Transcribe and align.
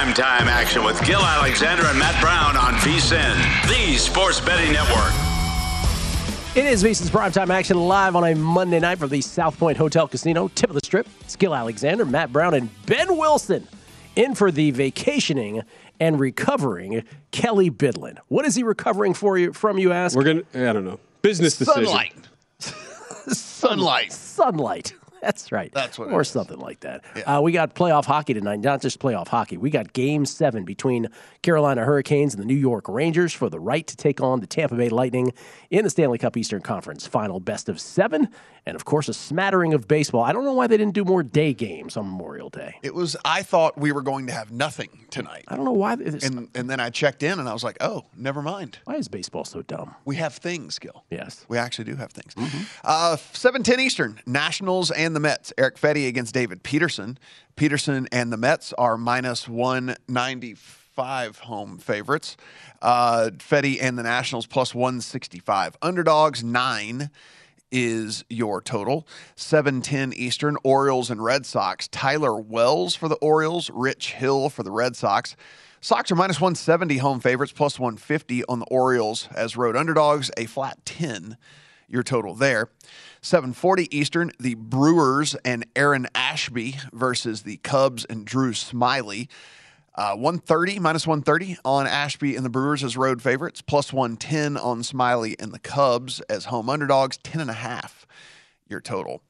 Found 0.00 0.14
prime 0.14 0.38
time 0.38 0.48
action 0.48 0.82
with 0.82 0.98
Gill 1.04 1.20
Alexander 1.20 1.84
and 1.84 1.98
Matt 1.98 2.18
Brown 2.22 2.56
on 2.56 2.72
VSIN, 2.80 3.34
the 3.68 3.98
sports 3.98 4.40
betting 4.40 4.72
network. 4.72 5.12
It 6.56 6.64
is 6.64 6.82
VSIN's 6.82 7.10
primetime 7.10 7.50
action 7.50 7.76
live 7.76 8.16
on 8.16 8.24
a 8.24 8.34
Monday 8.34 8.80
night 8.80 8.98
from 8.98 9.10
the 9.10 9.20
South 9.20 9.58
Point 9.58 9.76
Hotel 9.76 10.08
Casino, 10.08 10.48
tip 10.48 10.70
of 10.70 10.74
the 10.74 10.80
strip. 10.82 11.06
Gill 11.38 11.54
Alexander, 11.54 12.06
Matt 12.06 12.32
Brown, 12.32 12.54
and 12.54 12.70
Ben 12.86 13.14
Wilson 13.18 13.68
in 14.16 14.34
for 14.34 14.50
the 14.50 14.70
vacationing 14.70 15.62
and 16.00 16.18
recovering 16.18 17.04
Kelly 17.30 17.70
Bidlin. 17.70 18.16
What 18.28 18.46
is 18.46 18.54
he 18.54 18.62
recovering 18.62 19.12
for 19.12 19.36
you 19.36 19.52
from? 19.52 19.78
You 19.78 19.92
ask. 19.92 20.16
We're 20.16 20.24
gonna. 20.24 20.42
I 20.54 20.72
don't 20.72 20.86
know. 20.86 20.98
Business 21.20 21.58
decision. 21.58 21.84
Sunlight. 21.84 22.14
Sunlight. 23.28 24.12
Sunlight. 24.12 24.94
That's 25.22 25.52
right. 25.52 25.70
That's 25.72 25.98
what 25.98 26.08
it 26.08 26.12
Or 26.12 26.24
something 26.24 26.58
like 26.58 26.80
that. 26.80 27.04
Yeah. 27.16 27.38
Uh, 27.38 27.40
we 27.40 27.52
got 27.52 27.74
playoff 27.74 28.04
hockey 28.04 28.34
tonight, 28.34 28.60
not 28.60 28.80
just 28.80 28.98
playoff 28.98 29.28
hockey. 29.28 29.56
We 29.56 29.70
got 29.70 29.92
game 29.92 30.24
seven 30.24 30.64
between 30.64 31.08
Carolina 31.42 31.84
Hurricanes 31.84 32.34
and 32.34 32.42
the 32.42 32.46
New 32.46 32.54
York 32.54 32.88
Rangers 32.88 33.32
for 33.32 33.48
the 33.48 33.60
right 33.60 33.86
to 33.86 33.96
take 33.96 34.20
on 34.20 34.40
the 34.40 34.46
Tampa 34.46 34.74
Bay 34.76 34.88
Lightning 34.88 35.32
in 35.70 35.84
the 35.84 35.90
Stanley 35.90 36.18
Cup 36.18 36.36
Eastern 36.36 36.62
Conference 36.62 37.06
final 37.06 37.40
best 37.40 37.68
of 37.68 37.80
seven. 37.80 38.28
And 38.66 38.76
of 38.76 38.84
course, 38.84 39.08
a 39.08 39.14
smattering 39.14 39.72
of 39.72 39.88
baseball. 39.88 40.22
I 40.22 40.32
don't 40.32 40.44
know 40.44 40.52
why 40.52 40.66
they 40.66 40.76
didn't 40.76 40.94
do 40.94 41.04
more 41.04 41.22
day 41.22 41.54
games 41.54 41.96
on 41.96 42.04
Memorial 42.06 42.50
Day. 42.50 42.76
It 42.82 42.94
was. 42.94 43.16
I 43.24 43.42
thought 43.42 43.78
we 43.78 43.90
were 43.92 44.02
going 44.02 44.26
to 44.26 44.32
have 44.32 44.50
nothing 44.50 45.06
tonight, 45.10 45.44
I 45.48 45.56
don't 45.56 45.64
know 45.64 45.72
why. 45.72 45.94
And 45.94 46.48
and 46.54 46.70
then 46.70 46.78
I 46.80 46.90
checked 46.90 47.22
in 47.22 47.38
and 47.38 47.48
I 47.48 47.52
was 47.52 47.64
like, 47.64 47.76
oh, 47.80 48.04
never 48.16 48.42
mind. 48.42 48.78
why 48.84 48.96
is 48.96 49.08
baseball 49.08 49.44
so 49.44 49.62
dumb? 49.62 49.94
We 50.04 50.16
have 50.16 50.34
things, 50.34 50.78
Gil. 50.78 51.04
Yes. 51.10 51.44
We 51.48 51.58
actually 51.58 51.86
do 51.86 51.96
have 51.96 52.12
things. 52.12 52.34
Uh, 52.84 53.16
710 53.16 53.80
Eastern, 53.80 54.20
Nationals 54.26 54.90
and 54.90 55.09
the 55.12 55.20
Mets. 55.20 55.52
Erick 55.58 55.76
Fedde 55.76 56.08
against 56.08 56.34
David 56.34 56.62
Peterson. 56.62 57.18
Peterson 57.56 58.08
and 58.12 58.32
the 58.32 58.36
Mets 58.36 58.72
are 58.74 58.96
minus 58.96 59.48
195 59.48 61.38
home 61.40 61.78
favorites. 61.78 62.36
Uh, 62.80 63.30
Fetty 63.36 63.78
and 63.80 63.98
the 63.98 64.02
Nationals 64.02 64.46
plus 64.46 64.74
165. 64.74 65.76
Underdogs, 65.82 66.42
nine 66.42 67.10
is 67.72 68.24
your 68.28 68.60
total. 68.60 69.06
710 69.36 70.12
Eastern, 70.14 70.56
Orioles 70.64 71.10
and 71.10 71.22
Red 71.22 71.46
Sox. 71.46 71.88
Tyler 71.88 72.36
Wells 72.36 72.96
for 72.96 73.08
the 73.08 73.16
Orioles, 73.16 73.70
Rich 73.70 74.12
Hill 74.12 74.48
for 74.48 74.62
the 74.62 74.70
Red 74.72 74.96
Sox. 74.96 75.36
Sox 75.80 76.10
are 76.10 76.16
minus 76.16 76.40
170 76.40 76.98
home 76.98 77.20
favorites, 77.20 77.52
plus 77.52 77.78
150 77.78 78.44
on 78.44 78.58
the 78.58 78.66
Orioles 78.66 79.28
as 79.34 79.56
road 79.56 79.76
underdogs, 79.76 80.30
a 80.36 80.46
flat 80.46 80.84
10 80.84 81.36
your 81.90 82.02
total 82.02 82.34
there. 82.34 82.68
740 83.20 83.94
Eastern, 83.96 84.30
the 84.38 84.54
Brewers 84.54 85.34
and 85.44 85.66
Aaron 85.76 86.06
Ashby 86.14 86.76
versus 86.92 87.42
the 87.42 87.58
Cubs 87.58 88.04
and 88.06 88.24
Drew 88.24 88.52
Smyly. 88.52 89.28
Uh, 89.94 90.14
130 90.14 90.78
minus 90.78 91.06
130 91.06 91.58
on 91.64 91.86
Ashby 91.86 92.36
and 92.36 92.44
the 92.44 92.48
Brewers 92.48 92.82
as 92.84 92.96
road 92.96 93.20
favorites, 93.20 93.60
plus 93.60 93.92
110 93.92 94.56
on 94.56 94.82
Smiley 94.82 95.36
and 95.38 95.52
the 95.52 95.58
Cubs 95.58 96.20
as 96.22 96.46
home 96.46 96.70
underdogs, 96.70 97.18
10 97.18 97.42
and 97.42 97.50
a 97.50 97.54
half 97.54 98.06
your 98.70 98.80
total. 98.80 99.22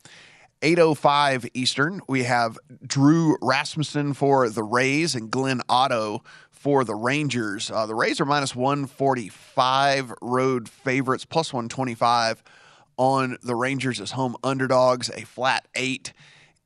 805 0.62 1.46
Eastern, 1.54 2.02
we 2.06 2.24
have 2.24 2.58
Drew 2.86 3.38
Rasmussen 3.40 4.12
for 4.12 4.50
the 4.50 4.62
Rays 4.62 5.14
and 5.14 5.30
Glenn 5.30 5.62
Otto 5.70 6.22
for 6.60 6.84
the 6.84 6.94
Rangers. 6.94 7.70
Uh, 7.70 7.86
the 7.86 7.94
Rays 7.94 8.20
are 8.20 8.26
minus 8.26 8.54
145 8.54 10.12
road 10.20 10.68
favorites, 10.68 11.24
plus 11.24 11.54
125 11.54 12.42
on 12.98 13.38
the 13.42 13.54
Rangers 13.54 13.98
as 13.98 14.10
home 14.10 14.36
underdogs. 14.44 15.08
A 15.16 15.22
flat 15.22 15.66
eight 15.74 16.12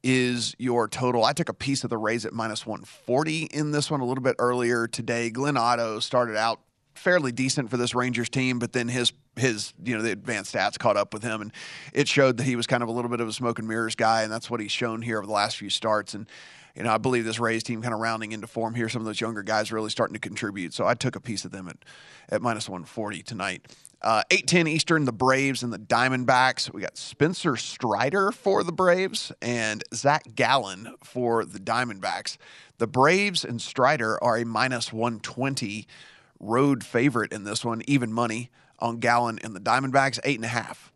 is 0.02 0.56
your 0.58 0.88
total. 0.88 1.24
I 1.24 1.32
took 1.32 1.48
a 1.48 1.54
piece 1.54 1.84
of 1.84 1.90
the 1.90 1.96
Rays 1.96 2.26
at 2.26 2.32
minus 2.32 2.66
140 2.66 3.44
in 3.44 3.70
this 3.70 3.88
one 3.88 4.00
a 4.00 4.04
little 4.04 4.24
bit 4.24 4.34
earlier 4.40 4.88
today. 4.88 5.30
Glenn 5.30 5.56
Otto 5.56 6.00
started 6.00 6.36
out 6.36 6.58
fairly 6.96 7.30
decent 7.30 7.70
for 7.70 7.76
this 7.76 7.94
Rangers 7.94 8.28
team, 8.28 8.58
but 8.58 8.72
then 8.72 8.88
his 8.88 9.12
his 9.36 9.74
you 9.84 9.96
know 9.96 10.02
the 10.02 10.10
advanced 10.10 10.52
stats 10.52 10.76
caught 10.76 10.96
up 10.96 11.14
with 11.14 11.22
him, 11.22 11.40
and 11.40 11.52
it 11.92 12.08
showed 12.08 12.38
that 12.38 12.44
he 12.44 12.56
was 12.56 12.66
kind 12.66 12.82
of 12.82 12.88
a 12.88 12.92
little 12.92 13.12
bit 13.12 13.20
of 13.20 13.28
a 13.28 13.32
smoke 13.32 13.60
and 13.60 13.68
mirrors 13.68 13.94
guy, 13.94 14.24
and 14.24 14.32
that's 14.32 14.50
what 14.50 14.58
he's 14.58 14.72
shown 14.72 15.02
here 15.02 15.18
over 15.18 15.26
the 15.26 15.32
last 15.32 15.56
few 15.56 15.70
starts. 15.70 16.14
And 16.14 16.26
you 16.74 16.82
know 16.82 16.92
I 16.92 16.98
believe 16.98 17.24
this 17.24 17.38
Rays 17.38 17.62
team 17.62 17.82
kind 17.82 17.94
of 17.94 18.00
rounding 18.00 18.32
into 18.32 18.46
form 18.46 18.74
here. 18.74 18.88
Some 18.88 19.02
of 19.02 19.06
those 19.06 19.20
younger 19.20 19.42
guys 19.42 19.72
really 19.72 19.90
starting 19.90 20.14
to 20.14 20.20
contribute. 20.20 20.74
So 20.74 20.86
I 20.86 20.94
took 20.94 21.16
a 21.16 21.20
piece 21.20 21.44
of 21.44 21.50
them 21.50 21.68
at 21.68 21.76
at 22.28 22.42
minus 22.42 22.68
140 22.68 23.22
tonight. 23.22 23.66
Uh, 24.02 24.22
810 24.30 24.66
Eastern, 24.66 25.04
the 25.06 25.12
Braves 25.12 25.62
and 25.62 25.72
the 25.72 25.78
Diamondbacks. 25.78 26.72
We 26.72 26.82
got 26.82 26.98
Spencer 26.98 27.56
Strider 27.56 28.32
for 28.32 28.62
the 28.62 28.72
Braves 28.72 29.32
and 29.40 29.82
Zach 29.94 30.34
Gallen 30.34 30.94
for 31.02 31.44
the 31.46 31.58
Diamondbacks. 31.58 32.36
The 32.76 32.86
Braves 32.86 33.44
and 33.46 33.62
Strider 33.62 34.22
are 34.22 34.36
a 34.36 34.44
minus 34.44 34.92
120 34.92 35.86
road 36.38 36.84
favorite 36.84 37.32
in 37.32 37.44
this 37.44 37.64
one, 37.64 37.82
even 37.86 38.12
money 38.12 38.50
on 38.78 38.98
Gallen 38.98 39.38
and 39.42 39.56
the 39.56 39.60
Diamondbacks, 39.60 40.20
eight 40.24 40.36
and 40.36 40.44
a 40.44 40.48
half 40.48 40.92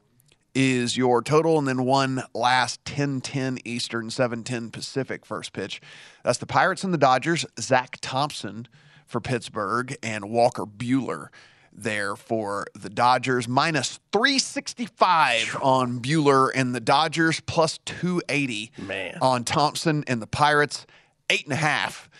is 0.61 0.97
your 0.97 1.23
total, 1.23 1.57
and 1.57 1.69
then 1.69 1.85
one 1.85 2.25
last 2.35 2.83
10-10 2.83 3.61
Eastern, 3.65 4.09
7-10 4.09 4.73
Pacific 4.73 5.25
first 5.25 5.53
pitch. 5.53 5.81
That's 6.25 6.39
the 6.39 6.47
Pirates 6.47 6.83
and 6.83 6.93
the 6.93 6.99
Dodgers. 6.99 7.47
Zach 7.61 7.99
Thompson 8.01 8.67
for 9.07 9.21
Pittsburgh 9.21 9.97
and 10.03 10.31
Walker 10.31 10.67
Buehler, 10.67 11.29
there 11.73 12.17
for 12.17 12.67
the 12.75 12.91
Dodgers. 12.91 13.47
Minus 13.47 14.01
365 14.13 15.59
on 15.63 16.01
Bueller 16.01 16.51
and 16.53 16.75
the 16.75 16.81
Dodgers, 16.81 17.39
plus 17.39 17.79
280 17.85 18.73
Man. 18.79 19.17
on 19.23 19.45
Thompson 19.45 20.03
and 20.09 20.21
the 20.21 20.27
Pirates. 20.27 20.87
Eight 21.31 21.45
and 21.45 21.53
a 21.53 21.57
half 21.57 22.11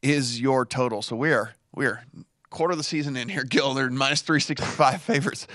is 0.00 0.40
your 0.40 0.64
total. 0.64 1.02
So 1.02 1.16
we're 1.16 1.54
we're 1.74 2.04
quarter 2.50 2.72
of 2.72 2.78
the 2.78 2.84
season 2.84 3.16
in 3.16 3.28
here, 3.28 3.44
Gil. 3.48 3.70
Minus 3.70 4.22
365 4.22 5.02
favorites 5.02 5.46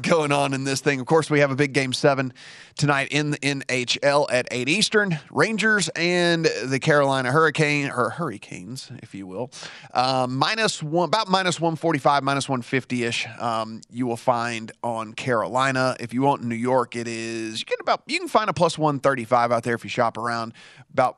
going 0.00 0.32
on 0.32 0.54
in 0.54 0.64
this 0.64 0.80
thing. 0.80 1.00
Of 1.00 1.06
course, 1.06 1.30
we 1.30 1.40
have 1.40 1.50
a 1.50 1.54
big 1.54 1.72
game 1.74 1.92
seven 1.92 2.32
tonight 2.76 3.08
in 3.10 3.30
the 3.30 3.38
NHL 3.38 4.26
at 4.32 4.48
8 4.50 4.68
Eastern. 4.68 5.18
Rangers 5.30 5.88
and 5.90 6.46
the 6.64 6.80
Carolina 6.80 7.30
Hurricane, 7.30 7.90
or 7.90 8.10
Hurricanes, 8.10 8.90
if 9.02 9.14
you 9.14 9.26
will. 9.26 9.50
Um, 9.92 10.36
minus 10.36 10.82
one, 10.82 11.08
about 11.08 11.28
minus 11.28 11.60
145, 11.60 12.22
minus 12.22 12.48
150 12.48 13.04
ish. 13.04 13.26
Um, 13.38 13.82
you 13.90 14.06
will 14.06 14.16
find 14.16 14.72
on 14.82 15.12
Carolina. 15.12 15.94
If 16.00 16.14
you 16.14 16.22
want 16.22 16.42
in 16.42 16.48
New 16.48 16.54
York, 16.54 16.96
it 16.96 17.06
is, 17.06 17.60
you 17.60 17.66
get 17.66 17.80
about, 17.80 18.02
you 18.06 18.18
can 18.18 18.28
find 18.28 18.48
a 18.48 18.54
plus 18.54 18.78
135 18.78 19.52
out 19.52 19.62
there 19.62 19.74
if 19.74 19.84
you 19.84 19.90
shop 19.90 20.16
around. 20.16 20.54
About 20.92 21.16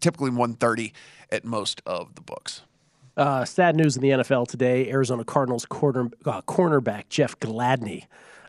typically 0.00 0.30
130 0.30 0.92
at 1.30 1.44
most 1.44 1.82
of 1.86 2.14
the 2.14 2.20
books. 2.20 2.62
Uh, 3.20 3.44
sad 3.44 3.76
news 3.76 3.96
in 3.96 4.02
the 4.02 4.08
NFL 4.08 4.48
today. 4.48 4.90
Arizona 4.90 5.24
Cardinals 5.24 5.66
corner, 5.66 6.10
uh, 6.24 6.40
cornerback 6.40 7.10
Jeff 7.10 7.38
Gladney 7.38 8.06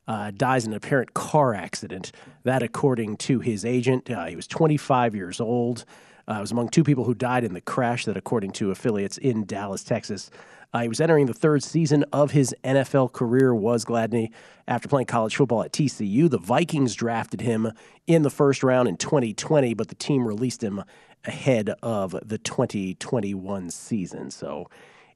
uh, 0.07 0.31
dies 0.31 0.63
in 0.65 0.71
an 0.71 0.77
apparent 0.77 1.13
car 1.13 1.53
accident. 1.53 2.13
That, 2.45 2.63
according 2.63 3.17
to 3.17 3.41
his 3.41 3.65
agent, 3.65 4.09
uh, 4.09 4.27
he 4.27 4.37
was 4.37 4.47
25 4.47 5.13
years 5.13 5.41
old. 5.41 5.83
Uh, 6.25 6.37
was 6.39 6.53
among 6.53 6.69
two 6.69 6.85
people 6.85 7.03
who 7.03 7.13
died 7.13 7.43
in 7.43 7.53
the 7.53 7.59
crash. 7.59 8.05
That, 8.05 8.15
according 8.15 8.51
to 8.51 8.71
affiliates 8.71 9.17
in 9.17 9.43
Dallas, 9.43 9.83
Texas. 9.83 10.31
Uh, 10.73 10.81
he 10.81 10.87
was 10.87 11.01
entering 11.01 11.25
the 11.25 11.33
third 11.33 11.63
season 11.63 12.05
of 12.13 12.31
his 12.31 12.55
NFL 12.63 13.11
career. 13.11 13.53
Was 13.53 13.83
Gladney 13.83 14.31
after 14.67 14.87
playing 14.87 15.07
college 15.07 15.35
football 15.35 15.63
at 15.63 15.71
TCU? 15.71 16.29
The 16.29 16.37
Vikings 16.37 16.95
drafted 16.95 17.41
him 17.41 17.71
in 18.07 18.21
the 18.21 18.29
first 18.29 18.63
round 18.63 18.87
in 18.87 18.97
2020, 18.97 19.73
but 19.73 19.89
the 19.89 19.95
team 19.95 20.25
released 20.25 20.63
him 20.63 20.83
ahead 21.25 21.69
of 21.83 22.15
the 22.23 22.37
2021 22.37 23.69
season. 23.69 24.31
So, 24.31 24.69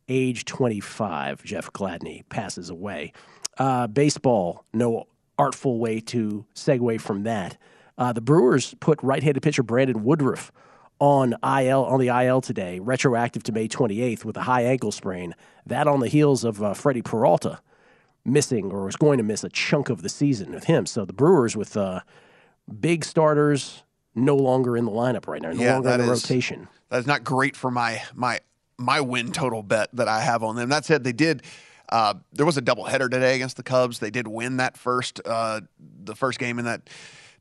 age 0.08 0.46
25, 0.46 1.44
Jeff 1.44 1.72
Gladney 1.72 2.28
passes 2.30 2.70
away. 2.70 3.14
Uh, 3.58 3.88
baseball, 3.88 4.66
no 4.74 5.08
artful 5.38 5.80
way 5.80 6.00
to 6.00 6.46
segue 6.54 7.02
from 7.02 7.24
that. 7.24 7.58
Uh, 7.98 8.12
the 8.14 8.22
Brewers 8.22 8.76
put 8.80 9.02
right-handed 9.02 9.42
pitcher 9.42 9.64
Brandon 9.64 10.04
Woodruff 10.04 10.52
on 11.00 11.36
IL 11.44 11.86
on 11.86 12.00
the 12.00 12.08
IL 12.08 12.42
today, 12.42 12.80
retroactive 12.80 13.44
to 13.44 13.52
May 13.52 13.68
28th 13.68 14.24
with 14.24 14.38
a 14.38 14.42
high 14.42 14.64
ankle 14.64 14.92
sprain. 14.92 15.36
That 15.66 15.88
on 15.88 16.00
the 16.00 16.08
heels 16.08 16.44
of 16.44 16.62
uh, 16.64 16.74
Freddie 16.74 17.02
Peralta 17.02 17.60
missing 18.24 18.72
or 18.72 18.86
was 18.86 18.96
going 18.96 19.18
to 19.18 19.24
miss 19.24 19.44
a 19.44 19.50
chunk 19.50 19.90
of 19.90 20.02
the 20.02 20.10
season 20.10 20.52
with 20.52 20.66
him. 20.66 20.86
So 20.86 21.06
the 21.06 21.14
Brewers 21.14 21.56
with 21.56 21.78
uh, 21.78 22.02
big 22.80 23.06
starters 23.06 23.84
no 24.16 24.36
longer 24.36 24.76
in 24.78 24.86
the 24.86 24.92
lineup 24.92 25.28
right 25.28 25.42
now, 25.42 25.52
no 25.52 25.74
longer 25.74 25.90
in 25.92 25.98
the 26.00 26.12
is- 26.12 26.24
rotation. 26.24 26.68
That 26.90 27.00
is 27.00 27.08
not 27.08 27.24
great 27.24 27.56
for 27.56 27.72
my 27.72 28.02
my 28.14 28.40
my 28.78 29.02
win 29.02 29.32
total 29.32 29.64
bet 29.64 29.90
that 29.94 30.08
I 30.08 30.22
have 30.22 30.44
on 30.44 30.56
them. 30.56 30.70
That 30.70 30.86
said, 30.86 31.04
they 31.04 31.14
did. 31.14 31.44
Uh, 31.90 32.16
there 32.34 32.46
was 32.46 32.58
a 32.58 32.62
doubleheader 32.62 33.10
today 33.10 33.36
against 33.36 33.58
the 33.58 33.64
Cubs. 33.64 34.00
They 34.00 34.10
did 34.10 34.28
win 34.28 34.58
that 34.58 34.78
first 34.78 35.20
uh, 35.26 35.62
the 35.80 36.16
first 36.16 36.40
game 36.40 36.60
in 36.60 36.66
that 36.66 36.90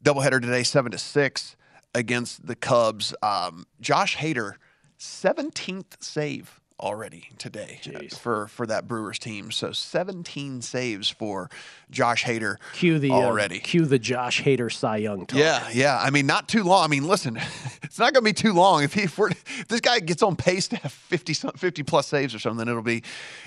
doubleheader 0.03 0.41
today, 0.41 0.62
seven 0.62 0.93
to 0.93 0.99
six 0.99 1.56
against 1.94 2.46
the 2.46 2.56
Cubs. 2.56 3.14
Um, 3.23 3.67
Josh 3.81 4.17
Hader, 4.17 4.55
seventeenth 4.99 5.96
save 6.00 6.61
already 6.81 7.29
today 7.38 7.79
for 8.19 8.49
for 8.49 8.67
that 8.67 8.88
Brewers 8.88 9.19
team. 9.19 9.50
So 9.50 9.73
seventeen 9.73 10.61
saves 10.61 11.08
for 11.08 11.49
Josh 11.91 12.25
Hader 12.25 12.56
Cue 12.75 12.99
the 12.99 13.11
already. 13.11 13.58
Uh, 13.58 13.62
cue 13.62 13.85
the 13.85 13.99
Josh 13.99 14.43
Hader 14.43 14.73
Cy 14.73 14.99
Young 14.99 15.26
talk. 15.26 15.38
Yeah, 15.38 15.69
yeah. 15.73 15.99
I 16.00 16.11
mean, 16.11 16.26
not 16.26 16.49
too 16.49 16.64
long. 16.64 16.85
I 16.85 16.88
mean, 16.88 17.06
listen, 17.06 17.41
it's 17.82 17.99
not 17.99 18.12
going 18.12 18.25
to 18.25 18.29
be 18.29 18.32
too 18.32 18.52
long 18.52 18.82
if 18.82 18.94
he 18.94 19.02
if, 19.02 19.17
we're, 19.17 19.31
if 19.31 19.69
this 19.69 19.81
guy 19.81 20.00
gets 20.00 20.23
on 20.23 20.37
pace 20.37 20.69
to 20.69 20.76
have 20.76 20.93
50, 20.93 21.35
50 21.35 21.82
plus 21.85 22.08
saves 22.08 22.35
or 22.35 22.38
something. 22.38 22.69
It'll 22.69 22.82
be 22.82 23.02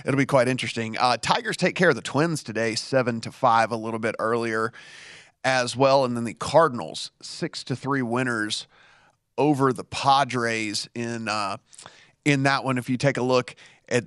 it'll 0.06 0.18
be 0.18 0.26
quite 0.26 0.48
interesting. 0.48 0.98
Uh, 0.98 1.18
Tigers 1.18 1.58
take 1.58 1.76
care 1.76 1.90
of 1.90 1.96
the 1.96 2.02
Twins 2.02 2.44
today, 2.44 2.76
seven 2.76 3.20
to 3.22 3.32
five, 3.32 3.72
a 3.72 3.78
little 3.78 4.00
bit 4.00 4.16
earlier 4.20 4.72
as 5.48 5.78
well, 5.78 6.04
and 6.04 6.18
then 6.18 6.26
the 6.26 6.34
Cardinals 6.34 7.12
six 7.22 7.64
to 7.64 7.76
three 7.76 8.02
winners 8.02 8.68
over 9.38 9.72
the 9.72 9.86
Padres 9.86 10.90
in 10.94 11.30
uh, 11.30 11.56
in 12.26 12.44
that 12.44 12.66
one. 12.66 12.78
If 12.78 12.90
you 12.90 12.98
take 12.98 13.16
a 13.16 13.24
look 13.24 13.56
at 13.88 14.04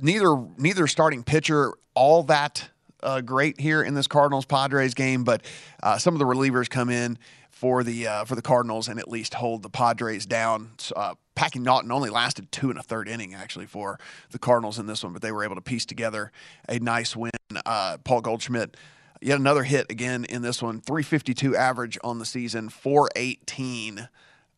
neither 0.00 0.34
neither 0.56 0.86
starting 0.86 1.22
pitcher 1.22 1.74
all 1.92 2.22
that 2.22 2.70
uh, 3.02 3.20
great 3.20 3.60
here 3.60 3.82
in 3.82 3.92
this 3.92 4.06
Cardinals 4.06 4.46
Padres 4.46 4.94
game, 4.94 5.24
but 5.24 5.44
uh, 5.82 5.98
some 5.98 6.14
of 6.14 6.20
the 6.20 6.24
relievers 6.24 6.70
come 6.70 6.88
in 6.88 7.18
for 7.50 7.84
the 7.84 8.06
uh, 8.06 8.24
for 8.24 8.34
the 8.34 8.40
Cardinals 8.40 8.88
and 8.88 8.98
at 8.98 9.08
least 9.08 9.34
hold 9.34 9.62
the 9.62 9.68
Padres 9.68 10.24
down. 10.24 10.70
Uh, 10.96 11.16
Packy 11.34 11.58
Naughton 11.58 11.92
only 11.92 12.08
lasted 12.08 12.50
two 12.50 12.70
and 12.70 12.78
a 12.78 12.82
third 12.82 13.08
inning 13.08 13.34
actually 13.34 13.66
for 13.66 14.00
the 14.30 14.38
Cardinals 14.38 14.78
in 14.78 14.86
this 14.86 15.04
one, 15.04 15.12
but 15.12 15.20
they 15.20 15.32
were 15.32 15.44
able 15.44 15.56
to 15.56 15.60
piece 15.60 15.84
together 15.84 16.32
a 16.66 16.78
nice 16.78 17.14
win. 17.14 17.32
Uh, 17.66 17.98
Paul 18.04 18.22
Goldschmidt. 18.22 18.74
Yet 19.20 19.38
another 19.38 19.64
hit 19.64 19.86
again 19.90 20.24
in 20.24 20.42
this 20.42 20.62
one. 20.62 20.80
352 20.80 21.56
average 21.56 21.98
on 22.04 22.18
the 22.18 22.24
season, 22.24 22.68
418 22.68 24.08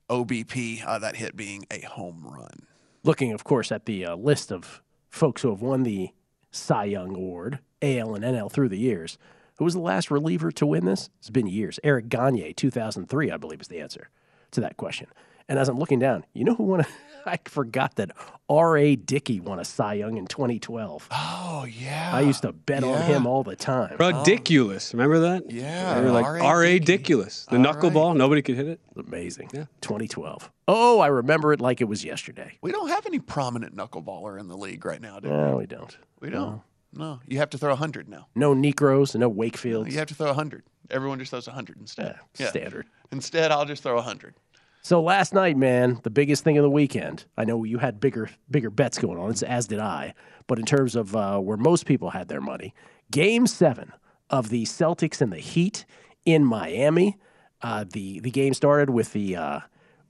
OBP, 0.09 0.85
uh, 0.87 0.99
that 0.99 1.17
hit 1.17 1.37
being 1.37 1.67
a 1.71 1.81
home 1.81 2.25
run. 2.27 2.67
Looking, 3.03 3.33
of 3.33 3.45
course, 3.45 3.73
at 3.73 3.87
the 3.87 4.05
uh, 4.05 4.17
list 4.17 4.53
of 4.53 4.83
folks 5.09 5.43
who 5.43 5.51
have 5.51 5.63
won 5.63 5.83
the 5.83 6.11
Cy 6.51 6.85
Young 6.85 7.15
Award, 7.15 7.61
AL 7.81 8.15
and 8.15 8.25
NL 8.25 8.51
through 8.51 8.69
the 8.69 8.79
years. 8.79 9.19
Who 9.57 9.65
was 9.65 9.75
the 9.75 9.81
last 9.81 10.11
reliever 10.11 10.51
to 10.53 10.67
win 10.67 10.85
this? 10.85 11.11
It's 11.19 11.31
been 11.31 11.47
years. 11.47 11.79
Eric 11.85 12.09
Gagne, 12.09 12.53
2003, 12.55 13.31
I 13.31 13.37
believe, 13.37 13.61
is 13.61 13.69
the 13.69 13.81
answer 13.81 14.11
to 14.53 14.61
that 14.61 14.77
question. 14.77 15.07
And 15.49 15.59
as 15.59 15.69
I'm 15.69 15.79
looking 15.79 15.99
down, 15.99 16.25
you 16.33 16.45
know 16.45 16.55
who 16.55 16.65
won? 16.65 16.81
A, 16.81 16.87
I 17.27 17.39
forgot 17.45 17.97
that 17.97 18.11
R.A. 18.49 18.97
Dickey 18.97 19.41
won 19.41 19.59
a 19.59 19.65
Cy 19.65 19.95
Young 19.95 20.17
in 20.17 20.27
2012. 20.27 21.09
Oh 21.11 21.67
yeah, 21.71 22.11
I 22.13 22.21
used 22.23 22.43
to 22.43 22.53
bet 22.53 22.83
on 22.85 23.03
him 23.03 23.27
all 23.27 23.43
the 23.43 23.57
time. 23.57 23.97
Ridiculous. 23.99 24.93
Remember 24.95 25.21
that? 25.21 25.51
Yeah, 25.51 25.95
They 25.95 26.05
were 26.05 26.11
like 26.13 26.25
R.A. 26.27 26.43
R.A. 26.45 26.79
Dickey. 26.79 26.97
Diculous. 27.01 27.47
The 27.51 27.57
knuckleball, 27.57 28.17
nobody 28.17 28.43
could 28.43 28.57
hit 28.57 28.67
it. 28.67 28.81
Amazing. 28.97 29.51
Yeah. 29.53 29.65
2012. 29.81 30.51
Oh, 30.69 31.01
I 31.01 31.07
remember 31.09 31.53
it 31.53 31.61
like 31.61 31.81
it 31.81 31.85
was 31.87 32.05
yesterday. 32.05 32.59
We 32.63 32.73
don't 32.73 32.89
have 32.89 33.07
any 33.07 33.19
prominent 33.19 33.77
knuckleballer 33.77 34.39
in 34.39 34.49
the 34.49 34.57
league 34.57 34.85
right 34.85 35.01
now, 35.01 35.21
do 35.21 35.29
we? 35.29 35.35
No, 35.37 35.57
we 35.57 35.67
don't. 35.67 35.97
We 36.21 36.31
don't. 36.31 36.63
No, 36.93 37.21
you 37.27 37.39
have 37.39 37.51
to 37.51 37.59
throw 37.59 37.71
100 37.71 38.09
now. 38.09 38.27
No 38.35 38.53
Niekros, 38.55 39.15
no 39.17 39.31
Wakefields. 39.31 39.93
You 39.93 39.99
have 39.99 40.09
to 40.09 40.15
throw 40.15 40.27
100. 40.27 40.65
Everyone 40.91 41.21
just 41.21 41.31
throws 41.31 41.47
100 41.47 41.77
instead. 41.79 42.17
Yeah, 42.37 42.49
standard. 42.49 42.87
Instead, 43.13 43.53
I'll 43.53 43.65
just 43.65 43.85
throw 43.85 43.95
100. 43.95 44.35
So 44.83 45.03
last 45.03 45.35
night, 45.35 45.57
man, 45.57 46.01
the 46.03 46.11
biggest 46.11 46.43
thing 46.43 46.57
of 46.57 46.63
the 46.63 46.71
weekend. 46.71 47.27
I 47.37 47.45
know 47.45 47.65
you 47.65 47.79
had 47.79 48.01
bigger 48.01 48.31
bigger 48.51 48.71
bets 48.71 48.99
going 48.99 49.19
on, 49.19 49.35
as- 49.47 49.67
did 49.67 49.79
I. 49.79 50.15
But 50.47 50.59
in 50.59 50.65
terms 50.65 50.97
of 50.97 51.15
uh, 51.15 51.39
where 51.39 51.57
most 51.57 51.87
people 51.87 52.11
had 52.11 52.29
their 52.29 52.41
money, 52.41 52.75
Game 53.11 53.47
Seven 53.47 53.93
of 54.31 54.49
the 54.49 54.65
Celtics 54.65 55.21
and 55.21 55.33
the 55.33 55.39
Heat 55.39 55.85
in 56.25 56.45
Miami. 56.45 57.19
Uh, 57.63 57.85
the 57.91 58.21
the 58.21 58.31
game 58.31 58.55
started 58.55 58.91
with 58.91 59.13
the 59.13 59.37
uh, 59.37 59.61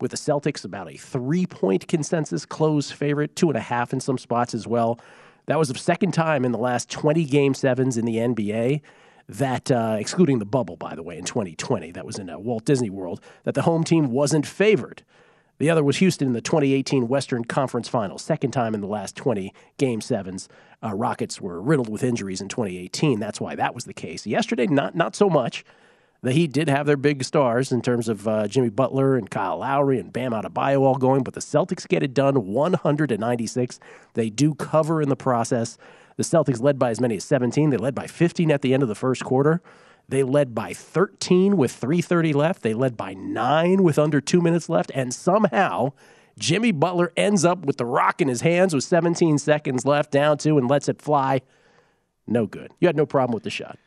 with 0.00 0.12
the 0.12 0.16
Celtics 0.16 0.64
about 0.64 0.90
a 0.90 0.96
three 0.96 1.46
point 1.46 1.88
consensus 1.88 2.46
close 2.46 2.90
favorite, 2.90 3.34
two 3.34 3.48
and 3.48 3.56
a 3.56 3.62
half 3.62 3.92
in 3.92 4.00
some 4.00 4.18
spots 4.18 4.54
as 4.54 4.66
well. 4.66 5.00
That 5.46 5.58
was 5.58 5.68
the 5.68 5.78
second 5.78 6.12
time 6.12 6.44
in 6.44 6.52
the 6.52 6.58
last 6.58 6.90
20 6.90 7.24
game 7.24 7.54
sevens 7.54 7.96
in 7.96 8.04
the 8.04 8.16
NBA 8.16 8.82
that, 9.38 9.70
uh, 9.70 9.96
excluding 9.98 10.38
the 10.38 10.44
bubble, 10.44 10.76
by 10.76 10.94
the 10.94 11.02
way, 11.02 11.16
in 11.18 11.24
2020, 11.24 11.92
that 11.92 12.06
was 12.06 12.18
in 12.18 12.28
uh, 12.28 12.38
Walt 12.38 12.64
Disney 12.64 12.90
World, 12.90 13.20
that 13.44 13.54
the 13.54 13.62
home 13.62 13.84
team 13.84 14.10
wasn't 14.10 14.46
favored. 14.46 15.02
The 15.58 15.68
other 15.68 15.84
was 15.84 15.98
Houston 15.98 16.28
in 16.28 16.32
the 16.32 16.40
2018 16.40 17.06
Western 17.06 17.44
Conference 17.44 17.86
Finals, 17.86 18.22
second 18.22 18.52
time 18.52 18.74
in 18.74 18.80
the 18.80 18.86
last 18.86 19.14
20 19.14 19.52
game 19.76 20.00
sevens. 20.00 20.48
Uh, 20.82 20.94
Rockets 20.94 21.38
were 21.38 21.60
riddled 21.60 21.90
with 21.90 22.02
injuries 22.02 22.40
in 22.40 22.48
2018. 22.48 23.20
That's 23.20 23.40
why 23.40 23.54
that 23.56 23.74
was 23.74 23.84
the 23.84 23.92
case. 23.92 24.26
Yesterday, 24.26 24.66
not 24.66 24.94
not 24.94 25.14
so 25.14 25.28
much. 25.28 25.64
The 26.22 26.32
Heat 26.32 26.52
did 26.52 26.68
have 26.68 26.86
their 26.86 26.98
big 26.98 27.24
stars 27.24 27.72
in 27.72 27.80
terms 27.80 28.08
of 28.08 28.28
uh, 28.28 28.46
Jimmy 28.46 28.68
Butler 28.68 29.16
and 29.16 29.30
Kyle 29.30 29.58
Lowry 29.58 29.98
and 29.98 30.12
Bam 30.12 30.32
Adebayo 30.32 30.80
all 30.80 30.96
going, 30.96 31.22
but 31.22 31.32
the 31.32 31.40
Celtics 31.40 31.88
get 31.88 32.02
it 32.02 32.12
done 32.12 32.46
196. 32.46 33.80
They 34.14 34.28
do 34.28 34.54
cover 34.54 35.00
in 35.00 35.08
the 35.08 35.16
process. 35.16 35.78
The 36.20 36.24
Celtics 36.24 36.60
led 36.60 36.78
by 36.78 36.90
as 36.90 37.00
many 37.00 37.16
as 37.16 37.24
17. 37.24 37.70
They 37.70 37.78
led 37.78 37.94
by 37.94 38.06
15 38.06 38.50
at 38.50 38.60
the 38.60 38.74
end 38.74 38.82
of 38.82 38.90
the 38.90 38.94
first 38.94 39.24
quarter. 39.24 39.62
They 40.06 40.22
led 40.22 40.54
by 40.54 40.74
13 40.74 41.56
with 41.56 41.72
3:30 41.72 42.34
left. 42.34 42.60
They 42.60 42.74
led 42.74 42.94
by 42.94 43.14
9 43.14 43.82
with 43.82 43.98
under 43.98 44.20
2 44.20 44.42
minutes 44.42 44.68
left 44.68 44.92
and 44.94 45.14
somehow 45.14 45.94
Jimmy 46.38 46.72
Butler 46.72 47.10
ends 47.16 47.42
up 47.46 47.64
with 47.64 47.78
the 47.78 47.86
rock 47.86 48.20
in 48.20 48.28
his 48.28 48.42
hands 48.42 48.74
with 48.74 48.84
17 48.84 49.38
seconds 49.38 49.86
left 49.86 50.10
down 50.10 50.36
2 50.36 50.58
and 50.58 50.68
lets 50.68 50.90
it 50.90 51.00
fly. 51.00 51.40
No 52.26 52.46
good. 52.46 52.70
You 52.80 52.88
had 52.88 52.96
no 52.96 53.06
problem 53.06 53.32
with 53.32 53.44
the 53.44 53.50
shot. 53.50 53.78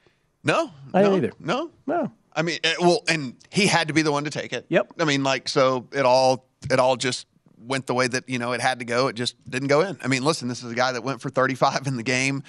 No, 0.43 0.71
I 0.91 1.03
no, 1.03 1.11
didn't 1.11 1.25
either. 1.25 1.33
No, 1.39 1.69
No. 1.85 2.11
I 2.35 2.41
mean, 2.41 2.57
eh, 2.63 2.73
well, 2.79 3.03
and 3.07 3.35
he 3.51 3.67
had 3.67 3.89
to 3.89 3.93
be 3.93 4.01
the 4.01 4.11
one 4.11 4.23
to 4.23 4.31
take 4.31 4.53
it. 4.53 4.65
Yep. 4.69 4.93
I 4.99 5.05
mean, 5.05 5.23
like, 5.23 5.47
so 5.47 5.87
it 5.91 6.03
all 6.03 6.47
it 6.71 6.79
all 6.79 6.95
just 6.95 7.27
went 7.65 7.87
the 7.87 7.93
way 7.93 8.07
that 8.07 8.27
you 8.29 8.39
know 8.39 8.51
it 8.53 8.61
had 8.61 8.79
to 8.79 8.85
go. 8.85 9.07
It 9.07 9.15
just 9.15 9.35
didn't 9.49 9.69
go 9.69 9.81
in. 9.81 9.97
I 10.03 10.07
mean, 10.07 10.23
listen, 10.23 10.47
this 10.47 10.63
is 10.63 10.71
a 10.71 10.75
guy 10.75 10.91
that 10.91 11.03
went 11.03 11.21
for 11.21 11.29
35 11.29 11.87
in 11.87 11.97
the 11.97 12.03
game. 12.03 12.43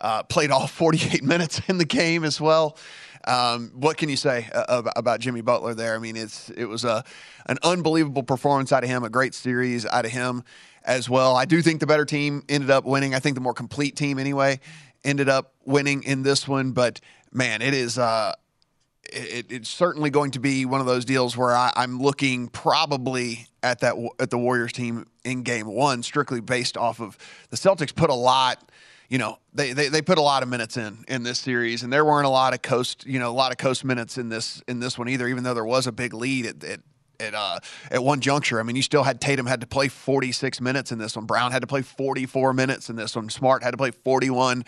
uh, 0.00 0.22
played 0.24 0.50
all 0.50 0.66
48 0.66 1.22
minutes 1.24 1.60
in 1.68 1.78
the 1.78 1.84
game 1.84 2.24
as 2.24 2.40
well. 2.40 2.76
Um, 3.26 3.72
what 3.74 3.96
can 3.96 4.08
you 4.08 4.16
say 4.16 4.48
uh, 4.54 4.82
about 4.94 5.18
Jimmy 5.20 5.40
Butler 5.40 5.74
there? 5.74 5.96
I 5.96 5.98
mean, 5.98 6.16
it's 6.16 6.48
it 6.50 6.66
was 6.66 6.84
a 6.84 7.02
an 7.46 7.58
unbelievable 7.62 8.22
performance 8.22 8.72
out 8.72 8.84
of 8.84 8.90
him, 8.90 9.02
a 9.02 9.10
great 9.10 9.34
series 9.34 9.84
out 9.86 10.04
of 10.04 10.12
him 10.12 10.44
as 10.84 11.10
well. 11.10 11.34
I 11.34 11.44
do 11.44 11.60
think 11.60 11.80
the 11.80 11.86
better 11.86 12.04
team 12.04 12.44
ended 12.48 12.70
up 12.70 12.84
winning. 12.84 13.14
I 13.14 13.18
think 13.18 13.34
the 13.34 13.40
more 13.40 13.54
complete 13.54 13.96
team, 13.96 14.20
anyway, 14.20 14.60
ended 15.04 15.28
up 15.28 15.54
winning 15.64 16.04
in 16.04 16.22
this 16.22 16.46
one. 16.46 16.70
But 16.70 17.00
man, 17.32 17.62
it 17.62 17.74
is. 17.74 17.98
Uh, 17.98 18.34
it, 19.12 19.46
it's 19.50 19.68
certainly 19.68 20.10
going 20.10 20.32
to 20.32 20.40
be 20.40 20.64
one 20.64 20.80
of 20.80 20.86
those 20.86 21.04
deals 21.04 21.36
where 21.36 21.54
I, 21.54 21.72
am 21.76 22.00
looking 22.00 22.48
probably 22.48 23.46
at 23.62 23.80
that 23.80 23.94
at 24.18 24.30
the 24.30 24.38
Warriors 24.38 24.72
team 24.72 25.06
in 25.24 25.42
Game 25.42 25.66
One, 25.66 26.02
strictly 26.02 26.40
based 26.40 26.76
off 26.76 27.00
of 27.00 27.18
the 27.50 27.56
Celtics 27.56 27.94
put 27.94 28.10
a 28.10 28.14
lot 28.14 28.70
you 29.08 29.18
know 29.18 29.38
they, 29.54 29.72
they 29.72 29.88
they 29.88 30.02
put 30.02 30.18
a 30.18 30.22
lot 30.22 30.42
of 30.42 30.48
minutes 30.48 30.76
in 30.76 31.04
in 31.08 31.22
this 31.22 31.38
series, 31.38 31.82
and 31.82 31.92
there 31.92 32.04
weren't 32.04 32.26
a 32.26 32.30
lot 32.30 32.54
of 32.54 32.62
coast 32.62 33.06
you 33.06 33.18
know 33.18 33.30
a 33.30 33.32
lot 33.32 33.52
of 33.52 33.58
coast 33.58 33.84
minutes 33.84 34.18
in 34.18 34.28
this 34.28 34.62
in 34.66 34.80
this 34.80 34.98
one 34.98 35.08
either. 35.08 35.28
Even 35.28 35.44
though 35.44 35.54
there 35.54 35.64
was 35.64 35.86
a 35.86 35.92
big 35.92 36.12
lead 36.12 36.46
at 36.46 36.64
at 36.64 36.80
at, 37.18 37.34
uh, 37.34 37.58
at 37.90 38.04
one 38.04 38.20
juncture, 38.20 38.60
I 38.60 38.62
mean, 38.62 38.76
you 38.76 38.82
still 38.82 39.02
had 39.02 39.22
Tatum 39.22 39.46
had 39.46 39.62
to 39.62 39.66
play 39.66 39.88
46 39.88 40.60
minutes 40.60 40.92
in 40.92 40.98
this 40.98 41.16
one. 41.16 41.24
Brown 41.24 41.50
had 41.50 41.62
to 41.62 41.66
play 41.66 41.80
44 41.80 42.52
minutes 42.52 42.90
in 42.90 42.96
this 42.96 43.16
one. 43.16 43.30
Smart 43.30 43.62
had 43.62 43.70
to 43.70 43.78
play 43.78 43.90
41 43.90 44.64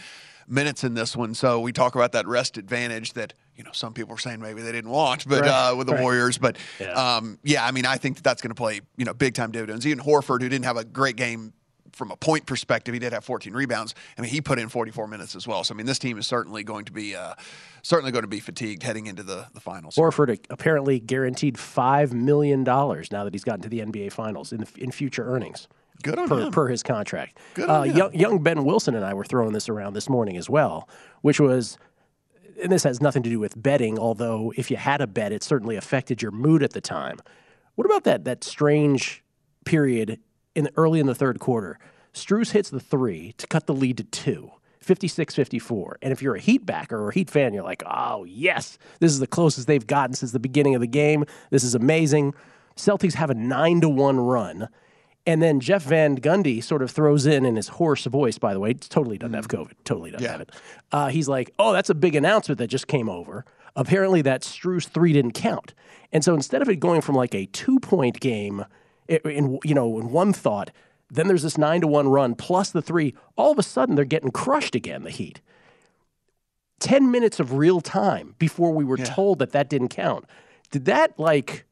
minutes 0.47 0.83
in 0.83 0.95
this 0.95 1.14
one. 1.14 1.35
So 1.35 1.61
we 1.61 1.73
talk 1.73 1.95
about 1.95 2.12
that 2.12 2.26
rest 2.26 2.57
advantage 2.57 3.12
that 3.12 3.35
you 3.58 3.64
know 3.64 3.72
some 3.72 3.92
people 3.92 4.14
are 4.14 4.18
saying 4.18 4.40
maybe 4.40 4.62
they 4.62 4.72
didn't 4.72 4.90
want, 4.90 5.28
but 5.28 5.42
right. 5.42 5.72
uh, 5.72 5.76
with 5.76 5.88
the 5.88 5.94
right. 5.94 6.02
Warriors. 6.02 6.38
But 6.38 6.56
yeah. 6.80 6.92
Um, 6.92 7.38
yeah. 7.42 7.66
I 7.66 7.72
mean, 7.72 7.84
I 7.84 7.96
think 7.96 8.16
that 8.16 8.24
that's 8.24 8.40
going 8.40 8.50
to 8.50 8.54
play 8.54 8.80
you 8.96 9.04
know 9.04 9.12
big 9.12 9.34
time 9.34 9.50
dividends. 9.50 9.86
Even 9.86 10.02
Horford, 10.02 10.40
who 10.40 10.48
didn't 10.48 10.64
have 10.64 10.76
a 10.76 10.84
great 10.84 11.16
game 11.16 11.52
from 11.92 12.12
a 12.12 12.16
point 12.16 12.46
perspective, 12.46 12.94
he 12.94 13.00
did 13.00 13.12
have 13.12 13.24
14 13.24 13.52
rebounds. 13.52 13.94
I 14.16 14.20
mean, 14.20 14.30
he 14.30 14.40
put 14.40 14.60
in 14.60 14.68
44 14.68 15.08
minutes 15.08 15.34
as 15.34 15.48
well. 15.48 15.64
So 15.64 15.74
I 15.74 15.76
mean, 15.76 15.86
this 15.86 15.98
team 15.98 16.16
is 16.16 16.28
certainly 16.28 16.62
going 16.62 16.84
to 16.84 16.92
be 16.92 17.16
uh, 17.16 17.34
certainly 17.82 18.12
going 18.12 18.22
to 18.22 18.28
be 18.28 18.40
fatigued 18.40 18.84
heading 18.84 19.06
into 19.06 19.24
the 19.24 19.46
the 19.52 19.60
finals. 19.60 19.96
Horford 19.96 20.38
apparently 20.48 21.00
guaranteed 21.00 21.58
five 21.58 22.14
million 22.14 22.62
dollars 22.62 23.10
now 23.10 23.24
that 23.24 23.34
he's 23.34 23.44
gotten 23.44 23.62
to 23.62 23.68
the 23.68 23.80
NBA 23.80 24.12
Finals 24.12 24.52
in 24.52 24.60
the, 24.60 24.68
in 24.78 24.92
future 24.92 25.26
earnings. 25.28 25.66
Good 26.02 26.18
on 26.18 26.28
per, 26.28 26.40
him. 26.40 26.52
per 26.52 26.68
his 26.68 26.84
contract. 26.84 27.38
Good 27.54 27.68
uh, 27.68 27.82
young, 27.82 28.14
young 28.14 28.42
Ben 28.42 28.64
Wilson 28.64 28.94
and 28.94 29.04
I 29.04 29.14
were 29.14 29.24
throwing 29.24 29.52
this 29.52 29.68
around 29.68 29.94
this 29.94 30.08
morning 30.08 30.36
as 30.36 30.48
well, 30.48 30.88
which 31.22 31.40
was 31.40 31.76
and 32.62 32.72
this 32.72 32.84
has 32.84 33.00
nothing 33.00 33.22
to 33.22 33.30
do 33.30 33.38
with 33.38 33.60
betting, 33.60 33.98
although 33.98 34.52
if 34.56 34.70
you 34.70 34.76
had 34.76 35.00
a 35.00 35.06
bet, 35.06 35.32
it 35.32 35.42
certainly 35.42 35.76
affected 35.76 36.22
your 36.22 36.30
mood 36.30 36.62
at 36.62 36.72
the 36.72 36.80
time. 36.80 37.18
What 37.74 37.84
about 37.84 38.04
that 38.04 38.24
that 38.24 38.44
strange 38.44 39.22
period 39.64 40.18
in 40.54 40.68
early 40.76 40.98
in 40.98 41.06
the 41.06 41.14
third 41.14 41.38
quarter. 41.38 41.78
Strus 42.12 42.50
hits 42.50 42.70
the 42.70 42.80
three 42.80 43.32
to 43.38 43.46
cut 43.46 43.66
the 43.66 43.74
lead 43.74 43.96
to 43.98 44.04
two. 44.04 44.50
56 44.80 45.34
54. 45.34 45.98
And 46.00 46.12
if 46.12 46.22
you're 46.22 46.34
a 46.34 46.40
Heat 46.40 46.64
backer 46.64 46.96
or 46.96 47.10
a 47.10 47.14
Heat 47.14 47.28
fan, 47.28 47.52
you're 47.52 47.62
like, 47.62 47.82
oh, 47.86 48.24
yes, 48.24 48.78
this 49.00 49.12
is 49.12 49.18
the 49.18 49.26
closest 49.26 49.66
they've 49.66 49.86
gotten 49.86 50.14
since 50.14 50.32
the 50.32 50.38
beginning 50.38 50.74
of 50.74 50.80
the 50.80 50.86
game. 50.86 51.24
This 51.50 51.62
is 51.62 51.74
amazing. 51.74 52.34
Celtics 52.76 53.14
have 53.14 53.28
a 53.28 53.34
9 53.34 53.82
to 53.82 53.88
1 53.88 54.18
run. 54.18 54.68
And 55.28 55.42
then 55.42 55.61
Jeff 55.61 55.82
Van 55.85 56.16
Gundy 56.18 56.64
sort 56.64 56.80
of 56.80 56.90
throws 56.90 57.26
in 57.26 57.44
in 57.44 57.56
his 57.56 57.68
hoarse 57.68 58.04
voice, 58.06 58.38
by 58.38 58.54
the 58.54 58.61
way, 58.61 58.73
totally 58.73 59.18
doesn't 59.18 59.35
have 59.35 59.47
COVID, 59.49 59.73
totally 59.85 60.11
doesn't 60.11 60.25
Yeah. 60.25 60.32
have 60.32 60.40
it. 60.40 60.50
Uh, 60.90 61.08
he's 61.08 61.28
like, 61.28 61.50
oh, 61.58 61.73
that's 61.75 61.90
a 61.90 61.94
big 61.94 62.14
announcement 62.14 62.58
that 62.58 62.68
just 62.68 62.87
came 62.87 63.11
over. 63.11 63.44
Apparently, 63.76 64.23
that 64.23 64.40
Strus 64.42 64.88
three 64.88 65.12
didn't 65.12 65.32
count. 65.32 65.75
And 66.12 66.25
so 66.25 66.35
instead 66.35 66.62
of 66.62 66.68
it 66.70 66.76
going 66.76 67.02
from 67.02 67.14
like 67.14 67.35
a 67.35 67.44
two 67.47 67.78
point 67.78 68.20
game 68.20 68.64
in 69.08 69.58
you 69.64 69.75
know 69.75 69.99
in 70.00 70.11
one 70.11 70.32
thought. 70.32 70.70
Then 71.11 71.26
there's 71.28 71.42
this 71.42 71.56
nine 71.56 71.80
to 71.82 71.87
one 71.87 72.08
run 72.08 72.35
plus 72.35 72.70
the 72.70 72.82
three. 72.82 73.14
All 73.37 73.50
of 73.52 73.58
a 73.58 73.62
sudden, 73.62 73.94
they're 73.94 74.04
getting 74.04 74.30
crushed 74.30 74.75
again. 74.75 75.04
The 75.04 75.11
Heat. 75.11 75.40
Ten 76.80 77.11
minutes 77.11 77.40
of 77.40 77.54
real 77.54 77.80
time 77.80 78.35
before 78.38 78.73
we 78.73 78.85
were 78.85 78.99
Yeah. 78.99 79.04
told 79.04 79.38
that 79.40 79.52
that 79.52 79.68
didn't 79.68 79.88
count. 79.88 80.25
Did 80.70 80.85
that 80.87 81.18
like 81.18 81.64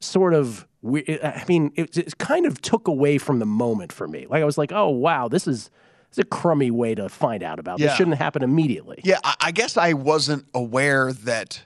sort 0.00 0.34
of? 0.34 0.66
We- 0.86 1.20
I 1.22 1.44
mean, 1.48 1.72
it, 1.76 1.96
it 1.96 2.18
kind 2.18 2.46
of 2.46 2.60
took 2.62 2.88
away 2.88 3.18
from 3.18 3.38
the 3.38 3.46
moment 3.46 3.92
for 3.92 4.06
me. 4.08 4.26
Like 4.28 4.42
I 4.42 4.44
was 4.44 4.56
like, 4.58 4.72
oh 4.72 4.88
wow, 4.90 5.28
this 5.28 5.46
is. 5.46 5.70
It's 6.08 6.18
a 6.18 6.24
crummy 6.24 6.70
way 6.70 6.94
to 6.94 7.08
find 7.08 7.42
out 7.42 7.58
about. 7.58 7.78
This 7.78 7.86
Yeah. 7.90 7.94
shouldn't 7.96 8.16
happen 8.18 8.42
immediately. 8.44 9.00
Yeah, 9.02 9.18
I, 9.24 9.34
I 9.40 9.50
guess 9.50 9.76
I 9.76 9.92
wasn't 9.92 10.46
aware 10.54 11.12
that. 11.12 11.60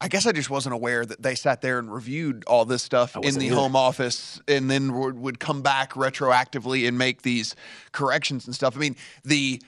I 0.00 0.08
guess 0.08 0.26
I 0.26 0.32
just 0.32 0.48
wasn't 0.48 0.74
aware 0.74 1.04
that 1.04 1.22
they 1.22 1.34
sat 1.34 1.60
there 1.60 1.78
and 1.80 1.92
reviewed 1.92 2.44
all 2.46 2.64
this 2.64 2.82
stuff 2.82 3.14
in 3.16 3.34
the 3.34 3.46
either. 3.46 3.54
home 3.56 3.76
office 3.76 4.40
and 4.48 4.70
then 4.70 4.92
would, 4.98 5.18
would 5.18 5.40
come 5.40 5.60
back 5.62 5.92
retroactively 5.94 6.88
and 6.88 6.96
make 6.96 7.22
these 7.22 7.54
corrections 7.90 8.46
and 8.46 8.54
stuff. 8.54 8.76
I 8.76 8.80
mean, 8.80 8.96
the 9.24 9.60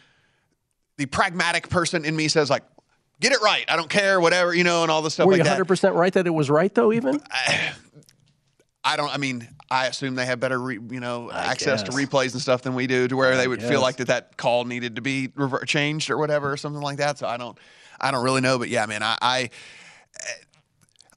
the 0.96 1.06
pragmatic 1.06 1.68
person 1.68 2.04
in 2.04 2.14
me 2.16 2.28
says 2.28 2.48
like, 2.50 2.62
get 3.20 3.32
it 3.32 3.40
right. 3.42 3.64
I 3.68 3.76
don't 3.76 3.90
care, 3.90 4.20
whatever, 4.20 4.54
you 4.54 4.64
know, 4.64 4.82
and 4.82 4.90
all 4.90 5.02
this 5.02 5.14
stuff 5.14 5.26
Were 5.26 5.32
like 5.32 5.38
you 5.38 5.44
that. 5.44 5.50
100 5.50 5.64
percent 5.66 5.94
right 5.96 6.12
that 6.12 6.26
it 6.26 6.30
was 6.30 6.48
right 6.48 6.72
though? 6.74 6.92
Even 6.92 7.20
I 7.30 7.72
don't. 8.96 9.12
I 9.12 9.16
mean, 9.16 9.48
I 9.70 9.86
assume 9.86 10.14
they 10.14 10.26
have 10.26 10.40
better, 10.40 10.60
re, 10.60 10.78
you 10.90 11.00
know, 11.00 11.30
access 11.32 11.82
to 11.84 11.92
replays 11.92 12.32
and 12.32 12.40
stuff 12.40 12.62
than 12.62 12.74
we 12.74 12.86
do, 12.86 13.08
to 13.08 13.16
where 13.16 13.36
they 13.36 13.48
would 13.48 13.60
guess. 13.60 13.68
feel 13.68 13.80
like 13.80 13.96
that 13.96 14.08
that 14.08 14.36
call 14.36 14.64
needed 14.64 14.96
to 14.96 15.02
be 15.02 15.30
rever- 15.34 15.64
changed 15.64 16.10
or 16.10 16.18
whatever, 16.18 16.52
or 16.52 16.56
something 16.56 16.82
like 16.82 16.98
that. 16.98 17.18
So 17.18 17.26
I 17.26 17.36
don't, 17.36 17.56
I 18.00 18.10
don't 18.10 18.22
really 18.22 18.42
know. 18.42 18.58
But 18.58 18.68
yeah, 18.68 18.84
man, 18.86 19.02
I, 19.02 19.16
I 19.22 19.40
eh, 20.20 20.32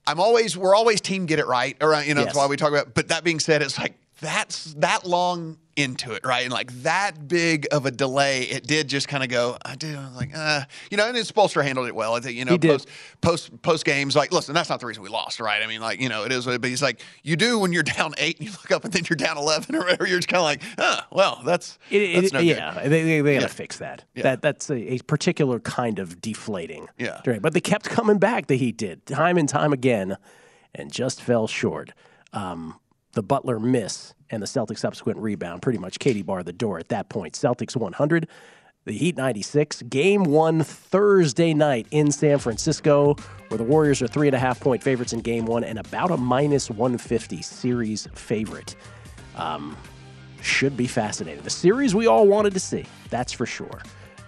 I'm 0.08 0.20
always, 0.20 0.56
we're 0.56 0.76
always 0.76 1.02
team 1.02 1.26
get 1.26 1.40
it 1.40 1.48
right, 1.48 1.76
or 1.82 1.94
you 2.02 2.14
know, 2.14 2.24
that's 2.24 2.38
why 2.38 2.48
we 2.48 2.56
talk 2.56 2.72
about. 2.72 2.94
But 2.94 3.10
that 3.10 3.24
being 3.24 3.40
said, 3.40 3.62
it's 3.62 3.78
like 3.78 3.96
that's 4.20 4.74
that 4.76 5.06
long 5.06 5.58
into 5.76 6.14
it, 6.14 6.26
right? 6.26 6.44
And 6.44 6.52
like 6.52 6.72
that 6.82 7.28
big 7.28 7.68
of 7.72 7.86
a 7.86 7.92
delay, 7.92 8.42
it 8.44 8.66
did 8.66 8.88
just 8.88 9.08
kind 9.08 9.24
of 9.24 9.30
go. 9.30 9.58
I 9.64 9.76
did. 9.76 9.96
I 9.96 10.08
was 10.08 10.16
like, 10.16 10.36
uh, 10.36 10.62
you 10.90 10.98
know, 10.98 11.06
and 11.06 11.16
then 11.16 11.24
Spoelstra 11.24 11.64
handled 11.64 11.88
it 11.88 11.94
well. 11.94 12.16
I 12.16 12.20
think 12.20 12.36
you 12.36 12.44
know, 12.46 12.54
He 12.54 12.58
did. 12.58 12.72
post 12.72 12.88
post 13.22 13.62
post 13.62 13.86
games, 13.86 14.16
like, 14.16 14.32
listen, 14.32 14.56
that's 14.56 14.70
not 14.70 14.80
the 14.80 14.88
reason 14.88 15.04
we 15.04 15.10
lost, 15.10 15.40
right? 15.40 15.62
I 15.62 15.68
mean, 15.68 15.80
like, 15.80 16.02
you 16.02 16.10
know, 16.10 16.24
it 16.24 16.32
is. 16.32 16.48
what 16.48 16.56
it- 16.56 16.62
But 16.62 16.72
he's 16.72 16.82
like, 16.82 17.02
you 17.22 17.36
do 17.36 17.60
when 17.60 17.74
you're 17.74 17.84
down 17.98 18.16
eight, 18.18 18.40
and 18.40 18.48
you 18.48 18.54
look 18.54 18.72
up, 18.72 18.86
and 18.86 18.92
then 18.94 19.04
you're 19.08 19.18
down 19.18 19.38
eleven 19.38 19.76
or 19.76 19.80
whatever. 19.82 20.08
You're 20.08 20.18
just 20.18 20.30
kind 20.30 20.40
of 20.40 20.46
like, 20.46 20.64
oh, 20.80 21.00
well, 21.12 21.42
that's 21.46 21.78
It, 21.92 22.16
that's 22.16 22.28
it, 22.28 22.34
no 22.34 22.40
good. 22.40 22.48
yeah, 22.48 22.74
they, 22.88 23.04
they, 23.04 23.22
they 23.22 23.34
got 23.36 23.42
to 23.42 23.46
Yeah. 23.46 23.52
fix 23.54 23.78
that. 23.78 24.04
Yeah. 24.16 24.24
That 24.24 24.42
that's 24.42 24.72
a, 24.72 24.94
a 24.94 24.98
particular 25.00 25.60
kind 25.60 26.00
of 26.00 26.20
deflating. 26.22 26.88
Yeah. 26.98 27.22
during- 27.24 27.42
but 27.42 27.54
they 27.54 27.62
kept 27.62 27.88
coming 27.88 28.18
back. 28.18 28.48
The 28.48 28.58
Heat 28.58 28.78
did 28.78 29.06
time 29.06 29.38
and 29.38 29.48
time 29.48 29.74
again, 29.74 30.18
and 30.74 30.92
just 30.92 31.22
fell 31.22 31.46
short. 31.46 31.92
Um, 32.34 32.80
the 33.18 33.24
Butler 33.24 33.60
miss 33.60 34.14
and 34.30 34.44
the 34.44 34.48
Celtics 34.48 34.78
subsequent 34.78 35.18
rebound 35.18 35.64
pretty 35.64 35.80
much 35.80 35.98
Katie 35.98 36.22
barred 36.22 36.46
the 36.46 36.54
door 36.54 36.78
at 36.78 36.90
that 36.90 37.10
point. 37.10 37.34
Celtics 37.34 37.76
100, 37.76 38.28
the 38.86 38.92
Heat 38.94 39.18
96. 39.18 39.82
Game 39.90 40.24
one 40.24 40.62
Thursday 40.62 41.56
night 41.56 41.88
in 41.90 42.12
San 42.12 42.38
Francisco, 42.38 43.16
where 43.48 43.58
the 43.58 43.64
Warriors 43.64 44.04
are 44.04 44.08
three 44.08 44.28
and 44.28 44.36
a 44.36 44.40
half 44.40 44.60
point 44.60 44.84
favorites 44.84 45.14
in 45.14 45.22
game 45.22 45.48
one 45.48 45.64
and 45.64 45.80
about 45.80 46.12
a 46.12 46.18
minus 46.18 46.70
150 46.70 47.42
series 47.42 48.08
favorite 48.14 48.76
should 50.44 50.78
be 50.78 50.86
fascinating. 50.86 51.44
The 51.44 51.50
series 51.50 51.96
we 51.96 52.06
all 52.06 52.28
wanted 52.28 52.54
to 52.54 52.60
see, 52.60 52.86
that's 53.10 53.34
for 53.34 53.48
sure. 53.48 53.82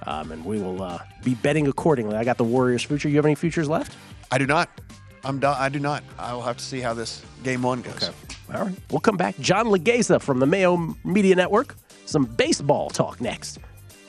Um, 0.08 0.32
and 0.32 0.44
we 0.44 0.60
will 0.60 0.82
uh, 0.82 0.98
be 1.24 1.36
betting 1.36 1.68
accordingly. 1.68 2.16
I 2.16 2.24
got 2.24 2.40
the 2.40 2.44
Warriors 2.44 2.82
future. 2.82 3.08
You 3.08 3.18
have 3.18 3.26
any 3.28 3.36
futures 3.36 3.70
left? 3.70 3.96
I 4.32 4.40
do 4.40 4.48
not. 4.48 4.82
I'm 5.24 5.40
done. 5.40 5.56
I 5.60 5.70
do 5.70 5.80
not. 5.80 6.04
I 6.18 6.34
will 6.34 6.42
have 6.42 6.58
to 6.58 6.64
see 6.64 6.80
how 6.80 6.94
this 6.94 7.22
game 7.44 7.62
one 7.62 7.82
goes. 7.82 8.12
All 8.54 8.66
right. 8.66 8.76
We'll 8.90 9.00
come 9.00 9.18
back. 9.18 9.38
John 9.40 9.68
Laghezza 9.68 10.22
from 10.22 10.40
the 10.40 10.46
Mayo 10.46 10.96
Media 11.04 11.36
Network. 11.36 11.76
Some 12.06 12.26
baseball 12.26 12.90
talk 12.90 13.22
next. 13.22 13.60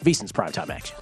VSiN's 0.04 0.32
primetime 0.32 0.70
action. 0.70 0.96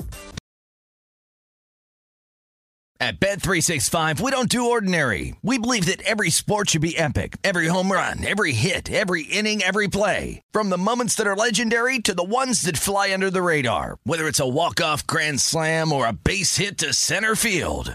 At 3.00 3.20
Bet365, 3.20 4.20
we 4.20 4.32
don't 4.32 4.48
do 4.48 4.70
ordinary. 4.70 5.36
We 5.40 5.56
believe 5.56 5.86
that 5.86 6.02
every 6.02 6.30
sport 6.30 6.70
should 6.70 6.80
be 6.80 6.98
epic. 6.98 7.36
Every 7.44 7.68
home 7.68 7.92
run, 7.92 8.26
every 8.26 8.50
hit, 8.50 8.90
every 8.90 9.22
inning, 9.22 9.62
every 9.62 9.86
play. 9.86 10.42
From 10.50 10.68
the 10.68 10.78
moments 10.78 11.14
that 11.14 11.26
are 11.28 11.36
legendary 11.36 12.00
to 12.00 12.12
the 12.12 12.24
ones 12.24 12.62
that 12.62 12.76
fly 12.76 13.12
under 13.12 13.30
the 13.30 13.40
radar. 13.40 13.98
Whether 14.02 14.26
it's 14.26 14.40
a 14.40 14.48
walk-off 14.48 15.06
grand 15.06 15.40
slam 15.40 15.92
or 15.92 16.08
a 16.08 16.12
base 16.12 16.56
hit 16.56 16.76
to 16.78 16.92
center 16.92 17.36
field. 17.36 17.94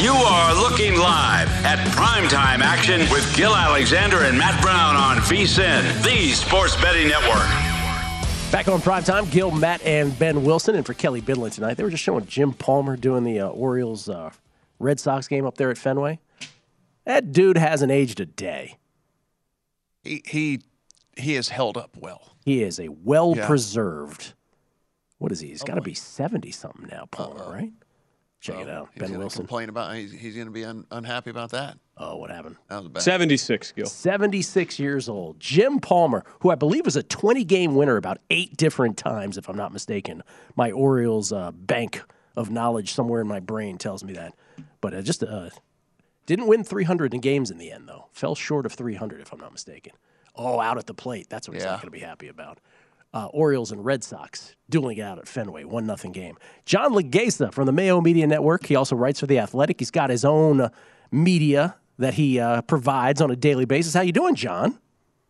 You 0.00 0.12
are 0.12 0.54
looking 0.54 0.96
live 0.96 1.48
at 1.64 1.76
primetime 1.88 2.60
action 2.60 3.00
with 3.10 3.36
Gill 3.36 3.56
Alexander 3.56 4.18
and 4.18 4.38
Matt 4.38 4.62
Brown 4.62 4.94
on 4.94 5.16
VSIN, 5.16 6.04
the 6.04 6.28
Sports 6.34 6.76
Betting 6.80 7.08
Network. 7.08 7.48
Back 8.52 8.68
on 8.68 8.80
primetime, 8.80 9.28
Gil, 9.32 9.50
Matt, 9.50 9.82
and 9.82 10.16
Ben 10.16 10.44
Wilson. 10.44 10.76
And 10.76 10.86
for 10.86 10.94
Kelly 10.94 11.20
Bidlin 11.20 11.52
tonight, 11.52 11.76
they 11.76 11.82
were 11.82 11.90
just 11.90 12.04
showing 12.04 12.26
Jim 12.26 12.52
Palmer 12.52 12.96
doing 12.96 13.24
the 13.24 13.40
uh, 13.40 13.48
Orioles 13.48 14.08
uh, 14.08 14.30
Red 14.78 15.00
Sox 15.00 15.26
game 15.26 15.44
up 15.44 15.56
there 15.56 15.68
at 15.68 15.76
Fenway. 15.76 16.20
That 17.04 17.32
dude 17.32 17.58
hasn't 17.58 17.90
aged 17.90 18.20
a 18.20 18.26
day. 18.26 18.78
He 20.04 20.22
he 20.24 20.60
he 21.16 21.34
has 21.34 21.48
held 21.48 21.76
up 21.76 21.96
well. 21.98 22.36
He 22.44 22.62
is 22.62 22.78
a 22.78 22.88
well 22.88 23.34
preserved. 23.34 24.34
What 25.18 25.32
is 25.32 25.40
he? 25.40 25.48
He's 25.48 25.64
got 25.64 25.74
to 25.74 25.80
be 25.80 25.94
seventy 25.94 26.52
something 26.52 26.86
now, 26.88 27.06
Palmer, 27.10 27.50
right? 27.50 27.72
Check 28.40 28.56
Oh, 28.56 28.60
it 28.62 28.68
out. 28.68 28.88
He's 28.94 29.00
Ben 29.00 29.08
gonna 29.10 29.18
Wilson. 29.20 29.40
complain 29.40 29.68
about. 29.68 29.94
He's, 29.96 30.12
he's 30.12 30.34
going 30.34 30.46
to 30.46 30.52
be 30.52 30.64
un, 30.64 30.86
unhappy 30.92 31.30
about 31.30 31.50
that. 31.50 31.76
Oh, 31.96 32.16
what 32.16 32.30
happened? 32.30 32.56
That 32.68 32.78
was 32.78 32.88
bad. 32.88 33.02
76, 33.02 33.72
Gil. 33.72 33.86
76 33.86 34.78
years 34.78 35.08
old. 35.08 35.40
Jim 35.40 35.80
Palmer, 35.80 36.24
who 36.40 36.50
I 36.50 36.54
believe 36.54 36.84
was 36.84 36.94
a 36.96 37.02
20 37.02 37.42
game 37.44 37.74
winner 37.74 37.96
about 37.96 38.18
eight 38.30 38.56
different 38.56 38.96
times, 38.96 39.36
if 39.38 39.48
I'm 39.48 39.56
not 39.56 39.72
mistaken. 39.72 40.22
My 40.54 40.70
Orioles 40.70 41.32
uh, 41.32 41.50
bank 41.50 42.00
of 42.36 42.50
knowledge 42.50 42.92
somewhere 42.94 43.20
in 43.20 43.26
my 43.26 43.40
brain 43.40 43.76
tells 43.78 44.04
me 44.04 44.12
that. 44.12 44.34
But 44.80 44.94
uh, 44.94 45.02
just 45.02 45.24
uh, 45.24 45.50
didn't 46.26 46.46
win 46.46 46.62
300 46.62 47.14
in 47.14 47.20
games 47.20 47.50
in 47.50 47.58
the 47.58 47.72
end, 47.72 47.88
though. 47.88 48.06
Fell 48.12 48.36
short 48.36 48.64
of 48.66 48.72
300, 48.72 49.20
if 49.20 49.32
I'm 49.32 49.40
not 49.40 49.50
mistaken. 49.52 49.92
Oh, 50.36 50.60
out 50.60 50.78
at 50.78 50.86
the 50.86 50.94
plate. 50.94 51.26
That's 51.28 51.48
what 51.48 51.54
he's 51.54 51.64
Yeah. 51.64 51.70
not 51.72 51.82
going 51.82 51.88
to 51.92 51.98
be 51.98 52.04
happy 52.04 52.28
about. 52.28 52.60
Uh, 53.14 53.26
Orioles 53.26 53.72
and 53.72 53.82
Red 53.84 54.04
Sox 54.04 54.54
dueling 54.68 54.98
it 54.98 55.02
out 55.02 55.18
at 55.18 55.26
Fenway, 55.26 55.64
one 55.64 55.86
nothing 55.86 56.12
game. 56.12 56.36
John 56.66 56.92
Laghezza 56.92 57.52
from 57.52 57.64
the 57.64 57.72
Mayo 57.72 58.02
Media 58.02 58.26
Network. 58.26 58.66
He 58.66 58.76
also 58.76 58.96
writes 58.96 59.20
for 59.20 59.26
the 59.26 59.38
Athletic. 59.38 59.80
He's 59.80 59.90
got 59.90 60.10
his 60.10 60.26
own 60.26 60.70
media 61.10 61.76
that 61.98 62.14
he 62.14 62.38
uh, 62.38 62.62
provides 62.62 63.20
on 63.20 63.30
a 63.30 63.36
daily 63.36 63.64
basis. 63.64 63.94
How 63.94 64.02
you 64.02 64.12
doing, 64.12 64.34
John? 64.34 64.78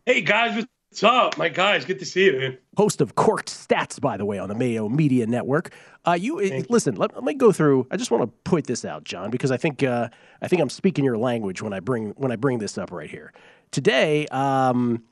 Hey 0.05 0.21
guys, 0.21 0.55
what's 0.55 1.03
up? 1.03 1.37
My 1.37 1.49
guys, 1.49 1.85
good 1.85 1.99
to 1.99 2.05
see 2.05 2.25
you, 2.25 2.37
man. 2.37 2.57
Host 2.77 2.99
of 3.01 3.15
Corked 3.15 3.49
Stats, 3.49 3.99
by 3.99 4.17
the 4.17 4.25
way, 4.25 4.39
on 4.39 4.49
the 4.49 4.55
Mayo 4.55 4.89
Media 4.89 5.25
Network. 5.27 5.73
Uh, 6.05 6.17
you 6.19 6.39
uh, 6.39 6.63
listen. 6.69 6.95
Let, 6.95 7.13
let 7.15 7.23
me 7.23 7.33
go 7.33 7.51
through. 7.51 7.87
I 7.91 7.97
just 7.97 8.11
want 8.11 8.23
to 8.23 8.49
point 8.49 8.67
this 8.67 8.85
out, 8.85 9.03
John, 9.03 9.29
because 9.29 9.51
I 9.51 9.57
think 9.57 9.83
uh, 9.83 10.09
I 10.41 10.47
think 10.47 10.61
I'm 10.61 10.69
speaking 10.69 11.05
your 11.05 11.17
language 11.17 11.61
when 11.61 11.73
I 11.73 11.79
bring 11.79 12.11
when 12.11 12.31
I 12.31 12.35
bring 12.35 12.59
this 12.59 12.77
up 12.77 12.91
right 12.91 13.09
here 13.09 13.33
today. 13.71 14.25
Um, 14.27 15.03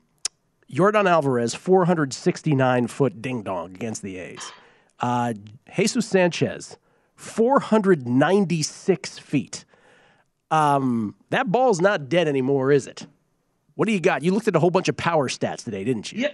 Yordan 0.72 1.08
Alvarez, 1.08 1.54
469 1.54 2.86
foot 2.88 3.22
ding 3.22 3.42
dong 3.42 3.74
against 3.74 4.02
the 4.02 4.18
A's. 4.18 4.52
Uh, 5.00 5.32
Jesus 5.74 6.06
Sanchez, 6.06 6.76
496 7.16 9.18
feet. 9.18 9.64
Um, 10.50 11.14
that 11.30 11.50
ball's 11.50 11.80
not 11.80 12.08
dead 12.08 12.28
anymore, 12.28 12.72
is 12.72 12.86
it? 12.86 13.06
What 13.74 13.86
do 13.86 13.92
you 13.92 14.00
got? 14.00 14.22
You 14.22 14.32
looked 14.32 14.48
at 14.48 14.56
a 14.56 14.60
whole 14.60 14.70
bunch 14.70 14.88
of 14.88 14.96
power 14.96 15.28
stats 15.28 15.64
today, 15.64 15.84
didn't 15.84 16.12
you? 16.12 16.22
Yeah. 16.22 16.32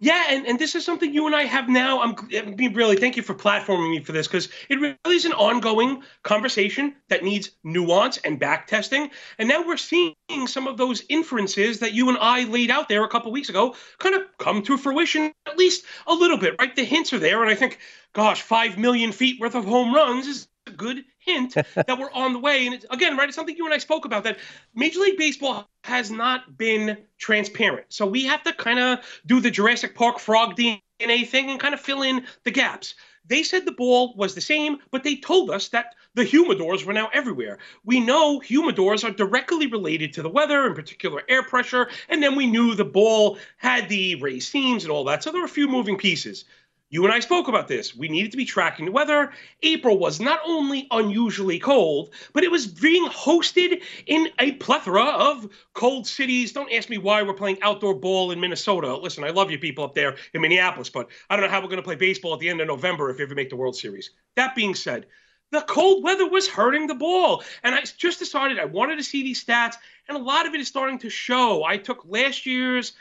Yeah, 0.00 0.24
and, 0.28 0.46
and 0.46 0.58
this 0.58 0.74
is 0.74 0.84
something 0.84 1.14
you 1.14 1.26
and 1.26 1.34
I 1.34 1.44
have 1.44 1.68
now. 1.68 2.02
I'm 2.02 2.14
I 2.36 2.42
mean, 2.42 2.74
really 2.74 2.96
thank 2.96 3.16
you 3.16 3.22
for 3.22 3.34
platforming 3.34 3.90
me 3.90 4.02
for 4.02 4.12
this 4.12 4.26
because 4.26 4.48
it 4.68 4.80
really 4.80 5.16
is 5.16 5.24
an 5.24 5.32
ongoing 5.32 6.02
conversation 6.22 6.94
that 7.08 7.22
needs 7.22 7.50
nuance 7.62 8.18
and 8.18 8.38
back 8.38 8.66
testing. 8.66 9.10
And 9.38 9.48
now 9.48 9.66
we're 9.66 9.76
seeing 9.76 10.14
some 10.46 10.66
of 10.66 10.76
those 10.76 11.04
inferences 11.08 11.78
that 11.78 11.94
you 11.94 12.08
and 12.08 12.18
I 12.20 12.44
laid 12.44 12.70
out 12.70 12.88
there 12.88 13.04
a 13.04 13.08
couple 13.08 13.30
weeks 13.30 13.48
ago 13.48 13.76
kind 13.98 14.14
of 14.14 14.22
come 14.38 14.62
to 14.62 14.76
fruition, 14.76 15.32
at 15.46 15.56
least 15.56 15.84
a 16.06 16.12
little 16.12 16.38
bit, 16.38 16.56
right? 16.58 16.74
The 16.74 16.84
hints 16.84 17.12
are 17.12 17.18
there. 17.18 17.42
And 17.42 17.50
I 17.50 17.54
think, 17.54 17.78
gosh, 18.12 18.42
five 18.42 18.76
million 18.76 19.12
feet 19.12 19.40
worth 19.40 19.54
of 19.54 19.64
home 19.64 19.94
runs 19.94 20.26
is 20.26 20.48
a 20.66 20.70
good 20.72 21.04
hint 21.18 21.54
that 21.74 21.98
we're 21.98 22.12
on 22.12 22.32
the 22.32 22.40
way. 22.40 22.66
And 22.66 22.74
it's, 22.74 22.86
again, 22.90 23.16
right, 23.16 23.28
it's 23.28 23.36
something 23.36 23.56
you 23.56 23.64
and 23.64 23.74
I 23.74 23.78
spoke 23.78 24.04
about 24.04 24.24
that 24.24 24.38
Major 24.74 25.00
League 25.00 25.18
Baseball 25.18 25.68
has 25.84 26.10
not 26.10 26.56
been 26.56 26.96
transparent. 27.18 27.84
So 27.90 28.06
we 28.06 28.24
have 28.24 28.42
to 28.44 28.54
kind 28.54 28.78
of 28.78 29.00
do 29.26 29.38
the 29.38 29.50
Jurassic 29.50 29.94
Park 29.94 30.18
frog 30.18 30.56
DNA 30.56 31.28
thing 31.28 31.50
and 31.50 31.60
kind 31.60 31.74
of 31.74 31.80
fill 31.80 32.00
in 32.00 32.24
the 32.44 32.50
gaps. 32.50 32.94
They 33.26 33.42
said 33.42 33.66
the 33.66 33.72
ball 33.72 34.14
was 34.16 34.34
the 34.34 34.40
same, 34.40 34.78
but 34.90 35.04
they 35.04 35.16
told 35.16 35.50
us 35.50 35.68
that 35.68 35.94
the 36.14 36.24
humidors 36.24 36.86
were 36.86 36.94
now 36.94 37.10
everywhere. 37.12 37.58
We 37.84 38.00
know 38.00 38.40
humidors 38.40 39.04
are 39.04 39.10
directly 39.10 39.66
related 39.66 40.14
to 40.14 40.22
the 40.22 40.30
weather, 40.30 40.66
in 40.66 40.74
particular 40.74 41.22
air 41.28 41.42
pressure, 41.42 41.90
and 42.08 42.22
then 42.22 42.34
we 42.34 42.46
knew 42.46 42.74
the 42.74 42.84
ball 42.86 43.36
had 43.58 43.90
the 43.90 44.14
raised 44.16 44.50
seams 44.50 44.84
and 44.84 44.90
all 44.90 45.04
that. 45.04 45.22
So 45.22 45.32
there 45.32 45.42
were 45.42 45.46
a 45.46 45.50
few 45.50 45.68
moving 45.68 45.98
pieces. 45.98 46.46
You 46.94 47.02
and 47.02 47.12
I 47.12 47.18
spoke 47.18 47.48
about 47.48 47.66
this. 47.66 47.96
We 47.96 48.06
needed 48.06 48.30
to 48.30 48.36
be 48.36 48.44
tracking 48.44 48.84
the 48.84 48.92
weather. 48.92 49.32
April 49.64 49.98
was 49.98 50.20
not 50.20 50.38
only 50.46 50.86
unusually 50.92 51.58
cold, 51.58 52.10
but 52.32 52.44
it 52.44 52.52
was 52.52 52.68
being 52.68 53.08
hosted 53.08 53.82
in 54.06 54.28
a 54.38 54.52
plethora 54.52 55.02
of 55.02 55.48
cold 55.72 56.06
cities. 56.06 56.52
Don't 56.52 56.72
ask 56.72 56.88
me 56.88 56.98
why 56.98 57.20
we're 57.24 57.34
playing 57.34 57.60
outdoor 57.62 57.94
ball 57.94 58.30
in 58.30 58.38
Minnesota. 58.38 58.96
Listen, 58.96 59.24
I 59.24 59.30
love 59.30 59.50
you 59.50 59.58
people 59.58 59.82
up 59.82 59.96
there 59.96 60.14
in 60.34 60.40
Minneapolis, 60.40 60.88
but 60.88 61.08
I 61.28 61.34
don't 61.34 61.44
know 61.44 61.50
how 61.50 61.60
we're 61.60 61.66
going 61.66 61.78
to 61.78 61.82
play 61.82 61.96
baseball 61.96 62.32
at 62.34 62.38
the 62.38 62.48
end 62.48 62.60
of 62.60 62.68
November 62.68 63.10
if 63.10 63.18
you 63.18 63.24
ever 63.24 63.34
make 63.34 63.50
the 63.50 63.56
World 63.56 63.74
Series. 63.74 64.10
That 64.36 64.54
being 64.54 64.76
said, 64.76 65.06
the 65.50 65.62
cold 65.62 66.04
weather 66.04 66.28
was 66.28 66.46
hurting 66.46 66.86
the 66.86 66.94
ball. 66.94 67.42
And 67.64 67.74
I 67.74 67.80
just 67.80 68.20
decided 68.20 68.60
I 68.60 68.66
wanted 68.66 68.98
to 68.98 69.02
see 69.02 69.24
these 69.24 69.44
stats, 69.44 69.74
and 70.06 70.16
a 70.16 70.22
lot 70.22 70.46
of 70.46 70.54
it 70.54 70.60
is 70.60 70.68
starting 70.68 71.00
to 71.00 71.10
show. 71.10 71.64
I 71.64 71.76
took 71.76 72.04
last 72.06 72.46
year's 72.46 72.92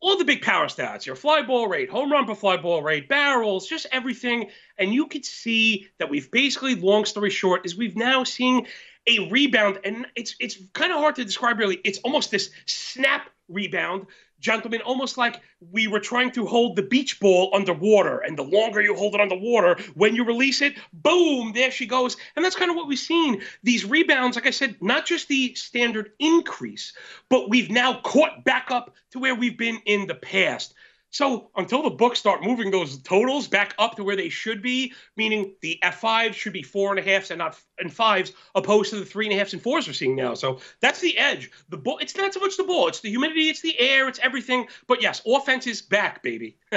all 0.00 0.16
the 0.16 0.24
big 0.24 0.42
power 0.42 0.66
stats, 0.66 1.06
your 1.06 1.16
fly 1.16 1.42
ball 1.42 1.66
rate, 1.66 1.90
home 1.90 2.12
run 2.12 2.26
per 2.26 2.34
fly 2.34 2.56
ball 2.56 2.82
rate, 2.82 3.08
barrels, 3.08 3.66
just 3.66 3.86
everything. 3.90 4.50
And 4.78 4.92
you 4.92 5.06
could 5.06 5.24
see 5.24 5.88
that 5.98 6.08
we've 6.08 6.30
basically, 6.30 6.76
long 6.76 7.04
story 7.04 7.30
short, 7.30 7.66
is 7.66 7.76
we've 7.76 7.96
now 7.96 8.24
seen 8.24 8.66
a 9.08 9.28
rebound, 9.30 9.80
and 9.84 10.06
it's 10.14 10.36
it's 10.38 10.58
kind 10.72 10.92
of 10.92 10.98
hard 10.98 11.16
to 11.16 11.24
describe 11.24 11.58
really. 11.58 11.80
It's 11.84 11.98
almost 11.98 12.30
this 12.30 12.50
snap 12.66 13.28
rebound 13.48 14.06
gentlemen, 14.40 14.80
almost 14.82 15.18
like 15.18 15.40
we 15.72 15.88
were 15.88 16.00
trying 16.00 16.30
to 16.32 16.46
hold 16.46 16.76
the 16.76 16.82
beach 16.82 17.20
ball 17.20 17.50
underwater. 17.52 18.18
And 18.18 18.38
the 18.38 18.44
longer 18.44 18.80
you 18.80 18.94
hold 18.94 19.14
it 19.14 19.20
underwater, 19.20 19.80
when 19.94 20.14
you 20.14 20.24
release 20.24 20.62
it, 20.62 20.74
boom, 20.92 21.52
there 21.54 21.70
she 21.70 21.86
goes. 21.86 22.16
And 22.36 22.44
that's 22.44 22.56
kind 22.56 22.70
of 22.70 22.76
what 22.76 22.88
we've 22.88 22.98
seen. 22.98 23.42
These 23.62 23.84
rebounds, 23.84 24.36
like 24.36 24.46
I 24.46 24.50
said, 24.50 24.76
not 24.80 25.06
just 25.06 25.28
the 25.28 25.54
standard 25.54 26.12
increase, 26.18 26.92
but 27.28 27.48
we've 27.48 27.70
now 27.70 28.00
caught 28.00 28.44
back 28.44 28.70
up 28.70 28.94
to 29.10 29.18
where 29.18 29.34
we've 29.34 29.58
been 29.58 29.80
in 29.86 30.06
the 30.06 30.14
past. 30.14 30.74
So 31.10 31.50
until 31.56 31.82
the 31.82 31.90
books 31.90 32.18
start 32.18 32.42
moving 32.42 32.70
those 32.70 32.98
totals 32.98 33.48
back 33.48 33.74
up 33.78 33.96
to 33.96 34.04
where 34.04 34.16
they 34.16 34.28
should 34.28 34.62
be, 34.62 34.92
meaning 35.16 35.54
the 35.62 35.78
F5 35.82 36.34
should 36.34 36.52
be 36.52 36.62
four 36.62 36.90
and 36.90 36.98
a 36.98 37.02
halfs 37.02 37.30
and 37.30 37.38
not 37.38 37.58
and 37.78 37.92
fives, 37.92 38.32
opposed 38.54 38.90
to 38.90 38.96
the 38.96 39.06
three 39.06 39.26
and 39.26 39.34
a 39.34 39.38
halfs 39.38 39.54
and 39.54 39.62
fours 39.62 39.86
we're 39.86 39.94
seeing 39.94 40.14
now. 40.14 40.34
So 40.34 40.60
that's 40.80 41.00
the 41.00 41.16
edge. 41.16 41.50
The 41.70 41.78
ball. 41.78 41.98
It's 41.98 42.16
not 42.16 42.34
so 42.34 42.40
much 42.40 42.56
the 42.56 42.64
ball. 42.64 42.88
It's 42.88 43.00
the 43.00 43.10
humidity. 43.10 43.48
It's 43.48 43.62
the 43.62 43.78
air. 43.80 44.06
It's 44.08 44.18
everything. 44.18 44.66
But 44.86 45.00
yes, 45.00 45.22
offense 45.26 45.66
is 45.66 45.80
back, 45.80 46.22
baby. 46.22 46.58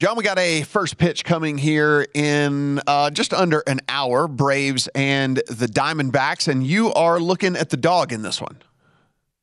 John, 0.00 0.16
we 0.16 0.24
got 0.24 0.38
a 0.38 0.62
first 0.62 0.98
pitch 0.98 1.24
coming 1.24 1.58
here 1.58 2.08
in 2.12 2.80
uh, 2.88 3.10
just 3.10 3.32
under 3.32 3.62
an 3.68 3.80
hour. 3.88 4.26
Braves 4.26 4.88
and 4.96 5.36
the 5.46 5.66
Diamondbacks, 5.66 6.48
and 6.48 6.66
you 6.66 6.92
are 6.94 7.20
looking 7.20 7.54
at 7.54 7.70
the 7.70 7.76
dog 7.76 8.12
in 8.12 8.22
this 8.22 8.40
one. 8.40 8.62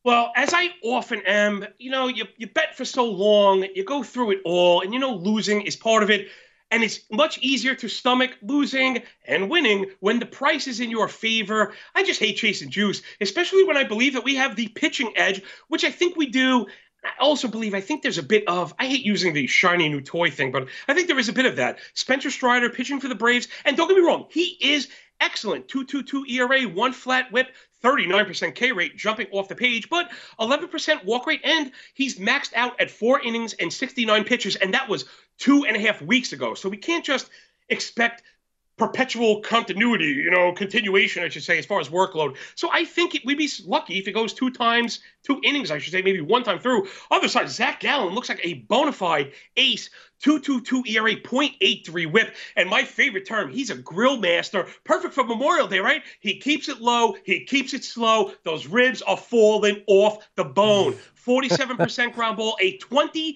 Well, 0.05 0.31
as 0.35 0.53
I 0.53 0.69
often 0.81 1.21
am, 1.25 1.65
you 1.77 1.91
know, 1.91 2.07
you, 2.07 2.25
you 2.37 2.47
bet 2.47 2.77
for 2.77 2.85
so 2.85 3.05
long, 3.05 3.65
you 3.75 3.83
go 3.83 4.01
through 4.01 4.31
it 4.31 4.41
all, 4.45 4.81
and 4.81 4.93
you 4.93 4.99
know, 4.99 5.13
losing 5.15 5.61
is 5.63 5.75
part 5.75 6.03
of 6.03 6.09
it. 6.09 6.29
And 6.71 6.83
it's 6.83 7.01
much 7.11 7.39
easier 7.39 7.73
to 7.75 7.89
stomach 7.89 8.37
losing 8.41 9.01
and 9.25 9.49
winning 9.49 9.87
when 9.99 10.19
the 10.19 10.25
price 10.25 10.67
is 10.67 10.79
in 10.79 10.91
your 10.91 11.07
favor. 11.07 11.73
I 11.95 12.03
just 12.03 12.19
hate 12.19 12.37
chasing 12.37 12.69
juice, 12.69 13.01
especially 13.19 13.63
when 13.63 13.75
I 13.75 13.83
believe 13.83 14.13
that 14.13 14.23
we 14.23 14.35
have 14.35 14.55
the 14.55 14.67
pitching 14.69 15.11
edge, 15.17 15.41
which 15.67 15.83
I 15.83 15.91
think 15.91 16.15
we 16.15 16.27
do. 16.27 16.67
I 17.03 17.09
also 17.19 17.47
believe, 17.47 17.73
I 17.73 17.81
think 17.81 18.01
there's 18.03 18.17
a 18.19 18.23
bit 18.23 18.47
of, 18.47 18.73
I 18.77 18.85
hate 18.85 19.03
using 19.05 19.33
the 19.33 19.47
shiny 19.47 19.89
new 19.89 20.01
toy 20.01 20.29
thing, 20.29 20.51
but 20.51 20.67
I 20.87 20.93
think 20.93 21.07
there 21.07 21.19
is 21.19 21.29
a 21.29 21.33
bit 21.33 21.45
of 21.45 21.55
that. 21.55 21.79
Spencer 21.93 22.29
Strider 22.29 22.69
pitching 22.69 22.99
for 22.99 23.07
the 23.07 23.15
Braves, 23.15 23.47
and 23.65 23.75
don't 23.75 23.87
get 23.87 23.97
me 23.97 24.05
wrong, 24.05 24.27
he 24.29 24.57
is 24.61 24.89
excellent. 25.21 25.67
2.22 25.67 26.29
ERA, 26.29 26.63
one 26.63 26.93
flat 26.93 27.31
whip, 27.31 27.47
39% 27.83 28.55
K 28.55 28.71
rate 28.71 28.97
jumping 28.97 29.27
off 29.31 29.47
the 29.47 29.55
page, 29.55 29.89
but 29.89 30.11
11% 30.39 31.05
walk 31.05 31.27
rate, 31.27 31.41
and 31.43 31.71
he's 31.93 32.19
maxed 32.19 32.53
out 32.53 32.79
at 32.79 32.91
four 32.91 33.19
innings 33.19 33.53
and 33.53 33.71
69 33.71 34.23
pitches, 34.23 34.55
and 34.55 34.73
that 34.73 34.89
was 34.89 35.05
two 35.37 35.65
and 35.65 35.75
a 35.75 35.79
half 35.79 36.01
weeks 36.01 36.33
ago. 36.33 36.53
So 36.53 36.69
we 36.69 36.77
can't 36.77 37.05
just 37.05 37.29
expect 37.69 38.23
perpetual 38.79 39.41
continuity, 39.41 40.07
you 40.07 40.31
know, 40.31 40.53
continuation, 40.53 41.21
I 41.21 41.29
should 41.29 41.43
say, 41.43 41.59
as 41.59 41.65
far 41.65 41.79
as 41.79 41.89
workload. 41.89 42.37
So 42.55 42.69
I 42.71 42.85
think 42.85 43.13
it, 43.13 43.25
we'd 43.25 43.37
be 43.37 43.49
lucky 43.65 43.99
if 43.99 44.07
it 44.07 44.13
goes 44.13 44.33
two 44.33 44.49
times, 44.49 45.01
two 45.21 45.39
innings, 45.43 45.69
I 45.69 45.77
should 45.77 45.91
say, 45.91 46.01
maybe 46.01 46.21
one 46.21 46.43
time 46.43 46.59
through. 46.59 46.87
Other 47.11 47.27
side, 47.27 47.49
Zach 47.49 47.81
Gallen 47.81 48.15
looks 48.15 48.29
like 48.29 48.39
a 48.41 48.53
bona 48.53 48.93
fide 48.93 49.33
ace 49.57 49.89
222 50.19 50.83
ERA, 50.91 51.15
0.83 51.15 52.11
whip. 52.11 52.35
And 52.55 52.69
my 52.69 52.83
favorite 52.83 53.25
term, 53.25 53.49
he's 53.49 53.69
a 53.69 53.75
grill 53.75 54.17
master. 54.17 54.67
Perfect 54.83 55.13
for 55.13 55.23
Memorial 55.23 55.67
Day, 55.67 55.79
right? 55.79 56.03
He 56.19 56.39
keeps 56.39 56.69
it 56.69 56.81
low, 56.81 57.15
he 57.23 57.45
keeps 57.45 57.73
it 57.73 57.83
slow. 57.83 58.33
Those 58.43 58.67
ribs 58.67 59.01
are 59.01 59.17
falling 59.17 59.83
off 59.87 60.27
the 60.35 60.43
bone. 60.43 60.95
47% 61.29 62.13
ground 62.13 62.37
ball, 62.37 62.57
a 62.59 62.79
22% 62.79 63.35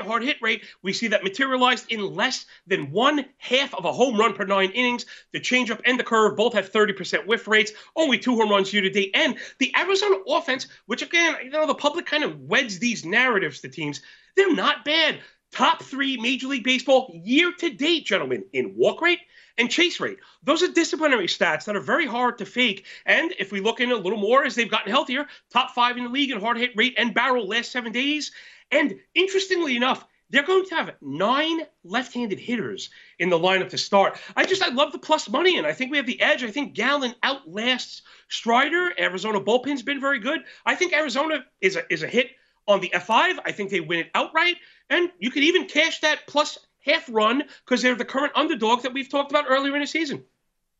hard 0.00 0.24
hit 0.24 0.38
rate. 0.42 0.64
We 0.82 0.92
see 0.92 1.08
that 1.08 1.22
materialized 1.22 1.92
in 1.92 2.14
less 2.14 2.46
than 2.66 2.90
one 2.90 3.26
half 3.38 3.74
of 3.74 3.84
a 3.84 3.92
home 3.92 4.18
run 4.18 4.34
per 4.34 4.44
nine 4.44 4.70
innings. 4.72 5.06
The 5.32 5.40
changeup 5.40 5.80
and 5.84 6.00
the 6.00 6.04
curve 6.04 6.36
both 6.36 6.54
have 6.54 6.72
30% 6.72 7.26
whiff 7.26 7.46
rates, 7.46 7.72
only 7.94 8.18
two 8.18 8.34
home 8.34 8.50
runs 8.50 8.72
year 8.72 8.82
to 8.82 8.90
date. 8.90 9.12
And 9.14 9.36
the 9.58 9.72
Arizona 9.76 10.16
offense, 10.26 10.66
which 10.86 11.02
again, 11.02 11.36
you 11.44 11.50
know, 11.50 11.66
the 11.66 11.74
public 11.74 12.06
kind 12.06 12.24
of 12.24 12.40
weds 12.40 12.78
these 12.78 13.04
narratives 13.04 13.60
to 13.60 13.68
teams, 13.68 14.00
they're 14.34 14.54
not 14.54 14.84
bad 14.84 15.20
top 15.52 15.82
three 15.82 16.16
Major 16.16 16.48
League 16.48 16.64
Baseball 16.64 17.10
year 17.24 17.52
to 17.58 17.70
date, 17.70 18.06
gentlemen, 18.06 18.44
in 18.52 18.74
walk 18.76 19.00
rate 19.00 19.20
and 19.58 19.70
chase 19.70 20.00
rate. 20.00 20.18
Those 20.42 20.62
are 20.62 20.68
disciplinary 20.68 21.26
stats 21.26 21.64
that 21.64 21.76
are 21.76 21.80
very 21.80 22.06
hard 22.06 22.38
to 22.38 22.46
fake. 22.46 22.86
And 23.06 23.32
if 23.38 23.52
we 23.52 23.60
look 23.60 23.80
in 23.80 23.92
a 23.92 23.96
little 23.96 24.18
more 24.18 24.44
as 24.44 24.54
they've 24.54 24.70
gotten 24.70 24.90
healthier, 24.90 25.26
top 25.52 25.72
five 25.72 25.96
in 25.96 26.04
the 26.04 26.10
league 26.10 26.30
in 26.30 26.40
hard 26.40 26.56
hit 26.56 26.70
rate 26.76 26.94
and 26.96 27.14
barrel 27.14 27.46
last 27.46 27.72
seven 27.72 27.92
days. 27.92 28.32
And 28.70 28.94
interestingly 29.14 29.76
enough, 29.76 30.06
they're 30.30 30.44
going 30.44 30.64
to 30.66 30.74
have 30.76 30.94
nine 31.00 31.62
left-handed 31.82 32.38
hitters 32.38 32.90
in 33.18 33.30
the 33.30 33.38
lineup 33.38 33.68
to 33.70 33.78
start. 33.78 34.16
I 34.36 34.46
just 34.46 34.62
I 34.62 34.68
love 34.68 34.92
the 34.92 34.98
plus 34.98 35.28
money, 35.28 35.58
and 35.58 35.66
I 35.66 35.72
think 35.72 35.90
we 35.90 35.96
have 35.96 36.06
the 36.06 36.20
edge. 36.20 36.44
I 36.44 36.50
think 36.50 36.74
Gallen 36.74 37.14
outlasts 37.22 38.02
Strider. 38.28 38.92
Arizona 38.98 39.40
bullpen's 39.40 39.82
been 39.82 40.00
very 40.00 40.20
good. 40.20 40.42
I 40.64 40.76
think 40.76 40.92
Arizona 40.92 41.44
is 41.60 41.74
a 41.74 41.92
is 41.92 42.04
a 42.04 42.06
hit 42.06 42.30
on 42.66 42.80
the 42.80 42.90
F5. 42.94 43.38
I 43.44 43.52
think 43.52 43.70
they 43.70 43.80
win 43.80 44.00
it 44.00 44.10
outright. 44.14 44.56
And 44.88 45.10
you 45.18 45.30
could 45.30 45.42
even 45.42 45.66
cash 45.66 46.00
that 46.00 46.26
plus 46.26 46.58
half 46.84 47.08
run 47.10 47.44
because 47.64 47.82
they're 47.82 47.94
the 47.94 48.04
current 48.04 48.32
underdog 48.34 48.82
that 48.82 48.92
we've 48.92 49.08
talked 49.08 49.30
about 49.30 49.44
earlier 49.48 49.74
in 49.74 49.80
the 49.80 49.86
season. 49.86 50.24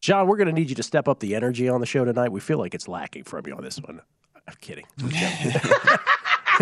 John, 0.01 0.27
we're 0.27 0.37
going 0.37 0.49
to 0.49 0.53
need 0.55 0.71
you 0.71 0.75
to 0.77 0.83
step 0.83 1.09
up 1.09 1.21
the 1.21 1.35
energy 1.35 1.69
on 1.69 1.81
the 1.81 1.87
show 1.87 2.05
tonight. 2.05 2.33
We 2.33 2.41
feel 2.41 2.59
like 2.59 2.75
it's 2.75 2.89
lacking 2.89 3.25
from 3.25 3.47
you 3.47 3.55
on 3.55 3.63
this 3.63 3.79
one. 3.79 4.01
I'm 4.49 4.55
kidding. 4.61 4.87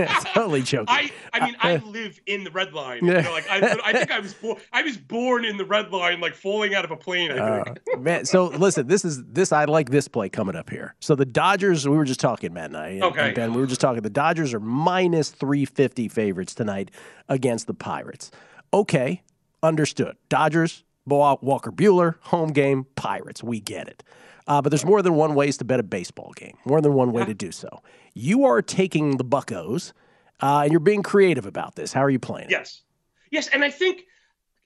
totally 0.35 0.63
joking. 0.63 0.87
I, 0.89 1.11
I 1.33 1.45
mean, 1.45 1.57
I 1.61 1.77
live 1.77 2.21
in 2.27 2.45
the 2.45 2.51
red 2.51 2.73
line. 2.73 3.05
You 3.05 3.15
know, 3.15 3.33
like 3.33 3.49
I, 3.49 3.79
I 3.85 3.93
think 3.93 4.11
I 4.11 4.21
was 4.21 4.35
born. 4.35 4.57
I 4.73 4.83
was 4.83 4.97
born 4.97 5.45
in 5.45 5.57
the 5.57 5.65
red 5.65 5.91
line, 5.91 6.21
like 6.21 6.35
falling 6.35 6.75
out 6.75 6.85
of 6.85 6.91
a 6.91 6.97
plane. 6.97 7.31
I 7.33 7.63
think. 7.65 7.79
Uh, 7.95 7.99
man, 7.99 8.25
so 8.25 8.47
listen, 8.47 8.87
this 8.87 9.05
is 9.05 9.25
this. 9.25 9.53
I 9.53 9.65
like 9.65 9.91
this 9.91 10.09
play 10.09 10.29
coming 10.29 10.57
up 10.57 10.71
here. 10.71 10.95
So 11.01 11.15
the 11.15 11.27
Dodgers. 11.27 11.89
We 11.89 11.97
were 11.97 12.05
just 12.05 12.21
talking, 12.21 12.53
Matt 12.53 12.67
and 12.67 12.77
I. 12.77 12.89
And, 12.89 13.05
okay. 13.05 13.27
And 13.27 13.35
ben, 13.35 13.55
we 13.55 13.61
were 13.61 13.67
just 13.67 13.81
talking. 13.81 14.03
The 14.03 14.11
Dodgers 14.11 14.55
are 14.55 14.61
minus 14.61 15.31
three 15.31 15.65
fifty 15.65 16.09
favorites 16.09 16.55
tonight 16.55 16.91
against 17.29 17.67
the 17.67 17.75
Pirates. 17.75 18.31
Okay, 18.73 19.23
understood. 19.63 20.17
Dodgers. 20.29 20.85
Walker 21.11 21.73
Buehler, 21.73 22.17
home 22.21 22.51
game, 22.53 22.85
Pirates. 22.95 23.43
We 23.43 23.61
get 23.61 23.89
it. 23.89 24.03
Uh, 24.49 24.63
but 24.63 24.71
there's 24.71 24.85
more 24.85 25.03
than 25.03 25.15
one 25.15 25.35
ways 25.35 25.59
to 25.59 25.65
bet 25.65 25.79
a 25.79 25.83
baseball 25.83 26.33
game. 26.35 26.57
More 26.65 26.81
than 26.81 26.95
one 26.95 27.13
way 27.13 27.25
to 27.25 27.35
do 27.35 27.53
so. 27.53 27.69
You 28.15 28.47
are 28.47 28.63
taking 28.63 29.19
the 29.19 29.25
Buckos, 29.25 29.93
uh, 30.41 30.63
and 30.63 30.73
you're 30.73 30.81
being 30.81 31.03
creative 31.03 31.45
about 31.45 31.77
this. 31.77 31.93
How 31.93 32.01
are 32.01 32.11
you 32.11 32.19
playing? 32.19 32.49
Yes, 32.49 32.83
yes, 33.31 33.49
and 33.49 33.63
I 33.63 33.71
think, 33.71 34.05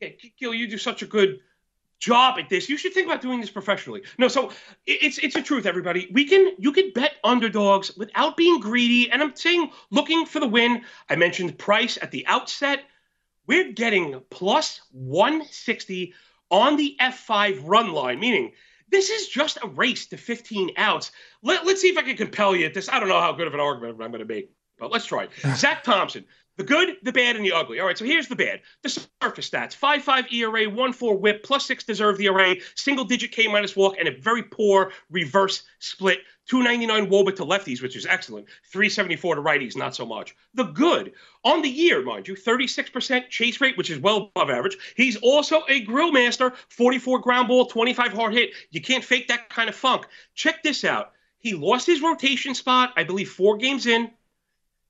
okay, 0.00 0.16
Gil, 0.38 0.54
you 0.54 0.68
do 0.68 0.78
such 0.78 1.02
a 1.02 1.06
good 1.06 1.40
job 1.98 2.38
at 2.38 2.48
this. 2.48 2.68
You 2.68 2.76
should 2.76 2.94
think 2.94 3.06
about 3.06 3.22
doing 3.22 3.40
this 3.40 3.50
professionally. 3.50 4.02
No, 4.18 4.28
so 4.28 4.52
it's 4.86 5.18
it's 5.18 5.36
a 5.36 5.42
truth, 5.42 5.66
everybody. 5.66 6.08
We 6.12 6.26
can 6.26 6.54
you 6.58 6.72
can 6.72 6.92
bet 6.92 7.14
underdogs 7.24 7.96
without 7.96 8.36
being 8.36 8.60
greedy, 8.60 9.10
and 9.10 9.20
I'm 9.20 9.34
saying 9.34 9.70
looking 9.90 10.26
for 10.26 10.38
the 10.38 10.48
win. 10.48 10.82
I 11.10 11.16
mentioned 11.16 11.58
price 11.58 11.98
at 12.00 12.12
the 12.12 12.26
outset. 12.26 12.84
We're 13.48 13.72
getting 13.72 14.20
plus 14.30 14.80
160 14.92 16.14
on 16.50 16.76
the 16.76 16.96
F5 17.00 17.60
run 17.64 17.92
line, 17.92 18.20
meaning 18.20 18.52
this 18.92 19.10
is 19.10 19.26
just 19.26 19.58
a 19.62 19.66
race 19.68 20.06
to 20.06 20.16
15 20.16 20.72
outs. 20.76 21.10
Let, 21.42 21.66
us 21.66 21.80
see 21.80 21.88
if 21.88 21.98
I 21.98 22.02
can 22.02 22.16
compel 22.16 22.54
you 22.54 22.66
at 22.66 22.74
this. 22.74 22.88
I 22.88 23.00
don't 23.00 23.08
know 23.08 23.20
how 23.20 23.32
good 23.32 23.48
of 23.48 23.54
an 23.54 23.60
argument 23.60 24.00
I'm 24.00 24.10
going 24.12 24.26
to 24.26 24.32
make, 24.32 24.50
but 24.78 24.92
let's 24.92 25.06
try 25.06 25.24
it. 25.24 25.30
Zach 25.56 25.82
Thompson, 25.82 26.24
The 26.58 26.64
good, 26.64 26.96
the 27.02 27.12
bad, 27.12 27.36
and 27.36 27.44
the 27.44 27.52
ugly. 27.52 27.80
All 27.80 27.86
right, 27.86 27.96
so 27.96 28.04
here's 28.04 28.28
the 28.28 28.36
bad. 28.36 28.60
The 28.82 28.90
surface 28.90 29.48
stats 29.48 29.74
5 29.74 30.02
5 30.02 30.32
ERA, 30.32 30.68
1 30.68 30.92
4 30.92 31.16
whip, 31.16 31.42
plus 31.42 31.64
6 31.66 31.84
deserved 31.84 32.20
ERA, 32.20 32.56
single 32.74 33.06
digit 33.06 33.32
K 33.32 33.48
minus 33.48 33.74
walk, 33.74 33.96
and 33.98 34.06
a 34.06 34.18
very 34.18 34.42
poor 34.42 34.92
reverse 35.10 35.62
split. 35.78 36.20
299 36.46 37.10
Woba 37.10 37.34
to 37.36 37.44
lefties, 37.44 37.80
which 37.80 37.96
is 37.96 38.04
excellent. 38.04 38.46
374 38.70 39.36
to 39.36 39.42
righties, 39.42 39.76
not 39.76 39.94
so 39.94 40.04
much. 40.04 40.34
The 40.54 40.64
good, 40.64 41.12
on 41.44 41.62
the 41.62 41.70
year, 41.70 42.02
mind 42.02 42.28
you, 42.28 42.34
36% 42.34 43.28
chase 43.30 43.60
rate, 43.60 43.78
which 43.78 43.90
is 43.90 43.98
well 43.98 44.30
above 44.34 44.50
average. 44.50 44.76
He's 44.96 45.16
also 45.16 45.62
a 45.68 45.80
grill 45.80 46.12
master, 46.12 46.52
44 46.68 47.20
ground 47.20 47.48
ball, 47.48 47.66
25 47.66 48.12
hard 48.12 48.34
hit. 48.34 48.50
You 48.70 48.80
can't 48.80 49.04
fake 49.04 49.28
that 49.28 49.48
kind 49.48 49.68
of 49.68 49.76
funk. 49.76 50.06
Check 50.34 50.62
this 50.62 50.84
out. 50.84 51.12
He 51.38 51.54
lost 51.54 51.86
his 51.86 52.02
rotation 52.02 52.54
spot, 52.54 52.92
I 52.96 53.04
believe, 53.04 53.30
four 53.30 53.56
games 53.56 53.86
in. 53.86 54.10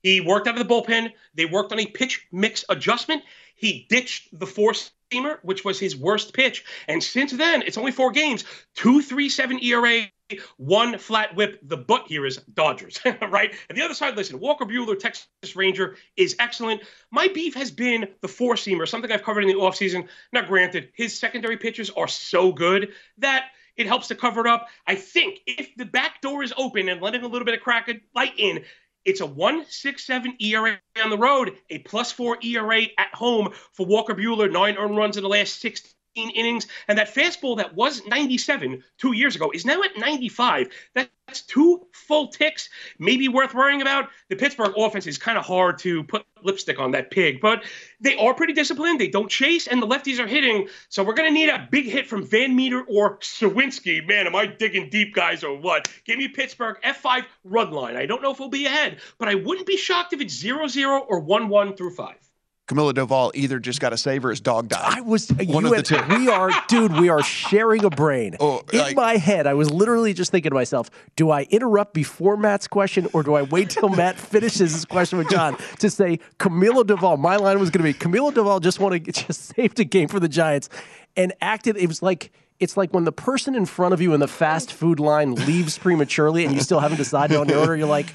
He 0.02 0.20
worked 0.20 0.48
out 0.48 0.58
of 0.58 0.66
the 0.66 0.74
bullpen. 0.74 1.12
They 1.34 1.46
worked 1.46 1.72
on 1.72 1.80
a 1.80 1.86
pitch 1.86 2.26
mix 2.32 2.64
adjustment. 2.68 3.22
He 3.54 3.86
ditched 3.88 4.36
the 4.38 4.46
four 4.46 4.72
seamer, 4.72 5.38
which 5.42 5.64
was 5.64 5.78
his 5.78 5.96
worst 5.96 6.32
pitch. 6.34 6.64
And 6.88 7.02
since 7.02 7.32
then, 7.32 7.62
it's 7.62 7.78
only 7.78 7.92
four 7.92 8.10
games, 8.10 8.44
237 8.74 9.62
ERA, 9.62 10.10
one 10.56 10.98
flat 10.98 11.36
whip. 11.36 11.60
The 11.62 11.76
butt 11.76 12.06
here 12.08 12.26
is 12.26 12.38
Dodgers, 12.54 13.00
right? 13.30 13.54
And 13.68 13.78
the 13.78 13.82
other 13.82 13.94
side, 13.94 14.16
listen, 14.16 14.40
Walker 14.40 14.64
Buehler, 14.64 14.98
Texas 14.98 15.54
Ranger, 15.54 15.96
is 16.16 16.34
excellent. 16.38 16.82
My 17.10 17.28
beef 17.28 17.54
has 17.54 17.70
been 17.70 18.08
the 18.20 18.28
four 18.28 18.54
seamer, 18.54 18.88
something 18.88 19.12
I've 19.12 19.22
covered 19.22 19.44
in 19.44 19.48
the 19.48 19.54
offseason. 19.54 20.08
Now, 20.32 20.42
granted, 20.42 20.88
his 20.94 21.16
secondary 21.16 21.56
pitches 21.56 21.90
are 21.90 22.08
so 22.08 22.52
good 22.52 22.92
that 23.18 23.50
it 23.76 23.86
helps 23.86 24.08
to 24.08 24.14
cover 24.14 24.40
it 24.40 24.46
up. 24.46 24.68
I 24.86 24.94
think 24.94 25.40
if 25.46 25.74
the 25.76 25.84
back 25.84 26.20
door 26.20 26.42
is 26.42 26.52
open 26.56 26.88
and 26.88 27.00
letting 27.00 27.22
a 27.22 27.28
little 27.28 27.46
bit 27.46 27.54
of 27.54 27.60
crack 27.60 27.90
light 28.14 28.34
in, 28.36 28.64
it's 29.04 29.20
a 29.20 29.26
167 29.26 30.36
ERA 30.40 30.78
on 31.02 31.10
the 31.10 31.18
road, 31.18 31.56
a 31.70 31.78
plus 31.78 32.12
four 32.12 32.38
ERA 32.42 32.82
at 32.98 33.14
home 33.14 33.52
for 33.72 33.86
Walker 33.86 34.14
Buehler, 34.14 34.50
nine 34.50 34.76
earned 34.76 34.96
runs 34.96 35.16
in 35.16 35.22
the 35.22 35.28
last 35.28 35.60
16 35.60 35.90
innings. 36.14 36.66
And 36.88 36.98
that 36.98 37.14
fastball 37.14 37.56
that 37.56 37.74
was 37.74 38.04
97 38.06 38.82
two 38.98 39.12
years 39.12 39.36
ago 39.36 39.50
is 39.52 39.64
now 39.64 39.82
at 39.82 39.96
95. 39.96 40.68
That's 40.94 41.42
two 41.42 41.86
full 41.92 42.28
ticks, 42.28 42.68
maybe 42.98 43.28
worth 43.28 43.54
worrying 43.54 43.80
about. 43.80 44.08
The 44.28 44.36
Pittsburgh 44.36 44.74
offense 44.76 45.06
is 45.06 45.18
kind 45.18 45.38
of 45.38 45.44
hard 45.44 45.78
to 45.78 46.04
put 46.04 46.24
lipstick 46.42 46.78
on 46.78 46.90
that 46.90 47.10
pig, 47.10 47.40
but 47.40 47.64
they 48.00 48.16
are 48.16 48.34
pretty 48.34 48.52
disciplined. 48.52 49.00
They 49.00 49.08
don't 49.08 49.30
chase, 49.30 49.66
and 49.66 49.80
the 49.80 49.86
lefties 49.86 50.18
are 50.18 50.26
hitting. 50.26 50.68
So 50.88 51.02
we're 51.02 51.14
going 51.14 51.28
to 51.28 51.34
need 51.34 51.48
a 51.48 51.68
big 51.70 51.86
hit 51.86 52.06
from 52.06 52.26
Van 52.26 52.54
Meter 52.54 52.82
or 52.82 53.18
Suwinski. 53.18 54.06
Man, 54.06 54.26
am 54.26 54.34
I 54.34 54.46
digging 54.46 54.90
deep, 54.90 55.14
guys, 55.14 55.44
or 55.44 55.56
what? 55.56 55.88
Give 56.04 56.18
me 56.18 56.28
Pittsburgh 56.28 56.76
F5 56.84 57.24
run 57.44 57.70
line. 57.70 57.96
I 57.96 58.06
don't 58.06 58.22
know 58.22 58.32
if 58.32 58.40
we'll 58.40 58.48
be 58.48 58.66
ahead, 58.66 59.00
but 59.18 59.28
I 59.28 59.36
wouldn't 59.36 59.66
be 59.66 59.76
shocked 59.76 60.12
if 60.12 60.20
it's 60.20 60.34
0 60.34 60.66
0 60.66 60.98
or 61.08 61.20
1 61.20 61.48
1 61.48 61.76
through 61.76 61.94
5. 61.94 62.31
Camilo 62.72 62.92
Doval 62.92 63.30
either 63.34 63.58
just 63.58 63.80
got 63.80 63.92
a 63.92 63.98
save 63.98 64.24
or 64.24 64.30
his 64.30 64.40
dog 64.40 64.68
died. 64.68 64.98
I 64.98 65.00
was 65.00 65.30
uh, 65.30 65.34
one 65.46 65.64
of 65.64 65.72
the 65.72 65.82
two. 65.82 66.00
We 66.08 66.28
are, 66.28 66.50
dude. 66.68 66.92
We 66.98 67.08
are 67.08 67.22
sharing 67.22 67.84
a 67.84 67.90
brain. 67.90 68.36
Oh, 68.40 68.62
In 68.72 68.78
like, 68.78 68.96
my 68.96 69.16
head, 69.16 69.46
I 69.46 69.54
was 69.54 69.70
literally 69.70 70.14
just 70.14 70.30
thinking 70.30 70.50
to 70.50 70.54
myself: 70.54 70.90
Do 71.16 71.30
I 71.30 71.42
interrupt 71.44 71.94
before 71.94 72.36
Matt's 72.36 72.66
question, 72.66 73.08
or 73.12 73.22
do 73.22 73.34
I 73.34 73.42
wait 73.42 73.70
till 73.70 73.88
Matt 73.88 74.16
finishes 74.18 74.72
his 74.72 74.84
question 74.84 75.18
with 75.18 75.28
John 75.28 75.56
to 75.80 75.90
say 75.90 76.18
Camilo 76.38 76.82
Doval? 76.84 77.18
My 77.18 77.36
line 77.36 77.58
was 77.60 77.70
going 77.70 77.84
to 77.84 77.92
be 77.92 77.98
Camilo 77.98 78.32
Doval 78.32 78.60
just 78.60 78.80
want 78.80 79.04
to 79.04 79.12
just 79.26 79.54
saved 79.54 79.78
a 79.80 79.84
game 79.84 80.08
for 80.08 80.20
the 80.20 80.28
Giants 80.28 80.68
and 81.16 81.32
acted. 81.40 81.76
It 81.76 81.88
was 81.88 82.02
like 82.02 82.32
it's 82.62 82.76
like 82.76 82.94
when 82.94 83.04
the 83.04 83.12
person 83.12 83.54
in 83.54 83.66
front 83.66 83.92
of 83.92 84.00
you 84.00 84.14
in 84.14 84.20
the 84.20 84.28
fast 84.28 84.72
food 84.72 85.00
line 85.00 85.34
leaves 85.34 85.78
prematurely 85.78 86.44
and 86.44 86.54
you 86.54 86.60
still 86.60 86.78
haven't 86.78 86.98
decided 86.98 87.36
on 87.36 87.48
your 87.48 87.58
order. 87.58 87.76
You're 87.76 87.88
like, 87.88 88.14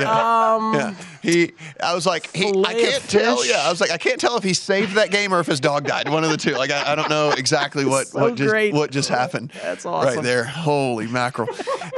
yeah. 0.00 0.54
um, 0.54 0.74
yeah. 0.74 0.94
he. 1.22 1.52
I 1.82 1.94
was 1.94 2.06
like, 2.06 2.34
he, 2.34 2.48
I 2.64 2.74
can't 2.74 3.02
tell. 3.08 3.44
Yeah, 3.46 3.62
I 3.62 3.70
was 3.70 3.80
like, 3.80 3.90
I 3.90 3.98
can't 3.98 4.20
tell 4.20 4.36
if 4.36 4.44
he 4.44 4.54
saved 4.54 4.94
that 4.94 5.10
game 5.10 5.32
or 5.32 5.40
if 5.40 5.46
his 5.46 5.60
dog 5.60 5.86
died. 5.86 6.08
One 6.08 6.24
of 6.24 6.30
the 6.30 6.36
two. 6.36 6.52
Like, 6.52 6.70
I, 6.70 6.92
I 6.92 6.94
don't 6.94 7.10
know 7.10 7.30
exactly 7.30 7.84
what 7.84 8.08
so 8.08 8.20
what 8.20 8.34
just 8.34 8.50
great. 8.50 8.74
what 8.74 8.90
just 8.90 9.08
happened. 9.08 9.52
That's 9.62 9.86
awesome. 9.86 10.16
Right 10.16 10.22
there. 10.22 10.44
Holy 10.44 11.06
mackerel, 11.06 11.48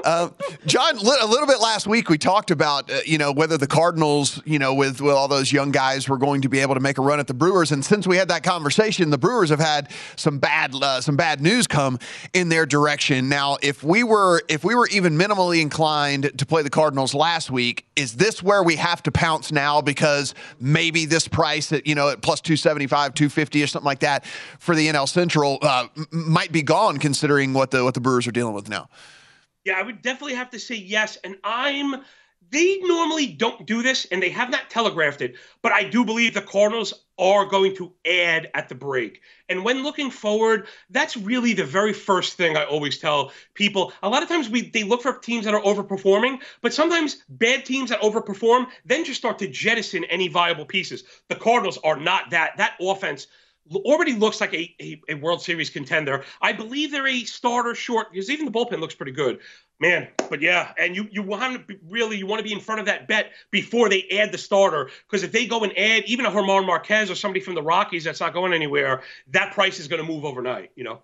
uh, 0.05 0.31
John. 0.67 0.97
A 0.99 1.27
little 1.27 1.47
bit 1.47 1.61
last 1.61 1.87
week 1.87 2.09
we 2.09 2.19
talked 2.19 2.51
about 2.51 2.91
uh, 2.91 2.99
you 3.05 3.19
know 3.19 3.33
whether 3.33 3.57
the 3.57 3.67
Cardinals 3.67 4.41
you 4.45 4.59
know 4.59 4.75
with 4.75 5.01
with 5.01 5.15
all 5.15 5.29
those 5.29 5.53
young 5.53 5.71
guys 5.71 6.09
were 6.09 6.19
going 6.19 6.43
to 6.43 6.49
be 6.49 6.61
able 6.61 6.75
to 6.75 6.81
make 6.81 6.99
a 6.99 7.03
run 7.03 7.21
at 7.21 7.27
the 7.27 7.35
Brewers, 7.35 7.73
and 7.73 7.85
since 7.85 8.07
we 8.07 8.17
had 8.17 8.29
that 8.29 8.43
conversation, 8.43 9.11
the 9.11 9.19
Brewers 9.19 9.51
have 9.51 9.61
had 9.61 9.91
some 10.17 10.39
bad 10.39 10.75
uh, 10.75 11.01
some 11.01 11.17
bad 11.17 11.41
news 11.41 11.67
come 11.67 11.99
in 12.33 12.49
their 12.49 12.67
direction. 12.67 13.29
Now, 13.29 13.59
if 13.63 13.83
we 13.83 14.05
were 14.05 14.43
if 14.49 14.65
we 14.65 14.75
were 14.75 14.89
even 14.89 15.17
minimally 15.17 15.61
inclined 15.61 16.39
to 16.39 16.47
play 16.47 16.63
the 16.63 16.71
Cardinals 16.71 17.15
last 17.15 17.51
week, 17.51 17.87
is 17.99 18.15
this 18.15 18.43
where 18.43 18.63
we 18.63 18.77
have 18.77 19.03
to 19.03 19.11
pounce 19.11 19.51
now 19.51 19.81
because 19.81 20.33
maybe 20.61 21.05
this 21.05 21.27
price 21.27 21.73
at 21.73 21.85
you 21.85 21.97
know 21.97 22.11
at 22.11 22.23
plus 22.23 22.41
275 22.41 23.13
250 23.13 23.63
or 23.63 23.67
something 23.67 23.85
like 23.85 23.99
that 23.99 24.25
for 24.61 24.77
the 24.77 24.87
NL 24.87 25.09
Central 25.09 25.59
uh, 25.63 25.89
might 26.13 26.53
be 26.53 26.63
gone 26.63 26.99
considering 26.99 27.53
what 27.53 27.73
the 27.73 27.83
what 27.83 27.95
the 27.95 28.01
Brewers 28.01 28.27
are 28.29 28.33
dealing 28.33 28.55
with 28.55 28.69
now? 28.69 28.89
Yeah 29.65 29.79
I 29.79 29.83
would 29.83 30.01
definitely 30.01 30.35
have 30.35 30.51
to 30.51 30.61
say 30.61 30.77
yes 30.77 31.19
and 31.25 31.37
I'm 31.43 31.97
they 32.51 32.79
normally 32.79 33.27
don't 33.27 33.67
do 33.67 33.83
this 33.83 34.07
and 34.07 34.23
they 34.23 34.31
have 34.31 34.51
not 34.51 34.71
telegraphed 34.71 35.21
it, 35.21 35.37
but 35.63 35.73
I 35.73 35.85
do 35.85 36.05
believe 36.05 36.35
the 36.35 36.41
Cardinals 36.43 36.95
are 37.19 37.45
going 37.45 37.75
to 37.77 37.93
add 38.07 38.51
at 38.55 38.69
the 38.69 38.75
break. 38.75 39.23
And 39.49 39.65
when 39.65 39.83
looking 39.83 40.11
forward, 40.11 40.69
that's 40.91 41.17
really 41.17 41.53
the 41.53 41.65
very 41.65 41.93
first 41.93 42.35
thing 42.35 42.57
I 42.57 42.65
always 42.65 42.99
tell 42.99 43.33
people. 43.55 43.93
A 44.03 44.09
lot 44.09 44.23
of 44.23 44.29
times 44.29 44.49
we 44.49 44.71
they 44.71 44.85
look 44.85 45.03
for 45.03 45.19
teams 45.19 45.45
that 45.45 45.55
are 45.55 45.63
overperforming, 45.63 46.41
but 46.61 46.73
sometimes 46.73 47.25
bad 47.29 47.65
teams 47.65 47.91
that 47.91 48.01
overperform 48.01 48.67
then 48.85 49.05
just 49.05 49.19
start 49.19 49.39
to 49.41 49.49
jettison 49.49 50.05
any 50.05 50.29
viable 50.29 50.67
pieces. 50.67 51.05
The 51.29 51.37
Cardinals 51.37 51.79
are 51.85 51.99
not 51.99 52.31
that. 52.31 52.57
That 52.57 52.75
offense 52.81 53.27
already 53.77 54.15
looks 54.15 54.41
like 54.41 54.55
a, 54.55 54.75
a, 54.81 55.01
a, 55.09 55.15
World 55.15 55.43
Series 55.43 55.71
contender. 55.71 56.25
I 56.41 56.53
believe 56.53 56.91
they're 56.91 57.07
a 57.07 57.25
starter 57.25 57.75
short 57.75 58.13
because 58.13 58.31
even 58.31 58.47
the 58.47 58.53
bullpen 58.53 58.81
looks 58.81 58.95
pretty 58.95 59.13
good. 59.13 59.41
Man, 59.81 60.09
but 60.29 60.43
yeah, 60.43 60.73
and 60.77 60.97
you 60.97 61.09
you 61.13 61.23
want 61.23 61.53
to 61.53 61.59
be, 61.61 61.81
really 61.89 62.17
you 62.17 62.27
want 62.27 62.41
to 62.41 62.45
be 62.45 62.53
in 62.53 62.59
front 62.59 62.81
of 62.81 62.87
that 62.87 63.07
bet 63.07 63.31
before 63.53 63.89
they 63.89 64.09
add 64.11 64.33
the 64.33 64.39
starter 64.39 64.91
because 65.07 65.23
if 65.23 65.31
they 65.31 65.47
go 65.47 65.63
and 65.63 65.77
add 65.79 66.05
even 66.07 66.27
a 66.27 66.33
German 66.33 66.67
Marquez 66.67 67.11
or 67.11 67.15
somebody 67.15 67.41
from 67.41 67.55
the 67.55 67.63
Rockies 67.63 68.03
that's 68.03 68.19
not 68.19 68.33
going 68.33 68.53
anywhere, 68.53 69.03
that 69.29 69.53
price 69.53 69.79
is 69.79 69.87
going 69.87 70.05
to 70.05 70.07
move 70.07 70.25
overnight. 70.25 70.73
You 70.75 70.83
know. 70.83 71.03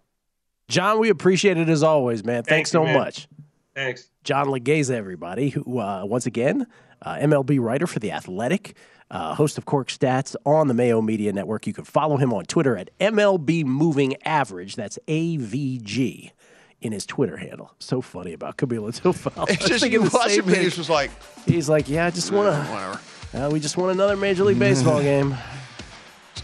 John, 0.68 0.98
we 0.98 1.08
appreciate 1.08 1.56
it 1.56 1.68
as 1.68 1.82
always, 1.84 2.24
man. 2.24 2.42
Thanks, 2.42 2.48
Thanks 2.48 2.70
so 2.72 2.84
man. 2.84 2.98
much. 2.98 3.28
Thanks, 3.76 4.10
John 4.24 4.46
Laghezza, 4.46 4.90
everybody. 4.90 5.50
Who 5.50 5.78
uh, 5.78 6.04
once 6.04 6.26
again, 6.26 6.66
uh, 7.02 7.14
MLB 7.16 7.60
writer 7.60 7.86
for 7.86 8.00
the 8.00 8.10
Athletic 8.10 8.74
uh, 9.10 9.34
host 9.34 9.58
of 9.58 9.64
Cork 9.64 9.88
Stats 9.88 10.34
on 10.44 10.68
the 10.68 10.74
Mayo 10.74 11.00
Media 11.00 11.32
Network. 11.32 11.66
You 11.66 11.72
can 11.72 11.84
follow 11.84 12.16
him 12.16 12.32
on 12.32 12.44
Twitter 12.44 12.76
at 12.76 12.90
MLB 12.98 13.64
Moving 13.64 14.16
Average. 14.24 14.76
That's 14.76 14.98
AVG 15.08 16.32
in 16.80 16.92
his 16.92 17.06
Twitter 17.06 17.36
handle. 17.36 17.74
So 17.78 18.00
funny 18.00 18.32
about 18.32 18.56
Camilo 18.56 18.90
Doval. 19.00 19.48
It's 19.48 19.66
just 19.66 19.88
you 19.88 20.02
watch 20.02 20.32
him, 20.32 20.48
he's 20.48 20.76
just 20.76 20.90
like, 20.90 21.10
he's 21.46 21.68
like, 21.68 21.88
yeah, 21.88 22.06
I 22.06 22.10
just 22.10 22.30
want 22.30 22.54
to, 22.54 22.70
whatever. 22.72 23.00
Uh, 23.34 23.50
we 23.50 23.58
just 23.58 23.76
want 23.76 23.92
another 23.92 24.16
Major 24.16 24.44
League 24.44 24.58
Baseball 24.58 25.00
game. 25.02 25.34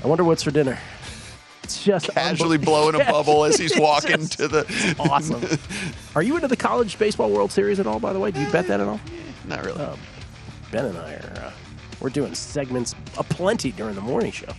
I 0.03 0.07
wonder 0.07 0.25
what's 0.25 0.43
for 0.43 0.51
dinner. 0.51 0.79
It's 1.63 1.85
just 1.85 2.09
casually 2.09 2.59
blowing 2.59 2.95
a 3.01 3.05
bubble 3.13 3.45
as 3.45 3.57
he's 3.57 3.79
walking 3.79 4.27
to 4.27 4.49
the. 4.49 4.97
awesome. 4.99 5.45
Are 6.17 6.23
you 6.23 6.35
into 6.35 6.49
the 6.49 6.57
College 6.57 6.99
Baseball 6.99 7.31
World 7.31 7.53
Series 7.53 7.79
at 7.79 7.87
all? 7.87 8.01
By 8.01 8.13
the 8.13 8.19
way, 8.19 8.31
do 8.33 8.41
you 8.41 8.51
bet 8.51 8.67
that 8.67 8.81
at 8.81 8.89
all? 8.89 8.99
Not 9.47 9.65
really. 9.65 9.81
Um, 9.81 9.99
ben 10.73 10.87
and 10.87 10.99
I 10.99 11.15
are. 11.15 11.33
Uh, 11.37 11.53
we're 12.01 12.11
doing 12.11 12.35
segments 12.35 12.95
aplenty 13.19 13.73
during 13.73 13.95
the 13.95 14.01
morning 14.01 14.33
show. 14.33 14.53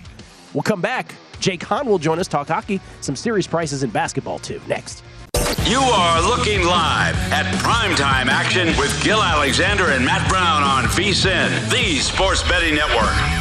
We'll 0.53 0.63
come 0.63 0.81
back. 0.81 1.15
Jake 1.39 1.63
Hahn 1.63 1.87
will 1.87 1.97
join 1.97 2.19
us, 2.19 2.27
talk 2.27 2.47
hockey, 2.47 2.79
some 3.01 3.15
serious 3.15 3.47
prices 3.47 3.83
in 3.83 3.89
basketball, 3.89 4.39
too. 4.39 4.61
Next. 4.67 5.03
You 5.65 5.79
are 5.79 6.21
looking 6.21 6.65
live 6.65 7.15
at 7.31 7.45
primetime 7.55 8.27
action 8.27 8.67
with 8.79 9.03
Gill 9.03 9.21
Alexander 9.21 9.91
and 9.91 10.05
Matt 10.05 10.27
Brown 10.29 10.63
on 10.63 10.83
VSIN, 10.85 11.69
the 11.69 11.99
Sports 11.99 12.43
Betting 12.47 12.75
Network. 12.75 13.40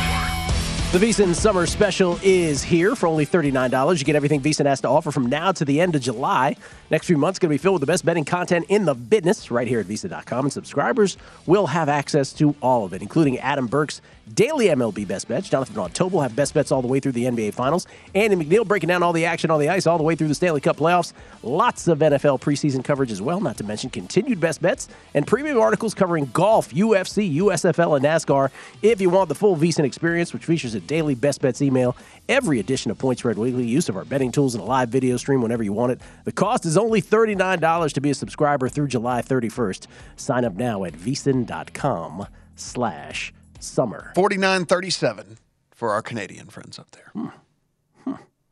The 0.93 0.99
VSIN 0.99 1.37
Summer 1.37 1.67
Special 1.67 2.19
is 2.21 2.65
here 2.65 2.97
for 2.97 3.07
only 3.07 3.25
$39. 3.25 4.01
You 4.01 4.05
get 4.05 4.17
everything 4.17 4.41
VSIN 4.41 4.67
has 4.67 4.81
to 4.81 4.89
offer 4.89 5.13
from 5.13 5.27
now 5.27 5.53
to 5.53 5.65
the 5.65 5.81
end 5.81 5.95
of 5.95 6.03
July. 6.03 6.57
Next 6.91 7.07
few 7.07 7.17
months 7.17 7.39
going 7.39 7.49
to 7.49 7.55
be 7.55 7.59
filled 7.59 7.75
with 7.75 7.83
the 7.83 7.87
best 7.87 8.05
betting 8.05 8.25
content 8.25 8.67
in 8.69 8.87
the 8.87 8.95
business 8.97 9.53
right 9.53 9.69
here 9.69 9.79
at 9.79 9.87
VSIN.com. 9.87 10.47
And 10.47 10.53
subscribers 10.53 11.17
will 11.47 11.69
have 11.69 11.89
access 11.89 12.33
to 12.33 12.57
all 12.61 12.85
of 12.85 12.93
it, 12.93 13.03
including 13.03 13.39
Adam 13.39 13.69
Burke's 13.69 14.03
daily 14.35 14.67
MLB 14.67 15.07
best 15.07 15.29
bets. 15.29 15.49
Jonathan 15.49 15.75
Von 15.75 15.91
Tobel 15.91 16.11
will 16.11 16.21
have 16.23 16.35
best 16.37 16.55
bets 16.55 16.73
all 16.73 16.83
the 16.83 16.89
way 16.89 17.01
through 17.01 17.13
the 17.13 17.25
NBA 17.25 17.55
Finals. 17.55 17.87
Andy 18.15 18.37
MacNeil 18.37 18.67
breaking 18.67 18.89
down 18.89 19.03
all 19.03 19.13
the 19.13 19.25
action 19.25 19.51
on 19.51 19.61
the 19.61 19.69
ice 19.69 19.87
all 19.87 19.99
the 19.99 20.05
way 20.05 20.15
through 20.15 20.29
the 20.29 20.35
Stanley 20.35 20.61
Cup 20.61 20.77
playoffs. 20.77 21.13
Lots 21.43 21.89
of 21.89 21.99
NFL 21.99 22.41
preseason 22.41 22.85
coverage 22.85 23.11
as 23.11 23.23
well, 23.23 23.41
not 23.41 23.57
to 23.59 23.65
mention 23.65 23.91
continued 23.91 24.41
best 24.41 24.63
bets 24.63 24.89
and 25.15 25.27
premium 25.27 25.59
articles 25.59 25.95
covering 25.95 26.27
golf, 26.33 26.73
UFC, 26.73 27.37
USFL, 27.39 27.97
and 27.97 28.05
NASCAR. 28.05 28.51
If 28.83 29.01
you 29.01 29.11
want 29.11 29.29
the 29.29 29.35
full 29.35 29.57
VSIN 29.57 29.85
experience, 29.85 30.33
which 30.33 30.45
features 30.45 30.75
a 30.75 30.81
daily 30.81 31.15
best 31.15 31.41
bets 31.41 31.63
email, 31.63 31.97
every 32.29 32.61
edition 32.61 32.91
of 32.91 32.99
Point 32.99 33.19
Spread 33.19 33.39
Weekly, 33.39 33.67
use 33.67 33.89
of 33.89 33.97
our 33.97 34.05
betting 34.05 34.33
tools, 34.33 34.55
and 34.55 34.63
a 34.63 34.67
live 34.67 34.89
video 34.89 35.17
stream 35.17 35.43
whenever 35.43 35.63
you 35.63 35.73
want 35.73 35.93
it. 35.93 36.01
The 36.25 36.33
cost 36.33 36.67
is 36.67 36.77
only 36.77 37.03
$39 37.03 37.93
to 37.93 38.01
be 38.01 38.11
a 38.11 38.15
subscriber 38.15 38.69
through 38.69 38.89
July 38.89 39.23
31st. 39.23 39.87
Sign 40.17 40.45
up 40.45 40.55
now 40.55 40.85
at 40.85 40.93
vsin.com 40.93 42.27
slash 42.57 43.33
Summer. 43.61 44.13
49 44.15 44.65
37 44.65 45.39
for 45.71 45.93
our 45.93 46.03
Canadian 46.03 46.49
friends 46.49 46.79
up 46.79 46.91
there. 46.91 47.11
Hmm. 47.13 47.29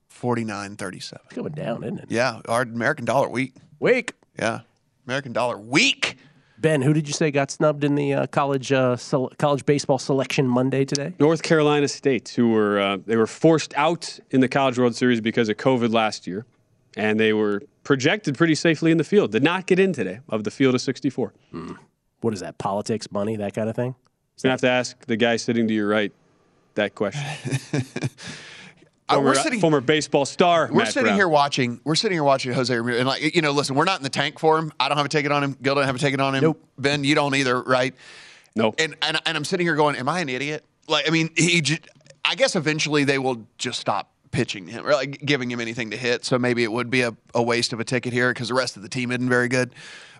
49 0.08 0.76
37. 0.76 1.22
It's 1.26 1.34
going 1.34 1.52
down, 1.52 1.84
isn't 1.84 1.98
it? 2.00 2.06
Yeah, 2.08 2.40
our 2.48 2.62
American 2.62 3.04
dollar 3.04 3.28
weak. 3.28 3.54
Weak. 3.78 4.14
Yeah, 4.38 4.60
American 5.06 5.32
dollar 5.32 5.56
weak. 5.58 6.16
Ben, 6.58 6.82
who 6.82 6.92
did 6.92 7.06
you 7.06 7.14
say 7.14 7.30
got 7.30 7.52
snubbed 7.52 7.84
in 7.84 7.94
the 7.94 8.14
uh, 8.14 8.26
college 8.26 8.72
uh, 8.72 8.96
sele- 8.96 9.30
college 9.38 9.64
baseball 9.64 9.98
selection 9.98 10.48
Monday 10.48 10.84
today? 10.84 11.14
North 11.20 11.42
Carolina 11.42 11.86
State, 11.86 12.30
who 12.30 12.50
were 12.50 12.80
uh, 12.80 12.98
they 13.06 13.16
were 13.16 13.28
forced 13.28 13.72
out 13.76 14.18
in 14.30 14.40
the 14.40 14.48
College 14.48 14.76
World 14.76 14.96
Series 14.96 15.20
because 15.20 15.48
of 15.48 15.56
COVID 15.56 15.92
last 15.92 16.26
year, 16.26 16.46
and 16.96 17.20
they 17.20 17.32
were 17.32 17.62
projected 17.84 18.36
pretty 18.36 18.56
safely 18.56 18.90
in 18.90 18.98
the 18.98 19.04
field. 19.04 19.30
Did 19.30 19.44
not 19.44 19.66
get 19.66 19.78
in 19.78 19.92
today 19.92 20.18
of 20.28 20.42
the 20.42 20.50
field 20.50 20.74
of 20.74 20.80
64. 20.80 21.32
Hmm. 21.52 21.72
What 22.22 22.34
is 22.34 22.40
that? 22.40 22.58
Politics, 22.58 23.12
money, 23.12 23.36
that 23.36 23.54
kind 23.54 23.68
of 23.68 23.76
thing? 23.76 23.94
You're 24.42 24.48
gonna 24.48 24.52
have 24.52 24.60
to 24.62 24.68
ask 24.70 25.06
the 25.06 25.16
guy 25.16 25.36
sitting 25.36 25.68
to 25.68 25.74
your 25.74 25.88
right 25.88 26.12
that 26.74 26.94
question. 26.94 27.22
Uh, 29.10 29.14
former, 29.14 29.28
we're 29.30 29.34
sitting- 29.36 29.60
former 29.60 29.80
baseball 29.80 30.26
star. 30.26 30.68
We're 30.70 30.80
Matt 30.82 30.88
sitting 30.88 31.04
Brown. 31.04 31.16
here 31.16 31.28
watching. 31.28 31.80
We're 31.82 31.94
sitting 31.94 32.16
here 32.16 32.22
watching 32.24 32.52
Jose 32.52 32.76
Ramirez, 32.76 32.98
and 32.98 33.08
like 33.08 33.34
you 33.34 33.40
know, 33.40 33.52
listen, 33.52 33.74
we're 33.74 33.84
not 33.86 33.98
in 33.98 34.02
the 34.02 34.10
tank 34.10 34.38
for 34.38 34.58
him. 34.58 34.70
I 34.78 34.88
don't 34.88 34.98
have 34.98 35.06
a 35.06 35.08
ticket 35.08 35.32
on 35.32 35.42
him. 35.42 35.56
Gil 35.62 35.74
don't 35.76 35.84
have 35.86 35.94
a 35.94 35.98
ticket 35.98 36.20
on 36.20 36.34
him. 36.34 36.42
Nope. 36.42 36.62
Ben, 36.76 37.04
you 37.04 37.14
don't 37.14 37.34
either, 37.34 37.62
right? 37.62 37.94
No. 38.54 38.74
And 38.78 38.96
and, 39.00 39.18
and 39.24 39.34
I'm 39.34 39.46
sitting 39.46 39.64
here 39.66 39.76
going, 39.76 39.96
"Am 39.96 40.10
I 40.10 40.20
an 40.20 40.28
idiot?" 40.28 40.62
Like, 40.88 41.08
I 41.08 41.10
mean, 41.10 41.30
he. 41.38 41.62
J- 41.62 41.78
I 42.22 42.34
guess 42.34 42.54
eventually 42.54 43.04
they 43.04 43.18
will 43.18 43.46
just 43.56 43.80
stop 43.80 44.10
pitching 44.30 44.66
him 44.68 44.86
or 44.86 44.92
like 44.92 45.20
giving 45.24 45.50
him 45.50 45.60
anything 45.60 45.90
to 45.90 45.96
hit. 45.96 46.24
So 46.24 46.38
maybe 46.38 46.64
it 46.64 46.72
would 46.72 46.90
be 46.90 47.02
a, 47.02 47.16
a 47.34 47.42
waste 47.42 47.72
of 47.72 47.80
a 47.80 47.84
ticket 47.84 48.12
here 48.12 48.32
because 48.32 48.48
the 48.48 48.54
rest 48.54 48.76
of 48.76 48.82
the 48.82 48.88
team 48.88 49.10
isn't 49.10 49.28
very 49.28 49.48
good. 49.48 49.74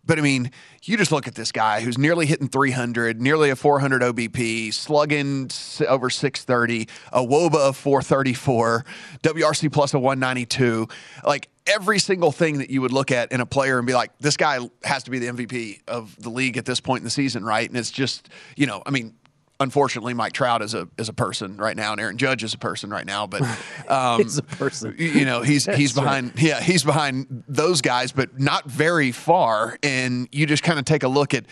But 0.09 0.19
I 0.19 0.23
mean, 0.23 0.51
you 0.85 0.97
just 0.97 1.13
look 1.13 1.29
at 1.29 1.35
this 1.35 1.53
guy 1.53 1.83
who's 1.83 1.99
nearly 1.99 2.25
hitting 2.25 2.49
300, 2.49 3.21
nearly 3.21 3.51
a 3.51 3.57
400 3.57 4.01
OBP, 4.01 4.73
slugging 4.73 5.51
over 5.87 6.09
630, 6.09 6.89
a 7.13 7.21
WOBA 7.21 7.57
of 7.57 7.77
434, 7.77 8.85
WRC 9.23 9.71
plus 9.71 9.93
a 9.93 9.99
192. 9.99 10.89
Like 11.25 11.51
every 11.67 11.99
single 11.99 12.33
thing 12.33 12.59
that 12.59 12.71
you 12.71 12.81
would 12.81 12.93
look 12.93 13.13
at 13.13 13.33
in 13.33 13.43
a 13.43 13.47
player 13.47 13.77
and 13.77 13.87
be 13.87 13.93
like, 13.93 14.17
this 14.19 14.39
guy 14.39 14.59
has 14.83 15.03
to 15.03 15.11
be 15.11 15.19
the 15.19 15.27
MVP 15.27 15.83
of 15.87 16.17
the 16.23 16.31
league 16.31 16.57
at 16.57 16.65
this 16.65 16.81
point 16.81 17.01
in 17.01 17.05
the 17.05 17.11
season, 17.11 17.45
right? 17.45 17.69
And 17.69 17.77
it's 17.77 17.91
just, 17.91 18.31
you 18.57 18.67
know, 18.67 18.83
I 18.87 18.91
mean, 18.91 19.15
unfortunately, 19.61 20.15
Mike 20.15 20.33
Trout 20.33 20.63
is 20.63 20.75
a 20.75 20.89
is 20.99 21.09
a 21.09 21.13
person 21.13 21.57
right 21.57 21.77
now, 21.77 21.93
and 21.93 22.01
Aaron 22.01 22.19
Judge 22.19 22.45
is 22.45 22.55
a 22.55 22.59
person 22.59 22.91
right 22.91 23.07
now. 23.07 23.27
But 23.27 23.43
um, 23.89 24.23
He's 24.23 24.39
a 24.39 24.43
person. 24.43 24.95
You 24.99 25.25
know, 25.25 25.43
he's 25.43 25.65
he's 25.77 25.95
That's 25.95 25.97
right. 25.97 26.23
behind. 26.23 26.33
Yeah, 26.37 26.61
he's 26.61 26.85
behind 26.85 27.45
those 27.49 27.81
guys, 27.81 28.13
but 28.13 28.39
not 28.39 28.65
very 28.65 29.13
far. 29.13 29.79
And 29.83 30.29
you 30.33 30.47
just 30.47 30.63
kind 30.63 30.79
of 30.79 30.85
take 30.85 31.03
a 31.03 31.09
look 31.09 31.35
at 31.35 31.45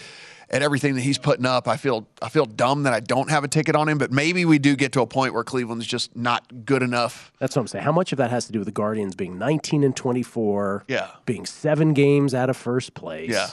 at 0.49 0.62
everything 0.62 0.95
that 0.95 1.01
he's 1.01 1.19
putting 1.19 1.45
up. 1.45 1.66
I 1.66 1.77
feel 1.77 2.07
I 2.23 2.29
feel 2.29 2.47
dumb 2.47 2.85
that 2.85 2.92
I 2.92 3.01
don't 3.01 3.31
have 3.31 3.42
a 3.45 3.49
ticket 3.49 3.75
on 3.75 3.88
him, 3.88 3.99
but 3.99 4.12
maybe 4.12 4.45
we 4.45 4.59
do 4.59 4.77
get 4.77 4.92
to 4.92 5.01
a 5.01 5.07
point 5.07 5.35
where 5.35 5.45
Cleveland's 5.45 5.87
just 5.87 6.14
not 6.14 6.64
good 6.64 6.83
enough. 6.83 7.33
That's 7.40 7.57
what 7.57 7.62
I'm 7.62 7.66
saying. 7.69 7.85
How 7.85 7.92
much 7.92 8.12
of 8.12 8.19
that 8.19 8.31
has 8.31 8.47
to 8.47 8.53
do 8.53 8.61
with 8.61 8.66
the 8.66 8.73
Guardians 8.73 9.16
being 9.16 9.38
19 9.38 9.83
and 9.83 9.97
24? 9.97 10.85
Yeah. 10.88 11.09
Being 11.25 11.47
seven 11.47 11.95
games 11.95 12.33
out 12.35 12.49
of 12.49 12.57
first 12.57 12.95
place. 12.95 13.31
Yeah. 13.31 13.49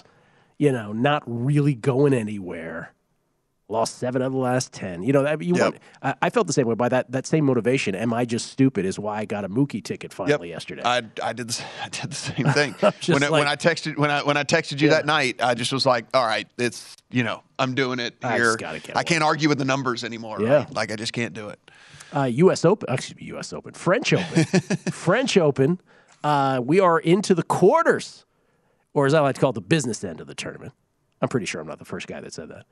You 0.59 0.71
know, 0.71 0.93
not 0.93 1.23
really 1.25 1.73
going 1.73 2.13
anywhere. 2.13 2.93
Lost 3.73 3.97
seven 3.97 4.21
of 4.21 4.31
the 4.31 4.37
last 4.37 4.71
10. 4.71 5.01
You 5.01 5.13
know, 5.13 5.23
that, 5.23 5.41
you 5.41 5.55
Yep. 5.55 5.63
want, 5.63 5.77
I, 6.03 6.13
I 6.21 6.29
felt 6.29 6.45
the 6.45 6.53
same 6.53 6.67
way 6.67 6.75
by 6.75 6.89
that, 6.89 7.11
that 7.11 7.25
same 7.25 7.43
motivation. 7.43 7.95
Am 7.95 8.13
I 8.13 8.23
just 8.23 8.51
stupid? 8.51 8.85
Is 8.85 8.99
why 8.99 9.17
I 9.17 9.25
got 9.25 9.45
a 9.45 9.49
Mookie 9.49 9.83
ticket 9.83 10.13
finally 10.13 10.49
yesterday. 10.49 10.83
I, 10.85 11.01
I 11.23 11.33
did 11.33 11.47
the, 11.49 11.63
I 11.83 11.89
did 11.89 12.11
the 12.11 12.15
same 12.15 12.45
thing 12.51 12.73
when 13.07 13.23
I, 13.23 13.29
when 13.31 13.47
I 13.47 13.55
texted 13.55 13.97
when 13.97 14.11
I 14.11 14.21
when 14.21 14.37
I 14.37 14.43
texted 14.43 14.79
you 14.79 14.89
that 14.91 15.07
night. 15.07 15.41
I 15.41 15.55
just 15.55 15.73
was 15.73 15.87
like, 15.87 16.05
all 16.13 16.23
right, 16.23 16.47
it's 16.59 16.95
you 17.09 17.23
know 17.23 17.41
I'm 17.57 17.73
doing 17.73 17.97
it 17.99 18.13
I 18.23 18.35
here. 18.35 18.55
I 18.95 19.01
can't 19.03 19.23
argue 19.23 19.49
with 19.49 19.57
the 19.57 19.65
numbers 19.65 20.03
anymore. 20.03 20.39
Yeah. 20.39 20.53
right? 20.57 20.73
like 20.73 20.91
I 20.91 20.95
just 20.95 21.13
can't 21.13 21.33
do 21.33 21.49
it. 21.49 21.59
Uh, 22.15 22.25
U.S. 22.25 22.63
Open, 22.65 22.93
excuse 22.93 23.19
me, 23.19 23.25
U.S. 23.29 23.51
Open, 23.53 23.73
French 23.73 24.13
Open, 24.13 24.43
French 24.91 25.35
Open. 25.35 25.81
Uh, 26.23 26.61
we 26.63 26.79
are 26.79 26.99
into 26.99 27.33
the 27.33 27.41
quarters, 27.41 28.25
or 28.93 29.07
as 29.07 29.15
I 29.15 29.19
like 29.21 29.33
to 29.33 29.41
call 29.41 29.49
it, 29.49 29.53
the 29.53 29.61
business 29.61 30.03
end 30.03 30.21
of 30.21 30.27
the 30.27 30.35
tournament. 30.35 30.73
I'm 31.23 31.27
pretty 31.27 31.47
sure 31.47 31.59
I'm 31.59 31.65
not 31.67 31.79
the 31.79 31.85
first 31.85 32.05
guy 32.05 32.21
that 32.21 32.31
said 32.31 32.49
that. 32.49 32.65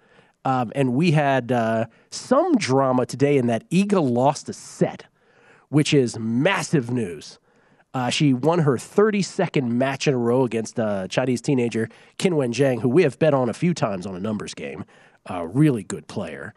Um, 0.44 0.72
and 0.76 0.94
we 0.94 1.12
had 1.12 1.52
uh, 1.52 1.86
some 2.10 2.56
drama 2.56 3.06
today 3.06 3.38
in 3.38 3.48
that 3.48 3.70
Iga 3.70 4.02
lost 4.02 4.50
a 4.50 4.54
set, 4.54 5.06
which 5.70 5.94
is 5.94 6.18
massive 6.18 6.90
news. 6.90 7.40
Uh, 7.94 8.10
she 8.10 8.34
won 8.34 8.60
her 8.60 8.78
32nd 8.78 9.68
match 9.68 10.08
in 10.08 10.14
a 10.14 10.18
row 10.18 10.46
against 10.46 10.80
uh, 10.80 11.08
Chinese 11.10 11.42
teenager 11.42 11.90
Qinwen 12.18 12.54
Zheng, 12.54 12.82
who 12.82 12.90
we 12.90 13.04
have 13.04 13.20
bet 13.20 13.34
on 13.34 13.50
a 13.50 13.54
few 13.54 13.74
times 13.74 14.06
on 14.06 14.16
a 14.16 14.20
numbers 14.20 14.54
game. 14.54 14.86
A 15.26 15.46
really 15.46 15.84
good 15.84 16.08
player. 16.08 16.54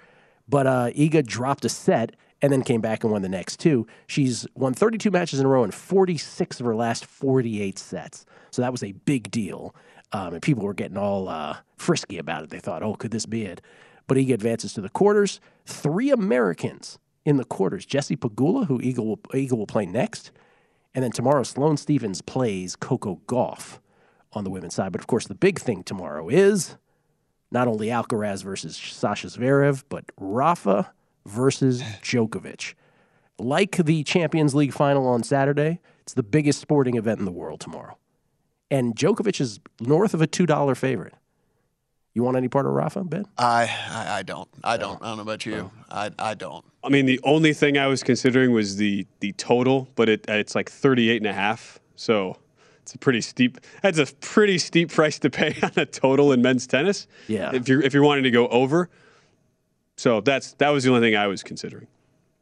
But 0.48 0.66
uh, 0.66 0.90
Iga 0.90 1.26
dropped 1.26 1.64
a 1.64 1.68
set 1.68 2.14
and 2.40 2.52
then 2.52 2.62
came 2.62 2.80
back 2.80 3.02
and 3.02 3.12
won 3.12 3.22
the 3.22 3.28
next 3.28 3.58
two. 3.58 3.86
She's 4.06 4.46
won 4.54 4.74
32 4.74 5.10
matches 5.10 5.40
in 5.40 5.46
a 5.46 5.48
row 5.48 5.64
and 5.64 5.74
46 5.74 6.60
of 6.60 6.66
her 6.66 6.76
last 6.76 7.04
48 7.06 7.78
sets. 7.78 8.26
So 8.50 8.62
that 8.62 8.72
was 8.72 8.84
a 8.84 8.92
big 8.92 9.30
deal. 9.30 9.74
Um, 10.12 10.34
and 10.34 10.42
people 10.42 10.64
were 10.64 10.74
getting 10.74 10.96
all 10.96 11.28
uh, 11.28 11.56
frisky 11.76 12.18
about 12.18 12.44
it. 12.44 12.50
They 12.50 12.60
thought, 12.60 12.82
oh, 12.82 12.94
could 12.94 13.10
this 13.10 13.26
be 13.26 13.44
it? 13.44 13.60
But 14.06 14.16
he 14.16 14.32
advances 14.32 14.72
to 14.74 14.80
the 14.80 14.90
quarters. 14.90 15.40
Three 15.66 16.10
Americans 16.10 16.98
in 17.24 17.36
the 17.36 17.44
quarters 17.44 17.86
Jesse 17.86 18.16
Pegula, 18.16 18.66
who 18.66 18.78
Iga 18.78 18.98
will, 18.98 19.16
Iga 19.16 19.52
will 19.52 19.66
play 19.66 19.86
next. 19.86 20.30
And 20.94 21.02
then 21.02 21.10
tomorrow, 21.10 21.42
Sloane 21.42 21.76
Stevens 21.76 22.22
plays 22.22 22.76
Coco 22.76 23.20
Gauff 23.26 23.80
on 24.32 24.44
the 24.44 24.50
women's 24.50 24.74
side. 24.74 24.92
But 24.92 25.00
of 25.00 25.06
course, 25.06 25.26
the 25.26 25.34
big 25.34 25.58
thing 25.58 25.82
tomorrow 25.82 26.28
is 26.28 26.76
not 27.50 27.68
only 27.68 27.88
Alcaraz 27.88 28.44
versus 28.44 28.76
Sasha 28.76 29.28
Zverev, 29.28 29.84
but 29.88 30.04
Rafa 30.18 30.92
versus 31.26 31.82
Djokovic. 32.02 32.74
Like 33.38 33.84
the 33.84 34.04
Champions 34.04 34.54
League 34.54 34.72
final 34.72 35.06
on 35.08 35.22
Saturday, 35.22 35.80
it's 36.00 36.14
the 36.14 36.22
biggest 36.22 36.60
sporting 36.60 36.96
event 36.96 37.18
in 37.18 37.24
the 37.24 37.32
world 37.32 37.60
tomorrow. 37.60 37.96
And 38.74 38.96
Djokovic 38.96 39.40
is 39.40 39.60
north 39.80 40.14
of 40.14 40.20
a 40.22 40.26
$2 40.26 40.76
favorite. 40.76 41.14
You 42.12 42.22
want 42.24 42.36
any 42.36 42.48
part 42.48 42.66
of 42.66 42.72
Rafa, 42.72 43.04
Ben? 43.04 43.24
I 43.38 43.68
I, 43.90 44.18
I 44.18 44.22
don't. 44.22 44.48
I 44.62 44.76
don't. 44.76 45.00
I 45.02 45.06
don't 45.08 45.16
know 45.16 45.22
about 45.22 45.44
you. 45.46 45.70
I 45.90 46.10
I 46.18 46.34
don't. 46.34 46.64
I 46.84 46.88
mean, 46.88 47.06
the 47.06 47.18
only 47.24 47.52
thing 47.52 47.76
I 47.76 47.86
was 47.88 48.02
considering 48.04 48.52
was 48.52 48.76
the 48.76 49.06
the 49.20 49.32
total, 49.32 49.88
but 49.96 50.08
it 50.08 50.24
it's 50.28 50.54
like 50.54 50.70
38 50.70 51.16
and 51.22 51.26
a 51.26 51.32
half. 51.32 51.80
So 51.96 52.36
it's 52.82 52.94
a 52.94 52.98
pretty 52.98 53.20
steep. 53.20 53.58
That's 53.82 53.98
a 53.98 54.06
pretty 54.20 54.58
steep 54.58 54.90
price 54.92 55.18
to 55.20 55.30
pay 55.30 55.56
on 55.62 55.72
a 55.76 55.86
total 55.86 56.30
in 56.32 56.40
men's 56.40 56.66
tennis. 56.68 57.08
Yeah. 57.26 57.50
If 57.52 57.68
you're 57.68 57.82
if 57.82 57.92
you're 57.92 58.04
wanting 58.04 58.24
to 58.24 58.30
go 58.30 58.46
over. 58.48 58.88
So 59.96 60.20
that's 60.20 60.52
that 60.54 60.68
was 60.70 60.84
the 60.84 60.90
only 60.94 61.00
thing 61.08 61.16
I 61.16 61.26
was 61.26 61.42
considering. 61.42 61.88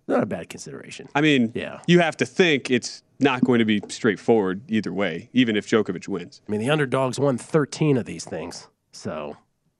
Not 0.07 0.23
a 0.23 0.27
bad 0.27 0.51
consideration. 0.51 1.09
I 1.15 1.21
mean, 1.23 1.53
Yeah. 1.55 1.81
you 1.87 2.01
have 2.01 2.17
to 2.19 2.27
think 2.27 2.71
it's 2.71 3.03
not 3.23 3.43
going 3.45 3.61
to 3.61 3.65
be 3.65 3.81
straightforward 3.89 4.63
either 4.69 4.93
way, 4.93 5.31
even 5.33 5.57
if 5.57 5.67
Djokovic 5.69 6.09
wins. 6.09 6.43
I 6.47 6.51
mean, 6.51 6.61
the 6.61 6.71
underdogs 6.71 7.19
won 7.19 7.39
13 7.39 7.97
of 7.97 8.05
these 8.05 8.25
things. 8.25 8.69
So, 8.93 9.37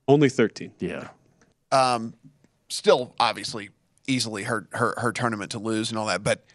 Only 0.07 0.29
13. 0.29 0.71
yeah. 0.79 1.09
Um, 1.71 2.13
still, 2.69 3.13
obviously, 3.19 3.69
easily 4.07 4.43
her 4.43 4.67
her 4.73 4.93
her 4.97 5.11
tournament 5.11 5.51
to 5.51 5.59
lose 5.59 5.89
and 5.89 5.97
all 5.97 6.05
that. 6.07 6.23
But 6.23 6.45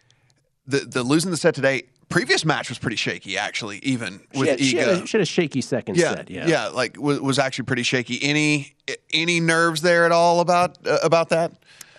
the 0.67 0.81
the 0.81 1.03
losing 1.03 1.31
the 1.31 1.37
set 1.37 1.55
today. 1.55 1.85
Previous 2.09 2.43
match 2.43 2.71
was 2.71 2.79
pretty 2.79 2.97
shaky, 2.97 3.37
actually. 3.37 3.81
Even 3.81 4.21
She 4.33 4.39
with 4.41 4.49
had, 4.49 4.61
she, 4.61 4.77
had 4.79 4.89
a, 4.89 5.07
she 5.07 5.19
had 5.19 5.21
a 5.21 5.27
shaky 5.27 5.61
second 5.61 5.99
yeah, 5.99 6.15
set. 6.15 6.31
Yeah. 6.31 6.47
yeah, 6.47 6.69
like 6.69 6.97
was, 6.99 7.21
was 7.21 7.39
actually 7.39 7.67
pretty 7.67 7.83
shaky. 7.83 8.19
Any 8.23 8.75
any 9.13 9.41
nerves 9.41 9.83
there 9.83 10.07
at 10.07 10.13
all 10.13 10.41
about 10.41 10.79
uh, 10.87 10.99
about 11.03 11.29
that? 11.31 11.53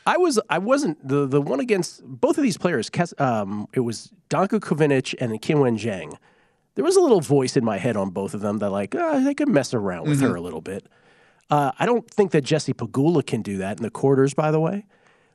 I 0.06 0.18
was 0.18 0.40
I 0.50 0.58
wasn't 0.58 1.06
the 1.08 1.28
the 1.28 1.42
one 1.42 1.60
against 1.60 2.04
both 2.04 2.38
of 2.38 2.44
these 2.44 2.58
players. 2.58 2.90
Um, 3.18 3.68
it 3.74 3.82
was 3.82 4.12
Danka 4.30 4.60
Kovinic 4.60 5.16
and 5.20 5.32
Qinwen 5.42 5.78
Zheng. 5.78 6.18
There 6.76 6.86
was 6.86 6.96
a 6.96 7.02
little 7.02 7.22
voice 7.22 7.58
in 7.58 7.66
my 7.66 7.78
head 7.78 7.98
on 7.98 8.10
both 8.10 8.34
of 8.34 8.42
them 8.42 8.60
that 8.60 8.70
like 8.70 8.96
uh, 8.96 9.20
they 9.20 9.34
could 9.34 9.50
mess 9.50 9.74
around 9.74 10.08
with 10.08 10.22
her 10.22 10.36
a 10.36 10.42
little 10.42 10.62
bit. 10.62 10.88
Uh, 11.50 11.72
I 11.80 11.86
don't 11.86 12.10
think 12.10 12.32
that 12.32 12.44
Jesse 12.44 12.74
Pegula 12.74 13.26
can 13.26 13.42
do 13.42 13.58
that 13.58 13.78
in 13.78 13.84
the 13.84 13.90
quarters, 13.90 14.34
by 14.34 14.52
the 14.52 14.60
way. 14.60 14.86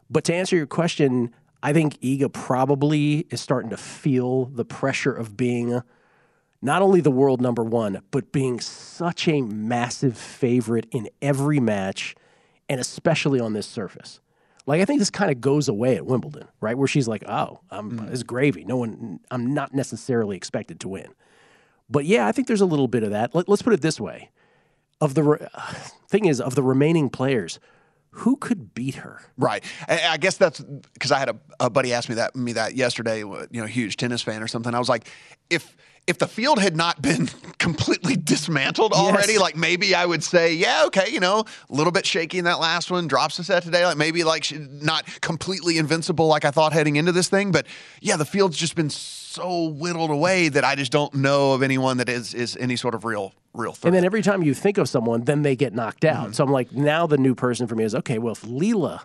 But 0.09 0.25
to 0.25 0.35
answer 0.35 0.57
your 0.57 0.67
question, 0.67 1.35
I 1.63 1.73
think 1.73 2.01
Iga 2.01 2.33
probably 2.33 3.27
is 3.31 3.41
starting 3.41 3.71
to 3.71 3.77
feel 3.77 4.47
the 4.47 4.65
pressure 4.65 5.13
of 5.13 5.37
being 5.37 5.83
not 6.63 6.83
only 6.83 7.01
the 7.01 7.11
world 7.11 7.41
number 7.43 7.63
one, 7.63 8.01
but 8.11 8.33
being 8.33 8.61
such 8.61 9.29
a 9.29 9.43
massive 9.43 10.17
favorite 10.17 10.87
in 10.93 11.09
every 11.21 11.61
match, 11.61 12.15
and 12.69 12.81
especially 12.81 13.41
on 13.41 13.53
this 13.53 13.67
surface. 13.67 14.21
Like 14.67 14.81
I 14.81 14.85
think 14.85 14.99
this 14.99 15.11
kind 15.11 15.31
of 15.31 15.41
goes 15.41 15.69
away 15.69 15.97
at 15.97 16.07
Wimbledon, 16.07 16.49
right? 16.61 16.77
Where 16.77 16.89
she's 16.89 17.07
like, 17.07 17.23
"Oh, 17.29 17.61
I'm 17.71 17.93
mm-hmm. 17.93 18.13
it's 18.13 18.23
gravy. 18.23 18.65
No 18.65 18.77
one, 18.77 19.21
I'm 19.31 19.53
not 19.53 19.75
necessarily 19.75 20.37
expected 20.37 20.81
to 20.81 20.89
win." 20.89 21.09
But 21.91 22.07
yeah, 22.07 22.27
I 22.27 22.33
think 22.33 22.49
there's 22.49 22.63
a 22.63 22.67
little 22.67 22.89
bit 22.89 23.03
of 23.03 23.11
that. 23.11 23.35
Let, 23.35 23.49
us 23.49 23.63
put 23.63 23.75
it 23.75 23.83
this 23.83 24.01
way: 24.01 24.31
of 25.01 25.15
the 25.15 25.23
re- 25.23 25.47
thing 26.09 26.25
is, 26.25 26.41
of 26.41 26.55
the 26.55 26.63
remaining 26.63 27.11
players, 27.11 27.61
who 28.11 28.37
could 28.37 28.75
beat 28.75 28.97
her? 28.97 29.21
Right. 29.37 29.63
I, 29.89 30.17
guess 30.17 30.37
that's 30.39 30.61
because 30.61 31.13
I 31.13 31.19
had 31.19 31.29
a, 31.29 31.37
a 31.61 31.69
buddy 31.69 31.93
ask 31.93 32.09
me 32.09 32.15
that 32.15 32.35
me 32.35 32.55
that 32.55 32.75
yesterday. 32.75 33.19
You 33.19 33.49
know, 33.51 33.67
huge 33.67 33.97
tennis 33.97 34.23
fan 34.23 34.43
or 34.43 34.49
something. 34.49 34.75
I 34.75 34.79
was 34.79 34.89
like, 34.89 35.09
if 35.51 35.77
if 36.07 36.19
the 36.19 36.29
field 36.29 36.59
had 36.59 36.77
not 36.77 37.01
been 37.01 37.29
completely 37.59 38.15
dismantled 38.17 38.93
already, 38.93 39.33
Yes. 39.33 39.41
like 39.41 39.57
maybe 39.57 39.95
I 39.95 40.05
would 40.05 40.23
say, 40.23 40.55
yeah, 40.55 40.85
okay, 40.87 41.09
you 41.11 41.21
know, 41.21 41.45
a 41.71 41.73
little 41.75 41.93
bit 41.93 42.05
shaky 42.05 42.39
in 42.39 42.45
that 42.45 42.61
last 42.61 42.91
one, 42.91 43.07
drops 43.09 43.39
a 43.39 43.45
set 43.45 43.63
today, 43.63 43.87
like 43.87 43.97
maybe 43.97 44.23
like 44.25 44.53
not 44.83 45.07
completely 45.21 45.79
invincible 45.79 46.27
like 46.27 46.45
I 46.45 46.51
thought 46.51 46.73
heading 46.73 46.97
into 46.97 47.13
this 47.13 47.29
thing, 47.29 47.53
but 47.53 47.67
yeah, 48.01 48.17
the 48.17 48.25
field's 48.27 48.57
just 48.57 48.75
been 48.77 48.91
so 48.91 49.69
whittled 49.69 50.11
away 50.11 50.49
that 50.51 50.63
I 50.65 50.75
just 50.75 50.93
don't 50.93 51.13
know 51.15 51.53
of 51.55 51.63
anyone 51.63 51.97
that 51.97 52.09
is 52.09 52.35
is 52.35 52.57
any 52.59 52.77
sort 52.77 52.95
of 52.95 53.05
real 53.05 53.33
real 53.55 53.73
threat. 53.73 53.89
And 53.89 53.97
then 53.97 54.05
every 54.05 54.23
time 54.23 54.43
you 54.43 54.53
think 54.55 54.79
of 54.79 54.89
someone, 54.89 55.23
then 55.25 55.43
they 55.43 55.57
get 55.57 55.73
knocked 55.75 56.05
out. 56.05 56.25
Mm-hmm. 56.25 56.33
So 56.35 56.45
I'm 56.45 56.53
like, 56.53 56.71
now 56.73 57.07
the 57.07 57.19
new 57.19 57.35
person 57.35 57.67
for 57.67 57.75
me 57.75 57.85
is 57.85 57.95
okay. 57.95 58.19
Well, 58.19 58.33
if 58.33 58.43
Leylah 58.43 59.05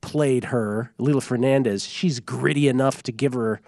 played 0.00 0.44
her, 0.46 0.92
Leylah 0.98 1.22
Fernandez, 1.22 1.84
she's 1.84 2.20
gritty 2.20 2.68
enough 2.68 3.02
to 3.04 3.12
give 3.12 3.34
her, 3.34 3.60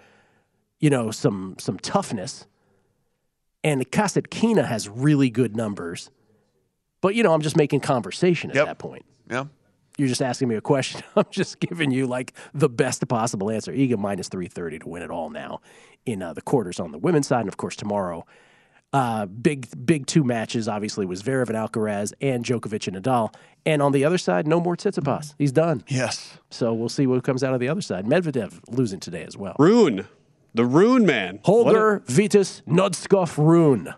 you 0.79 0.89
know, 0.89 1.11
some 1.11 1.55
some 1.59 1.77
toughness. 1.79 2.47
And 3.63 3.89
Kasatkina 3.91 4.65
has 4.65 4.89
really 4.89 5.29
good 5.29 5.55
numbers, 5.55 6.09
but 7.01 7.15
you 7.15 7.23
know, 7.23 7.33
I'm 7.33 7.41
just 7.41 7.57
making 7.57 7.81
conversation 7.81 8.49
at 8.51 8.65
that 8.65 8.79
point. 8.79 9.05
Yeah. 9.29 9.45
You're 9.97 10.07
just 10.07 10.21
asking 10.21 10.47
me 10.47 10.55
a 10.55 10.61
question. 10.61 11.01
I'm 11.15 11.25
just 11.31 11.59
giving 11.59 11.91
you 11.91 12.07
like 12.07 12.33
the 12.53 12.69
best 12.69 13.07
possible 13.07 13.51
answer. 13.51 13.71
Iga 13.71 13.97
minus 13.97 14.29
330 14.29 14.79
to 14.79 14.89
win 14.89 15.03
it 15.03 15.11
all 15.11 15.29
now 15.29 15.61
in 16.05 16.21
uh, 16.23 16.33
the 16.33 16.41
quarters 16.41 16.79
on 16.79 16.91
the 16.91 16.97
women's 16.97 17.27
side. 17.27 17.41
And 17.41 17.49
of 17.49 17.57
course, 17.57 17.75
tomorrow, 17.75 18.25
uh, 18.93 19.25
big 19.25 19.67
big 19.85 20.05
two 20.05 20.23
matches 20.23 20.67
obviously 20.67 21.05
was 21.05 21.23
Zverev 21.23 21.49
and 21.49 21.57
Alcaraz 21.57 22.13
and 22.19 22.43
Djokovic 22.43 22.87
and 22.87 22.97
Nadal. 22.97 23.33
And 23.65 23.81
on 23.81 23.91
the 23.91 24.03
other 24.03 24.17
side, 24.17 24.47
no 24.47 24.59
more 24.59 24.75
Tsitsipas. 24.75 25.35
He's 25.37 25.51
done. 25.51 25.83
Yes. 25.87 26.37
So 26.49 26.73
we'll 26.73 26.89
see 26.89 27.07
what 27.07 27.23
comes 27.23 27.43
out 27.43 27.53
of 27.53 27.59
the 27.59 27.69
other 27.69 27.81
side. 27.81 28.05
Medvedev 28.05 28.59
losing 28.69 28.99
today 28.99 29.23
as 29.23 29.37
well. 29.37 29.55
Rune, 29.59 30.07
the 30.53 30.65
Rune 30.65 31.05
man. 31.05 31.39
Holger 31.43 32.03
Vitus 32.07 32.61
Nodskov 32.67 33.37
Rune. 33.37 33.93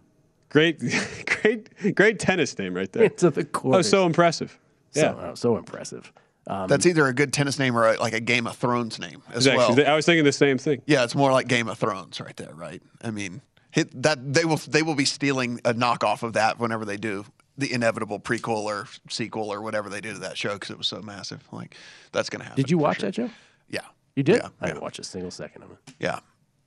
Great, 0.50 0.80
great, 1.42 1.96
great 1.96 2.20
tennis 2.20 2.58
name 2.60 2.74
right 2.76 2.92
there. 2.92 3.04
Into 3.12 3.30
the 3.32 3.44
court. 3.44 3.76
Oh, 3.78 3.82
so 3.82 4.06
impressive. 4.06 4.60
So, 4.92 5.02
Yeah. 5.02 5.12
uh, 5.30 5.36
so 5.36 5.58
impressive. 5.58 6.14
Um, 6.46 6.68
That's 6.68 6.86
either 6.86 7.08
a 7.08 7.14
good 7.14 7.32
tennis 7.34 7.58
name 7.58 7.76
or 7.78 7.88
a, 7.94 8.00
like 8.00 8.14
a 8.14 8.20
Game 8.20 8.46
of 8.48 8.56
Thrones 8.58 9.00
name 9.00 9.24
as 9.30 9.48
Exactly. 9.48 9.84
well. 9.84 9.92
I 9.92 9.96
was 9.96 10.06
thinking 10.06 10.26
the 10.26 10.32
same 10.32 10.58
thing. 10.58 10.82
Yeah, 10.86 11.04
it's 11.06 11.16
more 11.16 11.32
like 11.32 11.48
Game 11.48 11.68
of 11.70 11.78
Thrones 11.80 12.20
right 12.20 12.36
there, 12.36 12.54
right? 12.54 12.84
I 13.02 13.12
mean, 13.12 13.42
hit 13.72 14.04
that 14.04 14.34
they 14.34 14.46
will 14.46 14.58
they 14.58 14.84
will 14.84 14.96
be 14.96 15.06
stealing 15.06 15.60
a 15.66 15.74
knockoff 15.74 16.22
of 16.22 16.34
that 16.34 16.60
whenever 16.60 16.84
they 16.86 16.98
do 16.98 17.26
the 17.58 17.72
inevitable 17.72 18.20
prequel 18.20 18.64
or 18.64 18.88
sequel 19.10 19.52
or 19.54 19.62
whatever 19.62 19.88
they 19.90 20.02
do 20.02 20.14
to 20.14 20.20
that 20.20 20.38
show 20.38 20.54
because 20.54 20.70
it 20.70 20.78
was 20.78 20.88
so 20.88 21.02
massive. 21.02 21.42
Like 21.52 21.76
that's 22.12 22.30
going 22.30 22.42
to 22.42 22.46
happen. 22.46 22.62
Did 22.62 22.70
you 22.70 22.78
watch 22.78 23.00
sure. 23.00 23.08
that, 23.10 23.16
show? 23.16 23.30
Yeah. 23.70 23.82
You 24.16 24.24
did? 24.24 24.38
Yeah, 24.44 24.50
I 24.62 24.68
didn't 24.68 24.82
watch 24.82 25.00
a 25.00 25.04
single 25.04 25.32
second 25.32 25.64
of 25.64 25.72
it. 25.72 25.78
Yeah. 26.00 26.20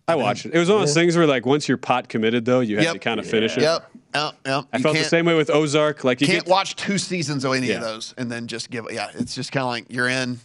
I 0.09 0.15
watched 0.15 0.47
it. 0.47 0.55
It 0.55 0.59
was 0.59 0.69
one 0.69 0.77
of 0.81 0.87
those 0.87 0.95
things 0.95 1.17
where, 1.17 1.27
like, 1.27 1.45
once 1.45 1.69
you're 1.69 1.77
pot 1.79 2.09
committed, 2.09 2.45
though, 2.45 2.61
you 2.61 2.77
have 2.77 2.85
Yep. 2.85 2.93
to 2.95 2.99
kind 3.01 3.19
of 3.19 3.27
finish 3.27 3.57
it. 3.57 3.63
Yep. 3.63 3.91
Yep. 4.15 4.35
Yep. 4.47 4.65
I 4.73 4.77
You 4.77 4.83
felt 4.83 4.97
the 4.97 5.05
same 5.05 5.27
way 5.27 5.35
with 5.35 5.51
Ozark. 5.51 6.05
Like, 6.05 6.21
you 6.21 6.29
can't 6.29 6.45
get 6.45 6.51
watch 6.51 6.77
two 6.77 6.97
seasons 6.97 7.45
of 7.45 7.53
any 7.55 7.67
Yeah. 7.69 7.77
of 7.77 7.83
those 7.83 8.15
and 8.17 8.31
then 8.31 8.47
just 8.47 8.71
give. 8.71 8.87
Yeah, 8.93 9.11
it's 9.15 9.35
just 9.35 9.51
kind 9.51 9.63
of 9.65 9.71
like 9.71 9.87
you're 9.89 10.09
in, 10.09 10.39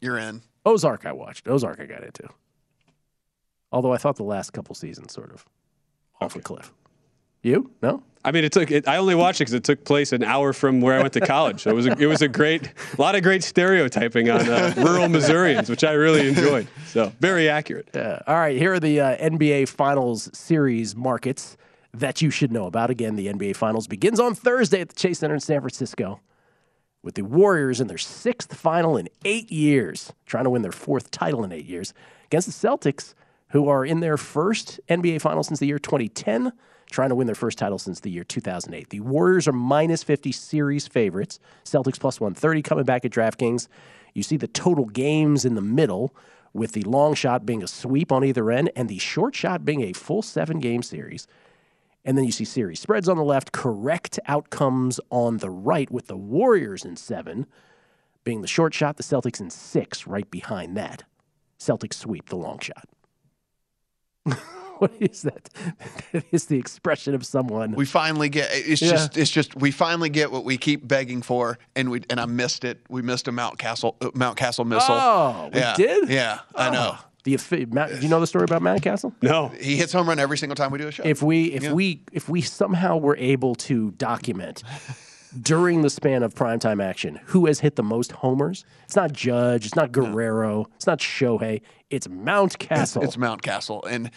you're 0.00 0.18
in. 0.18 0.42
Ozark, 0.64 1.04
I 1.04 1.12
watched. 1.12 1.48
Ozark, 1.48 1.80
I 1.80 1.86
got 1.86 2.04
into. 2.04 2.28
Although 3.72 3.92
I 3.92 3.96
thought 3.98 4.16
the 4.16 4.22
last 4.22 4.52
couple 4.52 4.74
seasons 4.76 5.12
sort 5.12 5.32
of 5.32 5.44
off 6.20 6.36
a 6.36 6.40
cliff. 6.40 6.72
You? 7.42 7.70
No? 7.82 8.02
I 8.28 8.30
mean, 8.30 8.44
it 8.44 8.52
took. 8.52 8.70
It, 8.70 8.86
I 8.86 8.98
only 8.98 9.14
watched 9.14 9.40
it 9.40 9.44
because 9.44 9.54
it 9.54 9.64
took 9.64 9.84
place 9.84 10.12
an 10.12 10.22
hour 10.22 10.52
from 10.52 10.82
where 10.82 10.98
I 10.98 11.00
went 11.00 11.14
to 11.14 11.20
college. 11.20 11.62
So 11.62 11.70
it 11.70 11.74
was. 11.74 11.86
A, 11.86 11.98
it 11.98 12.06
was 12.06 12.20
a 12.20 12.28
great, 12.28 12.66
a 12.66 13.00
lot 13.00 13.14
of 13.14 13.22
great 13.22 13.42
stereotyping 13.42 14.28
on 14.28 14.46
uh, 14.46 14.74
rural 14.76 15.08
Missourians, 15.08 15.70
which 15.70 15.82
I 15.82 15.92
really 15.92 16.28
enjoyed. 16.28 16.68
So 16.88 17.12
very 17.20 17.48
accurate. 17.48 17.88
All 18.26 18.36
right. 18.36 18.56
Here 18.56 18.74
are 18.74 18.80
the 18.80 19.00
uh, 19.00 19.16
NBA 19.16 19.68
Finals 19.68 20.28
series 20.36 20.94
markets 20.94 21.56
that 21.94 22.20
you 22.20 22.30
should 22.30 22.52
know 22.52 22.66
about. 22.66 22.90
Again, 22.90 23.16
the 23.16 23.28
NBA 23.28 23.56
Finals 23.56 23.86
begins 23.86 24.20
on 24.20 24.34
Thursday 24.34 24.80
at 24.80 24.90
the 24.90 24.94
Chase 24.94 25.20
Center 25.20 25.34
in 25.34 25.40
San 25.40 25.60
Francisco 25.60 26.20
with 27.02 27.14
the 27.14 27.22
Warriors 27.22 27.80
in 27.80 27.86
their 27.86 27.98
sixth 27.98 28.54
final 28.54 28.96
in 28.96 29.08
eight 29.24 29.50
years, 29.50 30.12
trying 30.26 30.44
to 30.44 30.50
win 30.50 30.62
their 30.62 30.72
fourth 30.72 31.10
title 31.10 31.44
in 31.44 31.52
eight 31.52 31.66
years 31.66 31.94
against 32.26 32.46
the 32.46 32.68
Celtics, 32.68 33.14
who 33.50 33.68
are 33.68 33.84
in 33.84 34.00
their 34.00 34.16
first 34.16 34.80
NBA 34.88 35.20
Final 35.20 35.42
since 35.42 35.60
the 35.60 35.66
year 35.66 35.78
2010, 35.78 36.52
trying 36.90 37.10
to 37.10 37.14
win 37.14 37.26
their 37.26 37.34
first 37.34 37.58
title 37.58 37.78
since 37.78 38.00
the 38.00 38.10
year 38.10 38.24
2008. 38.24 38.90
The 38.90 39.00
Warriors 39.00 39.46
are 39.46 39.52
minus 39.52 40.02
50 40.02 40.32
series 40.32 40.86
favorites, 40.86 41.38
Celtics 41.64 42.00
plus 42.00 42.20
130 42.20 42.62
coming 42.62 42.84
back 42.84 43.04
at 43.04 43.10
DraftKings. 43.10 43.68
You 44.14 44.22
see 44.22 44.36
the 44.36 44.48
total 44.48 44.86
games 44.86 45.44
in 45.44 45.54
the 45.54 45.60
middle, 45.60 46.14
with 46.52 46.72
the 46.72 46.82
long 46.82 47.14
shot 47.14 47.46
being 47.46 47.62
a 47.62 47.68
sweep 47.68 48.10
on 48.10 48.24
either 48.24 48.50
end 48.50 48.70
and 48.74 48.88
the 48.88 48.98
short 48.98 49.34
shot 49.34 49.64
being 49.64 49.82
a 49.82 49.92
full 49.92 50.22
seven 50.22 50.58
game 50.58 50.82
series. 50.82 51.26
And 52.04 52.16
then 52.16 52.24
you 52.24 52.32
see 52.32 52.44
series 52.44 52.80
spreads 52.80 53.08
on 53.08 53.16
the 53.16 53.24
left, 53.24 53.52
correct 53.52 54.18
outcomes 54.26 54.98
on 55.10 55.38
the 55.38 55.50
right, 55.50 55.90
with 55.90 56.06
the 56.06 56.16
Warriors 56.16 56.84
in 56.84 56.96
seven 56.96 57.46
being 58.24 58.40
the 58.42 58.48
short 58.48 58.74
shot, 58.74 58.96
the 58.96 59.02
Celtics 59.02 59.40
in 59.40 59.50
six 59.50 60.06
right 60.06 60.30
behind 60.30 60.76
that. 60.76 61.04
Celtics 61.58 61.94
sweep 61.94 62.28
the 62.28 62.36
long 62.36 62.58
shot. 62.58 62.88
what 64.80 64.92
is 65.00 65.22
that? 65.22 65.48
that 66.12 66.24
is 66.32 66.46
the 66.46 66.58
expression 66.58 67.14
of 67.14 67.24
someone. 67.26 67.72
We 67.72 67.84
finally 67.84 68.28
get. 68.28 68.48
It's 68.52 68.80
Yeah. 68.82 68.90
just. 68.90 69.16
It's 69.16 69.30
just. 69.30 69.56
We 69.56 69.70
finally 69.70 70.08
get 70.10 70.30
what 70.30 70.44
we 70.44 70.56
keep 70.58 70.86
begging 70.86 71.22
for, 71.22 71.58
and 71.76 71.90
we 71.90 72.02
and 72.10 72.20
I 72.20 72.26
missed 72.26 72.64
it. 72.64 72.80
We 72.88 73.02
missed 73.02 73.28
a 73.28 73.32
Mountcastle 73.32 73.96
uh, 74.00 74.10
Mountcastle 74.10 74.66
missile. 74.66 74.94
Oh, 74.94 75.50
we 75.52 75.60
yeah. 75.60 75.74
did? 75.76 76.08
Yeah, 76.08 76.40
I 76.54 76.70
know. 76.70 76.96
The 77.24 77.34
affi- 77.34 77.70
Mount, 77.72 77.90
do 77.90 77.98
you 78.00 78.08
know 78.08 78.20
the 78.20 78.26
story 78.26 78.44
about 78.44 78.62
Mountcastle? 78.62 79.12
No. 79.22 79.48
He 79.60 79.76
hits 79.76 79.92
home 79.92 80.08
run 80.08 80.18
every 80.18 80.38
single 80.38 80.54
time 80.54 80.70
we 80.70 80.78
do 80.78 80.88
a 80.88 80.92
show. 80.92 81.02
If 81.04 81.20
we 81.22 81.46
if 81.52 81.64
Yeah. 81.64 81.72
we 81.72 82.02
if 82.12 82.28
we 82.28 82.40
somehow 82.40 82.96
were 82.96 83.16
able 83.16 83.54
to 83.56 83.90
document 83.92 84.62
during 85.42 85.82
the 85.82 85.90
span 85.90 86.22
of 86.22 86.34
primetime 86.34 86.82
action 86.82 87.20
who 87.26 87.44
has 87.46 87.60
hit 87.60 87.76
the 87.76 87.82
most 87.82 88.12
homers, 88.12 88.64
it's 88.84 88.96
not 88.96 89.12
Judge, 89.12 89.66
it's 89.66 89.76
not 89.76 89.92
Guerrero, 89.92 90.66
it's 90.76 90.86
not 90.86 91.00
Shohei, 91.00 91.60
it's 91.90 92.06
Mountcastle. 92.06 93.02
It's 93.04 93.16
Mountcastle, 93.16 93.82
and 93.86 94.10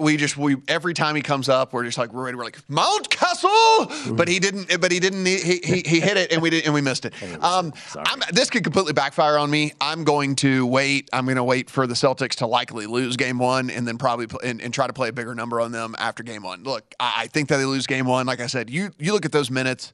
we 0.00 0.16
just 0.16 0.36
we 0.36 0.56
every 0.68 0.94
time 0.94 1.14
he 1.16 1.22
comes 1.22 1.48
up, 1.48 1.72
we're 1.72 1.84
just 1.84 1.98
like 1.98 2.12
we're 2.12 2.24
ready. 2.24 2.36
We're 2.36 2.44
like 2.44 2.58
Mountcastle, 2.68 3.86
Mm-hmm. 3.86 4.16
but 4.16 4.28
he 4.28 4.38
didn't. 4.38 4.80
But 4.80 4.90
he 4.92 5.00
didn't. 5.00 5.24
He 5.26 5.60
he, 5.62 5.82
he 5.86 6.00
hit 6.00 6.16
it, 6.16 6.32
and 6.32 6.40
we 6.42 6.50
did, 6.50 6.64
and 6.64 6.74
we 6.74 6.80
missed 6.80 7.04
it. 7.04 7.14
Um, 7.42 7.72
I'm, 7.96 8.20
this 8.32 8.50
could 8.50 8.64
completely 8.64 8.92
backfire 8.92 9.38
on 9.38 9.50
me. 9.50 9.72
I'm 9.80 10.04
going 10.04 10.36
to 10.36 10.66
wait. 10.66 11.08
I'm 11.12 11.24
going 11.24 11.36
to 11.36 11.44
wait 11.44 11.70
for 11.70 11.86
the 11.86 11.94
Celtics 11.94 12.36
to 12.36 12.46
likely 12.46 12.86
lose 12.86 13.16
Game 13.16 13.38
One, 13.38 13.70
and 13.70 13.86
then 13.86 13.98
probably 13.98 14.26
pl- 14.26 14.40
and, 14.42 14.60
and 14.60 14.72
try 14.72 14.86
to 14.86 14.92
play 14.92 15.08
a 15.08 15.12
bigger 15.12 15.34
number 15.34 15.60
on 15.60 15.72
them 15.72 15.94
after 15.98 16.22
Game 16.22 16.42
One. 16.42 16.62
Look, 16.64 16.94
I, 16.98 17.22
I 17.22 17.26
think 17.28 17.48
that 17.48 17.58
they 17.58 17.64
lose 17.64 17.86
Game 17.86 18.06
One. 18.06 18.26
Like 18.26 18.40
I 18.40 18.46
said, 18.46 18.70
you 18.70 18.90
you 18.98 19.12
look 19.12 19.24
at 19.24 19.32
those 19.32 19.50
minutes 19.50 19.92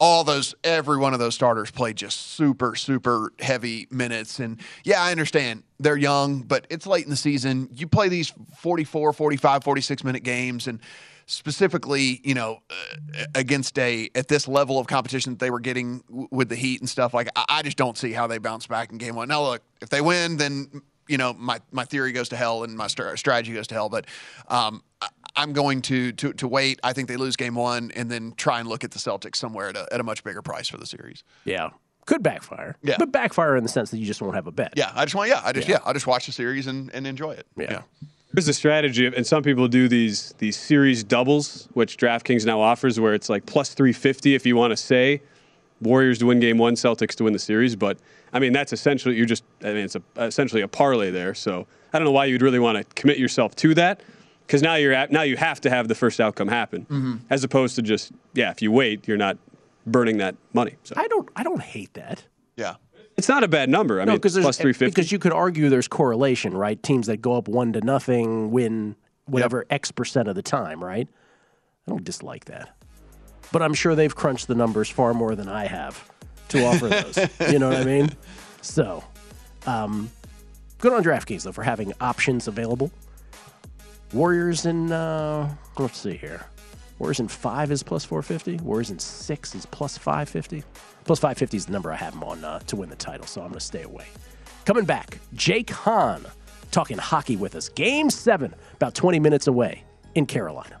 all 0.00 0.22
those 0.24 0.54
every 0.62 0.96
one 0.96 1.12
of 1.12 1.18
those 1.18 1.34
starters 1.34 1.70
played 1.70 1.96
just 1.96 2.18
super 2.32 2.74
super 2.76 3.32
heavy 3.40 3.86
minutes. 3.90 4.38
And 4.38 4.60
yeah 4.84 5.02
i 5.02 5.10
understand 5.10 5.64
they're 5.80 5.96
young 5.96 6.42
but 6.42 6.66
it's 6.70 6.86
late 6.86 7.04
in 7.04 7.10
the 7.10 7.16
season. 7.16 7.68
You 7.74 7.86
play 7.86 8.08
these 8.08 8.32
44 8.58 9.12
45 9.12 9.64
46 9.64 10.04
minute 10.04 10.22
games 10.22 10.66
and 10.66 10.80
specifically 11.26 12.20
you 12.24 12.32
know 12.34 12.58
uh, 12.70 13.24
against 13.34 13.78
a 13.78 14.08
at 14.14 14.28
this 14.28 14.48
level 14.48 14.78
of 14.78 14.86
competition 14.86 15.32
that 15.32 15.38
they 15.38 15.50
were 15.50 15.60
getting 15.60 15.98
w- 16.08 16.26
with 16.30 16.48
the 16.48 16.56
heat 16.56 16.80
and 16.80 16.88
stuff 16.88 17.12
like 17.12 17.28
I, 17.36 17.44
I 17.48 17.62
just 17.62 17.76
don't 17.76 17.98
see 17.98 18.12
how 18.12 18.26
they 18.26 18.38
bounce 18.38 18.66
back 18.66 18.90
in 18.92 18.98
game 18.98 19.14
one. 19.14 19.28
Now 19.28 19.42
look 19.42 19.62
if 19.82 19.90
they 19.90 20.00
win 20.00 20.38
then 20.38 20.80
you 21.08 21.16
know 21.18 21.34
my 21.38 21.60
my 21.72 21.84
theory 21.84 22.12
goes 22.12 22.28
to 22.30 22.36
hell 22.36 22.64
and 22.64 22.76
my 22.76 22.86
stra- 22.86 23.16
strategy 23.18 23.52
goes 23.54 23.66
to 23.68 23.74
hell 23.74 23.88
but 23.88 24.06
um 24.48 24.82
I- 25.00 25.08
I'm 25.36 25.52
going 25.52 25.82
to, 25.82 26.10
to 26.12 26.32
to 26.32 26.48
wait. 26.48 26.80
I 26.82 26.92
think 26.92 27.06
they 27.06 27.16
lose 27.16 27.36
game 27.36 27.54
one 27.54 27.92
and 27.94 28.10
then 28.10 28.32
try 28.36 28.58
and 28.58 28.68
look 28.68 28.82
at 28.82 28.90
the 28.90 28.98
Celtics 28.98 29.36
somewhere 29.36 29.68
at 29.68 29.76
a, 29.76 29.86
at 29.92 30.00
a 30.00 30.02
much 30.02 30.24
bigger 30.24 30.42
price 30.42 30.68
for 30.68 30.78
the 30.78 30.86
series. 30.86 31.22
yeah. 31.44 31.70
Could 32.06 32.22
backfire. 32.22 32.74
Yeah. 32.82 32.96
But 32.98 33.12
backfire 33.12 33.54
in 33.56 33.62
the 33.62 33.68
sense 33.68 33.90
that 33.90 33.98
you 33.98 34.06
just 34.06 34.20
won't 34.22 34.34
have 34.34 34.46
a 34.46 34.50
bet. 34.50 34.72
Yeah, 34.76 34.90
I 34.94 35.04
just 35.04 35.14
want 35.14 35.28
yeah, 35.28 35.42
I 35.44 35.52
just 35.52 35.68
Yeah. 35.68 35.74
yeah, 35.76 35.82
I'll 35.84 35.92
just 35.92 36.06
watch 36.06 36.24
the 36.26 36.32
series 36.32 36.66
and, 36.66 36.90
and 36.94 37.06
enjoy 37.06 37.32
it. 37.32 37.46
Yeah. 37.56 37.82
There's 38.32 38.48
a 38.48 38.52
strategy, 38.54 39.06
and 39.06 39.26
some 39.26 39.42
people 39.42 39.68
do 39.68 39.88
these 39.88 40.34
these 40.38 40.56
series 40.56 41.04
doubles, 41.04 41.68
which 41.74 41.98
DraftKings 41.98 42.44
now 42.46 42.60
offers, 42.60 42.98
where 42.98 43.12
it's 43.14 43.28
like 43.28 43.44
plus 43.46 43.74
350 43.74 44.34
if 44.34 44.44
you 44.46 44.56
want 44.56 44.70
to 44.72 44.76
say 44.76 45.20
Warriors 45.80 46.18
to 46.18 46.26
win 46.26 46.40
game 46.40 46.58
one, 46.58 46.74
Celtics 46.74 47.14
to 47.16 47.24
win 47.24 47.32
the 47.32 47.38
series. 47.38 47.76
But 47.76 47.98
I 48.32 48.38
mean, 48.38 48.52
that's 48.52 48.72
essentially 48.72 49.16
you're 49.16 49.26
just 49.26 49.44
I 49.62 49.66
mean, 49.66 49.84
it's 49.84 49.96
a, 49.96 50.02
essentially 50.16 50.62
a 50.62 50.68
parlay 50.68 51.10
there. 51.10 51.34
So 51.34 51.66
I 51.92 51.98
don't 51.98 52.04
know 52.04 52.12
why 52.12 52.26
you'd 52.26 52.42
really 52.42 52.58
want 52.58 52.78
to 52.78 52.84
commit 53.00 53.18
yourself 53.18 53.54
to 53.56 53.74
that 53.74 54.00
because 54.46 54.62
now 54.62 54.74
you're 54.76 54.92
at, 54.94 55.10
now 55.12 55.22
you 55.22 55.36
have 55.36 55.60
to 55.62 55.70
have 55.70 55.88
the 55.88 55.94
first 55.94 56.20
outcome 56.20 56.48
happen, 56.48 56.86
Mhm. 56.86 57.20
as 57.30 57.44
opposed 57.44 57.76
to 57.76 57.82
just 57.82 58.12
yeah, 58.34 58.50
if 58.50 58.60
you 58.62 58.72
wait, 58.72 59.06
you're 59.08 59.16
not 59.16 59.36
burning 59.86 60.18
that 60.18 60.34
money. 60.52 60.74
So 60.84 60.94
I 60.96 61.06
don't 61.08 61.28
I 61.36 61.42
don't 61.42 61.62
hate 61.62 61.94
that. 61.94 62.24
Yeah. 62.56 62.74
it's 63.16 63.28
not 63.28 63.42
a 63.42 63.48
bad 63.48 63.68
number. 63.68 64.00
I 64.00 64.04
no, 64.04 64.12
mean, 64.12 64.20
plus 64.20 64.32
350. 64.58 64.86
because 64.86 65.10
you 65.10 65.18
could 65.18 65.32
argue 65.32 65.68
there's 65.68 65.88
correlation, 65.88 66.56
right? 66.56 66.80
Teams 66.82 67.06
that 67.08 67.16
go 67.22 67.34
up 67.36 67.48
one 67.48 67.72
to 67.72 67.80
nothing 67.80 68.50
win 68.52 68.94
whatever 69.26 69.64
X 69.70 69.90
percent 69.90 70.28
of 70.28 70.34
the 70.36 70.42
time, 70.42 70.82
right? 70.84 71.08
I 71.86 71.90
don't 71.90 72.04
dislike 72.04 72.44
that, 72.46 72.76
but 73.52 73.62
I'm 73.62 73.74
sure 73.74 73.94
they've 73.94 74.14
crunched 74.14 74.48
the 74.48 74.54
numbers 74.54 74.88
far 74.88 75.14
more 75.14 75.34
than 75.34 75.48
I 75.48 75.66
have 75.66 76.08
to 76.48 76.64
offer 76.64 76.88
those. 76.88 77.18
you 77.52 77.58
know 77.58 77.68
what 77.68 77.78
I 77.78 77.84
mean? 77.84 78.10
So, 78.60 79.04
um, 79.66 80.10
good 80.78 80.92
on 80.92 81.02
DraftKings 81.04 81.44
though 81.44 81.52
for 81.52 81.62
having 81.62 81.92
options 82.00 82.48
available. 82.48 82.90
Warriors 84.12 84.66
in, 84.66 84.90
uh, 84.90 85.54
let's 85.78 85.96
see 85.96 86.16
here. 86.16 86.44
Warriors 86.98 87.20
in 87.20 87.28
five 87.28 87.70
is 87.70 87.84
plus 87.84 88.04
450. 88.04 88.62
Warriors 88.64 88.90
in 88.90 88.98
six 88.98 89.54
is 89.54 89.64
plus 89.64 89.96
550. 89.96 90.64
Plus 91.04 91.18
550 91.18 91.56
is 91.56 91.66
the 91.66 91.72
number 91.72 91.92
I 91.92 91.96
have 91.96 92.14
them 92.14 92.24
on 92.24 92.44
uh, 92.44 92.58
to 92.60 92.76
win 92.76 92.90
the 92.90 92.96
title, 92.96 93.26
so 93.26 93.40
I'm 93.40 93.48
going 93.48 93.60
to 93.60 93.64
stay 93.64 93.82
away. 93.82 94.06
Coming 94.64 94.84
back, 94.84 95.18
Jake 95.34 95.70
Hahn 95.70 96.26
talking 96.70 96.98
hockey 96.98 97.36
with 97.36 97.54
us. 97.54 97.68
Game 97.70 98.10
seven, 98.10 98.54
about 98.74 98.94
20 98.94 99.20
minutes 99.20 99.46
away 99.46 99.84
in 100.14 100.26
Carolina. 100.26 100.80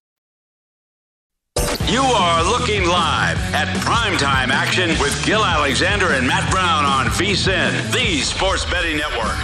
You 1.87 2.01
are 2.01 2.43
looking 2.43 2.85
live 2.85 3.37
at 3.53 3.67
primetime 3.79 4.49
action 4.49 4.89
with 4.99 5.25
Gill 5.25 5.43
Alexander 5.43 6.11
and 6.13 6.25
Matt 6.25 6.49
Brown 6.49 6.85
on 6.85 7.07
VSIN, 7.07 7.91
the 7.91 8.21
Sports 8.21 8.63
Betting 8.65 8.97
Network. 8.97 9.37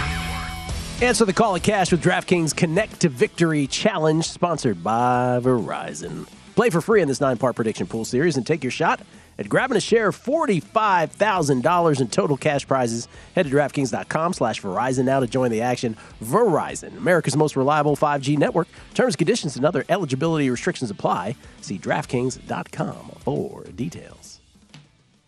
Answer 1.02 1.24
the 1.24 1.32
call 1.32 1.56
of 1.56 1.62
cash 1.62 1.92
with 1.92 2.02
DraftKings 2.02 2.56
Connect 2.56 3.00
to 3.00 3.08
Victory 3.08 3.66
Challenge, 3.66 4.24
sponsored 4.24 4.82
by 4.82 5.40
Verizon. 5.42 6.26
Play 6.54 6.70
for 6.70 6.80
free 6.80 7.02
in 7.02 7.08
this 7.08 7.20
nine 7.20 7.36
part 7.36 7.54
prediction 7.54 7.86
pool 7.86 8.04
series 8.04 8.36
and 8.36 8.46
take 8.46 8.64
your 8.64 8.70
shot 8.70 9.00
at 9.38 9.48
grabbing 9.48 9.76
a 9.76 9.80
share 9.80 10.08
of 10.08 10.16
$45,000 10.20 12.00
in 12.00 12.08
total 12.08 12.36
cash 12.36 12.66
prizes. 12.66 13.08
Head 13.34 13.46
to 13.46 13.52
DraftKings.com 13.52 14.32
slash 14.32 14.60
Verizon 14.60 15.04
now 15.04 15.20
to 15.20 15.26
join 15.26 15.50
the 15.50 15.60
action. 15.62 15.96
Verizon, 16.22 16.96
America's 16.96 17.36
most 17.36 17.56
reliable 17.56 17.96
5G 17.96 18.36
network. 18.36 18.68
Terms, 18.94 19.16
conditions, 19.16 19.56
and 19.56 19.64
other 19.64 19.84
eligibility 19.88 20.50
restrictions 20.50 20.90
apply. 20.90 21.36
See 21.60 21.78
DraftKings.com 21.78 23.12
for 23.20 23.64
details. 23.76 24.40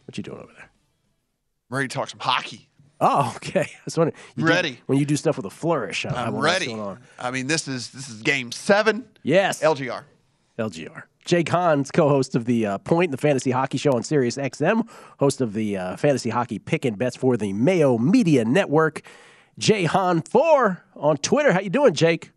What 0.06 0.16
you 0.18 0.24
doing 0.24 0.38
over 0.38 0.52
there? 0.56 0.70
Ready 1.70 1.86
to 1.88 1.94
talk 1.94 2.08
some 2.10 2.18
hockey. 2.20 2.68
Oh, 3.00 3.32
okay. 3.36 3.60
I 3.60 3.68
was 3.84 3.96
wondering. 3.96 4.16
you 4.36 4.44
do- 4.44 4.50
Ready. 4.50 4.80
when 4.86 4.98
you 4.98 5.04
do 5.06 5.16
stuff 5.16 5.36
with 5.36 5.46
a 5.46 5.50
flourish. 5.50 6.04
I- 6.04 6.26
I'm 6.26 6.36
ready. 6.36 6.76
I 7.18 7.30
mean, 7.30 7.46
this 7.46 7.68
is 7.68 7.90
this 7.90 8.08
is 8.08 8.22
game 8.22 8.50
seven. 8.52 9.04
Yes. 9.22 9.62
LGR. 9.62 10.02
LGR. 10.58 11.04
Jake 11.24 11.48
Hans, 11.48 11.90
co-host 11.90 12.34
of 12.34 12.44
the 12.46 12.66
uh, 12.66 12.78
Point, 12.78 13.10
the 13.10 13.16
fantasy 13.16 13.50
hockey 13.50 13.78
show 13.78 13.92
on 13.92 14.02
Sirius 14.02 14.36
XM, 14.36 14.88
host 15.18 15.40
of 15.40 15.52
the 15.52 15.76
uh, 15.76 15.96
fantasy 15.96 16.30
hockey 16.30 16.58
pick 16.58 16.84
and 16.84 16.98
bets 16.98 17.16
for 17.16 17.36
the 17.36 17.52
Mayo 17.52 17.98
Media 17.98 18.44
Network. 18.44 19.02
Jay 19.58 19.84
Han 19.84 20.22
four 20.22 20.82
on 20.96 21.18
Twitter. 21.18 21.52
How 21.52 21.60
you 21.60 21.70
doing, 21.70 21.92
Jake? 21.94 22.30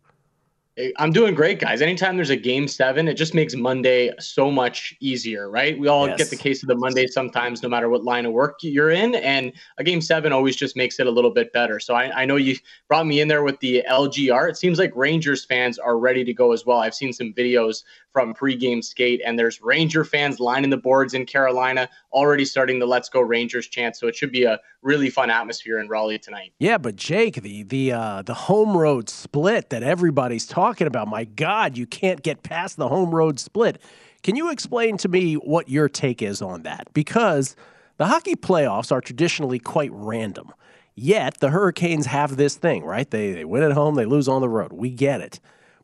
I'm 0.98 1.12
doing 1.12 1.36
great, 1.36 1.60
guys. 1.60 1.80
Anytime 1.80 2.16
there's 2.16 2.30
a 2.30 2.36
game 2.36 2.66
seven, 2.66 3.06
it 3.06 3.14
just 3.14 3.32
makes 3.32 3.54
Monday 3.54 4.10
so 4.18 4.50
much 4.50 4.92
easier, 4.98 5.48
right? 5.48 5.78
We 5.78 5.86
all 5.86 6.08
Yes. 6.08 6.18
get 6.18 6.30
the 6.30 6.36
case 6.36 6.64
of 6.64 6.68
the 6.68 6.74
Monday 6.74 7.06
sometimes, 7.06 7.62
no 7.62 7.68
matter 7.68 7.88
what 7.88 8.02
line 8.02 8.26
of 8.26 8.32
work 8.32 8.56
you're 8.60 8.90
in. 8.90 9.14
And 9.14 9.52
a 9.78 9.84
game 9.84 10.00
seven 10.00 10.32
always 10.32 10.56
just 10.56 10.74
makes 10.74 10.98
it 10.98 11.06
a 11.06 11.10
little 11.12 11.30
bit 11.30 11.52
better. 11.52 11.78
So 11.78 11.94
I, 11.94 12.22
I 12.22 12.24
know 12.24 12.34
you 12.34 12.56
brought 12.88 13.06
me 13.06 13.20
in 13.20 13.28
there 13.28 13.44
with 13.44 13.60
the 13.60 13.84
LGR. 13.88 14.50
It 14.50 14.56
seems 14.56 14.80
like 14.80 14.90
Rangers 14.96 15.44
fans 15.44 15.78
are 15.78 15.96
ready 15.96 16.24
to 16.24 16.34
go 16.34 16.50
as 16.50 16.66
well. 16.66 16.78
I've 16.78 16.94
seen 16.94 17.12
some 17.12 17.32
videos 17.32 17.84
from 18.14 18.32
pregame 18.32 18.82
skate. 18.82 19.20
And 19.26 19.38
there's 19.38 19.60
Ranger 19.60 20.04
fans 20.04 20.40
lining 20.40 20.70
the 20.70 20.78
boards 20.78 21.12
in 21.12 21.26
Carolina, 21.26 21.90
already 22.12 22.46
starting 22.46 22.78
the 22.78 22.86
"Let's 22.86 23.10
Go 23.10 23.20
Rangers" 23.20 23.66
chant. 23.66 23.96
So 23.96 24.06
it 24.06 24.14
should 24.16 24.32
be 24.32 24.44
a 24.44 24.58
really 24.80 25.10
fun 25.10 25.28
atmosphere 25.28 25.80
in 25.80 25.88
Raleigh 25.88 26.18
tonight. 26.18 26.54
Yeah, 26.58 26.78
but 26.78 26.96
Jake, 26.96 27.42
the 27.42 27.64
the 27.64 27.92
uh, 27.92 28.22
the 28.22 28.32
home 28.32 28.74
road 28.74 29.10
split 29.10 29.68
that 29.70 29.82
everybody's 29.82 30.46
talking 30.46 30.86
about. 30.86 31.08
My 31.08 31.24
God, 31.24 31.76
you 31.76 31.86
can't 31.86 32.22
get 32.22 32.42
past 32.42 32.78
the 32.78 32.88
home 32.88 33.14
road 33.14 33.38
split. 33.38 33.82
Can 34.22 34.36
you 34.36 34.50
explain 34.50 34.96
to 34.98 35.08
me 35.08 35.34
what 35.34 35.68
your 35.68 35.88
take 35.88 36.22
is 36.22 36.40
on 36.40 36.62
that? 36.62 36.88
Because 36.94 37.56
the 37.98 38.06
hockey 38.06 38.36
playoffs 38.36 38.90
are 38.90 39.00
traditionally 39.00 39.58
quite 39.58 39.90
random. 39.92 40.52
Yet 40.94 41.40
the 41.40 41.50
Hurricanes 41.50 42.06
have 42.06 42.36
this 42.36 42.54
thing, 42.54 42.84
right? 42.84 43.10
They 43.10 43.32
they 43.32 43.44
win 43.44 43.64
at 43.64 43.72
home, 43.72 43.96
they 43.96 44.06
lose 44.06 44.28
on 44.28 44.40
the 44.40 44.48
road. 44.48 44.72
We 44.72 44.90
get 44.90 45.20
it. 45.20 45.40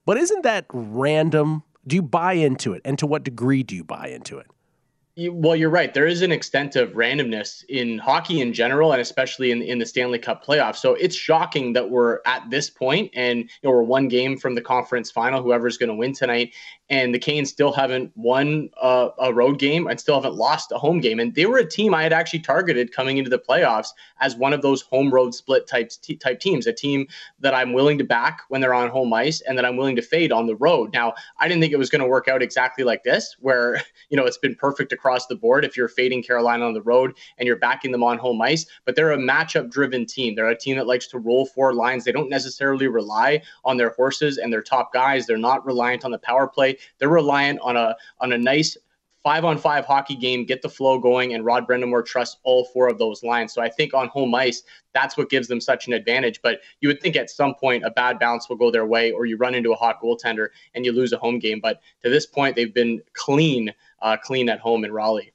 But 0.06 0.16
isn't 0.16 0.42
that 0.42 0.66
random? 0.72 1.64
Do 1.90 1.96
you 1.96 2.02
buy 2.02 2.34
into 2.34 2.72
it? 2.72 2.82
And 2.84 2.96
to 3.00 3.06
what 3.08 3.24
degree 3.24 3.64
do 3.64 3.74
you 3.74 3.82
buy 3.82 4.06
into 4.14 4.38
it? 4.38 4.46
Well, 5.28 5.56
you're 5.56 5.70
right. 5.70 5.92
There 5.92 6.06
is 6.06 6.22
an 6.22 6.32
extent 6.32 6.76
of 6.76 6.92
randomness 6.92 7.64
in 7.68 7.98
hockey 7.98 8.40
in 8.40 8.52
general, 8.52 8.92
and 8.92 9.02
especially 9.02 9.50
in, 9.50 9.60
in 9.60 9.78
the 9.78 9.84
Stanley 9.84 10.18
Cup 10.18 10.44
playoffs. 10.44 10.76
So 10.76 10.94
it's 10.94 11.16
shocking 11.16 11.72
that 11.74 11.90
we're 11.90 12.20
at 12.26 12.48
this 12.48 12.70
point 12.70 13.10
and 13.14 13.40
you 13.40 13.48
know, 13.64 13.70
we're 13.70 13.82
one 13.82 14.08
game 14.08 14.38
from 14.38 14.54
the 14.54 14.62
conference 14.62 15.10
final, 15.10 15.42
whoever's 15.42 15.76
going 15.76 15.88
to 15.88 15.94
win 15.94 16.14
tonight 16.14 16.52
and 16.90 17.14
the 17.14 17.18
Canes 17.18 17.48
still 17.48 17.72
haven't 17.72 18.10
won 18.16 18.68
a, 18.82 19.10
a, 19.20 19.32
road 19.32 19.60
game 19.60 19.86
and 19.86 19.98
still 20.00 20.16
haven't 20.16 20.34
lost 20.34 20.72
a 20.72 20.78
home 20.78 21.00
game. 21.00 21.20
And 21.20 21.32
they 21.36 21.46
were 21.46 21.58
a 21.58 21.66
team 21.66 21.94
I 21.94 22.02
had 22.02 22.12
actually 22.12 22.40
targeted 22.40 22.92
coming 22.92 23.16
into 23.16 23.30
the 23.30 23.38
playoffs 23.38 23.90
as 24.20 24.34
one 24.34 24.52
of 24.52 24.60
those 24.60 24.82
home 24.82 25.14
road 25.14 25.32
split 25.32 25.68
types 25.68 25.96
t- 25.96 26.16
type 26.16 26.40
teams, 26.40 26.66
a 26.66 26.72
team 26.72 27.06
that 27.38 27.54
I'm 27.54 27.72
willing 27.72 27.96
to 27.98 28.04
back 28.04 28.42
when 28.48 28.60
they're 28.60 28.74
on 28.74 28.90
home 28.90 29.12
ice 29.12 29.40
and 29.40 29.56
that 29.56 29.64
I'm 29.64 29.76
willing 29.76 29.94
to 29.96 30.02
fade 30.02 30.32
on 30.32 30.48
the 30.48 30.56
road. 30.56 30.92
Now, 30.92 31.14
I 31.38 31.46
didn't 31.46 31.60
think 31.60 31.72
it 31.72 31.78
was 31.78 31.90
going 31.90 32.02
to 32.02 32.08
work 32.08 32.26
out 32.26 32.42
exactly 32.42 32.82
like 32.82 33.04
this, 33.04 33.36
where 33.38 33.80
you 34.10 34.16
know 34.16 34.26
it's 34.26 34.38
been 34.38 34.56
perfect 34.56 34.92
across 34.92 35.09
the 35.28 35.36
board 35.36 35.64
if 35.64 35.76
you're 35.76 35.88
fading 35.88 36.22
Carolina 36.22 36.66
on 36.66 36.74
the 36.74 36.82
road 36.82 37.16
and 37.38 37.46
you're 37.46 37.56
backing 37.56 37.92
them 37.92 38.02
on 38.02 38.18
home 38.18 38.40
ice. 38.42 38.66
But 38.84 38.96
they're 38.96 39.12
a 39.12 39.18
matchup 39.18 39.70
driven 39.70 40.06
team. 40.06 40.34
They're 40.34 40.48
a 40.48 40.58
team 40.58 40.76
that 40.76 40.86
likes 40.86 41.06
to 41.08 41.18
roll 41.18 41.46
four 41.46 41.74
lines. 41.74 42.04
They 42.04 42.12
don't 42.12 42.30
necessarily 42.30 42.88
rely 42.88 43.42
on 43.64 43.76
their 43.76 43.90
horses 43.90 44.38
and 44.38 44.52
their 44.52 44.62
top 44.62 44.92
guys. 44.92 45.26
They're 45.26 45.36
not 45.36 45.64
reliant 45.64 46.04
on 46.04 46.10
the 46.10 46.18
power 46.18 46.46
play 46.46 46.78
they're 46.98 47.08
reliant 47.08 47.58
on 47.60 47.76
a 47.76 47.96
on 48.20 48.32
a 48.32 48.38
nice 48.38 48.76
five 49.22 49.44
on 49.44 49.58
five 49.58 49.84
hockey 49.84 50.16
game, 50.16 50.46
get 50.46 50.62
the 50.62 50.68
flow 50.68 50.98
going, 50.98 51.34
and 51.34 51.44
Rod 51.44 51.68
Brind'Amour 51.68 52.06
trusts 52.06 52.38
all 52.42 52.64
four 52.64 52.88
of 52.88 52.98
those 52.98 53.22
lines. 53.22 53.52
So 53.52 53.60
I 53.60 53.68
think 53.68 53.92
on 53.92 54.08
home 54.08 54.34
ice, 54.34 54.62
that's 54.94 55.18
what 55.18 55.28
gives 55.28 55.46
them 55.46 55.60
such 55.60 55.86
an 55.86 55.92
advantage. 55.92 56.40
But 56.42 56.60
you 56.80 56.88
would 56.88 57.02
think 57.02 57.16
at 57.16 57.28
some 57.28 57.54
point 57.54 57.84
a 57.84 57.90
bad 57.90 58.18
bounce 58.18 58.48
will 58.48 58.56
go 58.56 58.70
their 58.70 58.86
way, 58.86 59.12
or 59.12 59.26
you 59.26 59.36
run 59.36 59.54
into 59.54 59.72
a 59.72 59.76
hot 59.76 60.00
goaltender 60.02 60.48
and 60.74 60.86
you 60.86 60.92
lose 60.92 61.12
a 61.12 61.18
home 61.18 61.38
game. 61.38 61.60
But 61.60 61.82
to 62.02 62.08
this 62.08 62.24
point, 62.24 62.56
they've 62.56 62.72
been 62.72 63.02
clean, 63.12 63.74
uh, 64.02 64.16
clean 64.16 64.48
at 64.48 64.60
home 64.60 64.84
in 64.84 64.92
Raleigh. 64.92 65.32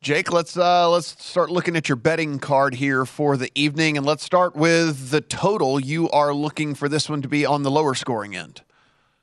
Jake, 0.00 0.32
let's 0.32 0.56
uh, 0.56 0.90
let's 0.90 1.24
start 1.24 1.48
looking 1.48 1.76
at 1.76 1.88
your 1.88 1.94
betting 1.94 2.40
card 2.40 2.74
here 2.74 3.06
for 3.06 3.36
the 3.36 3.52
evening, 3.54 3.96
and 3.96 4.04
let's 4.04 4.24
start 4.24 4.56
with 4.56 5.10
the 5.10 5.20
total. 5.20 5.78
You 5.78 6.10
are 6.10 6.34
looking 6.34 6.74
for 6.74 6.88
this 6.88 7.08
one 7.08 7.22
to 7.22 7.28
be 7.28 7.46
on 7.46 7.62
the 7.62 7.70
lower 7.70 7.94
scoring 7.94 8.34
end. 8.34 8.62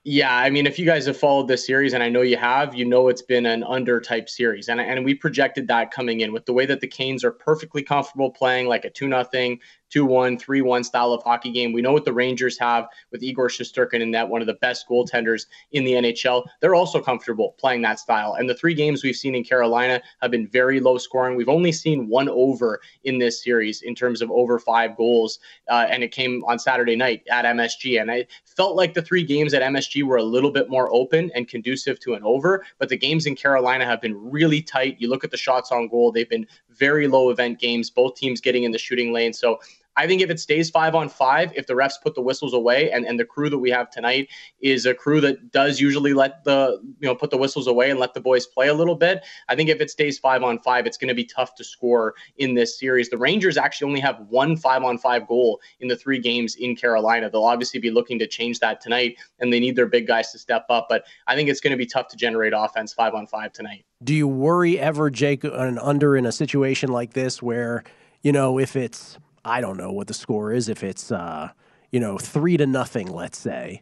Yeah, 0.05 0.33
I 0.33 0.49
mean, 0.49 0.65
if 0.65 0.79
you 0.79 0.85
guys 0.85 1.05
have 1.07 1.17
followed 1.17 1.49
this 1.49 1.67
series, 1.67 1.93
and 1.93 2.01
I 2.01 2.07
know 2.07 2.21
you 2.21 2.37
have, 2.37 2.73
you 2.73 2.85
know 2.85 3.09
it's 3.09 3.21
been 3.21 3.45
an 3.45 3.65
under 3.65 3.99
type 3.99 4.29
series, 4.29 4.69
and 4.69 4.79
and 4.79 5.03
we 5.03 5.13
projected 5.13 5.67
that 5.67 5.91
coming 5.91 6.21
in 6.21 6.31
with 6.31 6.45
the 6.45 6.53
way 6.53 6.65
that 6.65 6.79
the 6.79 6.87
Canes 6.87 7.25
are 7.25 7.31
perfectly 7.31 7.83
comfortable 7.83 8.31
playing 8.31 8.67
like 8.67 8.85
a 8.85 8.89
two 8.89 9.09
nothing, 9.09 9.59
2 9.89 10.05
1, 10.05 10.37
3 10.37 10.61
1 10.61 10.83
style 10.83 11.13
of 11.13 11.23
hockey 11.23 11.51
game. 11.51 11.73
We 11.73 11.81
know 11.81 11.91
what 11.91 12.05
the 12.05 12.13
Rangers 12.13 12.57
have 12.59 12.87
with 13.11 13.23
Igor 13.23 13.49
Shesterkin 13.49 14.01
in 14.01 14.11
that, 14.11 14.29
one 14.29 14.41
of 14.41 14.47
the 14.47 14.53
best 14.55 14.87
goaltenders 14.87 15.45
in 15.71 15.83
the 15.83 15.93
NHL. 15.93 16.45
They're 16.61 16.75
also 16.75 17.01
comfortable 17.01 17.55
playing 17.57 17.81
that 17.83 17.99
style. 17.99 18.35
And 18.35 18.49
the 18.49 18.55
three 18.55 18.73
games 18.73 19.03
we've 19.03 19.15
seen 19.15 19.35
in 19.35 19.43
Carolina 19.43 20.01
have 20.21 20.31
been 20.31 20.47
very 20.47 20.79
low 20.79 20.97
scoring. 20.97 21.35
We've 21.35 21.49
only 21.49 21.71
seen 21.71 22.07
one 22.07 22.29
over 22.29 22.81
in 23.03 23.17
this 23.17 23.43
series 23.43 23.81
in 23.81 23.95
terms 23.95 24.21
of 24.21 24.31
over 24.31 24.59
five 24.59 24.95
goals. 24.95 25.39
Uh, 25.69 25.87
and 25.89 26.03
it 26.03 26.11
came 26.11 26.43
on 26.45 26.59
Saturday 26.59 26.95
night 26.95 27.23
at 27.31 27.45
MSG. 27.45 28.01
And 28.01 28.11
I 28.11 28.27
felt 28.45 28.75
like 28.75 28.93
the 28.93 29.01
three 29.01 29.23
games 29.23 29.53
at 29.53 29.61
MSG 29.61 30.03
were 30.03 30.17
a 30.17 30.23
little 30.23 30.51
bit 30.51 30.69
more 30.69 30.93
open 30.93 31.31
and 31.35 31.47
conducive 31.47 31.99
to 32.01 32.13
an 32.13 32.23
over. 32.23 32.65
But 32.77 32.89
the 32.89 32.97
games 32.97 33.25
in 33.25 33.35
Carolina 33.35 33.85
have 33.85 34.01
been 34.01 34.15
really 34.29 34.61
tight. 34.61 34.97
You 34.99 35.09
look 35.09 35.23
at 35.23 35.31
the 35.31 35.37
shots 35.37 35.71
on 35.71 35.87
goal, 35.87 36.11
they've 36.11 36.29
been 36.29 36.47
very 36.69 37.07
low 37.07 37.29
event 37.29 37.59
games, 37.59 37.89
both 37.89 38.15
teams 38.15 38.39
getting 38.39 38.63
in 38.63 38.71
the 38.71 38.77
shooting 38.77 39.11
lane. 39.11 39.33
So 39.33 39.59
I 39.99 40.07
think 40.07 40.21
if 40.21 40.29
it 40.29 40.39
stays 40.39 40.69
five 40.69 40.95
on 40.95 41.09
five, 41.09 41.51
if 41.57 41.67
the 41.67 41.73
refs 41.73 42.01
put 42.01 42.15
the 42.15 42.21
whistles 42.21 42.53
away, 42.53 42.89
and, 42.89 43.05
and 43.05 43.19
the 43.19 43.25
crew 43.25 43.49
that 43.49 43.57
we 43.57 43.69
have 43.71 43.91
tonight 43.91 44.29
is 44.61 44.85
a 44.85 44.93
crew 44.93 45.19
that 45.19 45.51
does 45.51 45.81
usually 45.81 46.13
let 46.13 46.45
the 46.45 46.79
you 47.01 47.07
know 47.09 47.13
put 47.13 47.31
the 47.31 47.37
whistles 47.37 47.67
away 47.67 47.91
and 47.91 47.99
let 47.99 48.13
the 48.13 48.21
boys 48.21 48.45
play 48.45 48.69
a 48.69 48.73
little 48.73 48.95
bit. 48.95 49.25
I 49.49 49.57
think 49.57 49.69
if 49.69 49.81
it 49.81 49.91
stays 49.91 50.17
five 50.17 50.41
on 50.41 50.57
five, 50.59 50.87
it's 50.87 50.95
going 50.95 51.09
to 51.09 51.13
be 51.13 51.25
tough 51.25 51.53
to 51.55 51.65
score 51.65 52.15
in 52.37 52.53
this 52.53 52.79
series. 52.79 53.09
The 53.09 53.17
Rangers 53.17 53.57
actually 53.57 53.87
only 53.87 53.99
have 53.99 54.21
one 54.29 54.55
five 54.55 54.83
on 54.83 54.97
five 54.97 55.27
goal 55.27 55.59
in 55.81 55.89
the 55.89 55.97
three 55.97 56.17
games 56.17 56.55
in 56.55 56.77
Carolina. 56.77 57.29
They'll 57.29 57.43
obviously 57.43 57.81
be 57.81 57.91
looking 57.91 58.19
to 58.19 58.27
change 58.27 58.59
that 58.59 58.79
tonight, 58.79 59.17
and 59.39 59.51
they 59.51 59.59
need 59.59 59.75
their 59.75 59.85
big 59.85 60.07
guys 60.07 60.31
to 60.31 60.39
step 60.39 60.65
up. 60.69 60.87
But 60.87 61.03
I 61.27 61.35
think 61.35 61.49
it's 61.49 61.59
going 61.59 61.71
to 61.71 61.77
be 61.77 61.85
tough 61.85 62.07
to 62.07 62.15
generate 62.15 62.53
offense 62.55 62.93
five 62.93 63.13
on 63.13 63.27
five 63.27 63.51
tonight. 63.51 63.83
Do 64.01 64.15
you 64.15 64.29
worry 64.29 64.79
ever, 64.79 65.09
Jake, 65.09 65.43
an 65.43 65.77
under 65.77 66.15
in 66.15 66.25
a 66.25 66.31
situation 66.31 66.89
like 66.89 67.11
this 67.11 67.41
where 67.41 67.83
you 68.21 68.31
know 68.31 68.59
if 68.59 68.77
it's 68.77 69.17
I 69.49 69.61
don't 69.61 69.77
know 69.77 69.91
what 69.91 70.07
the 70.07 70.13
score 70.13 70.53
is 70.53 70.69
if 70.69 70.83
it's 70.83 71.11
uh, 71.11 71.49
you 71.91 71.99
know 71.99 72.17
three 72.17 72.55
to 72.57 72.65
nothing, 72.65 73.07
let's 73.07 73.37
say, 73.37 73.81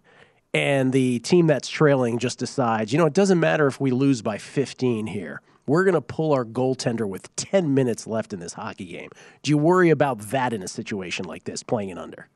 and 0.54 0.92
the 0.94 1.20
team 1.20 1.48
that's 1.48 1.70
trailing 1.70 2.18
just 2.20 2.40
decides, 2.40 2.92
you 2.92 2.98
know, 2.98 3.06
it 3.06 3.14
doesn't 3.14 3.40
matter 3.40 3.68
if 3.68 3.80
we 3.80 3.92
lose 3.92 4.22
by 4.22 4.38
15 4.38 5.08
here. 5.08 5.42
We're 5.68 5.84
going 5.84 5.96
to 5.96 6.02
pull 6.02 6.32
our 6.32 6.46
goaltender 6.46 7.08
with 7.08 7.36
10 7.36 7.74
minutes 7.74 8.08
left 8.08 8.32
in 8.32 8.40
this 8.40 8.54
hockey 8.54 8.86
game. 8.86 9.10
Do 9.44 9.52
you 9.52 9.58
worry 9.58 9.90
about 9.90 10.20
that 10.30 10.54
in 10.54 10.64
a 10.64 10.68
situation 10.68 11.26
like 11.26 11.44
this, 11.44 11.62
playing 11.62 11.90
it 11.90 11.98
under? 11.98 12.30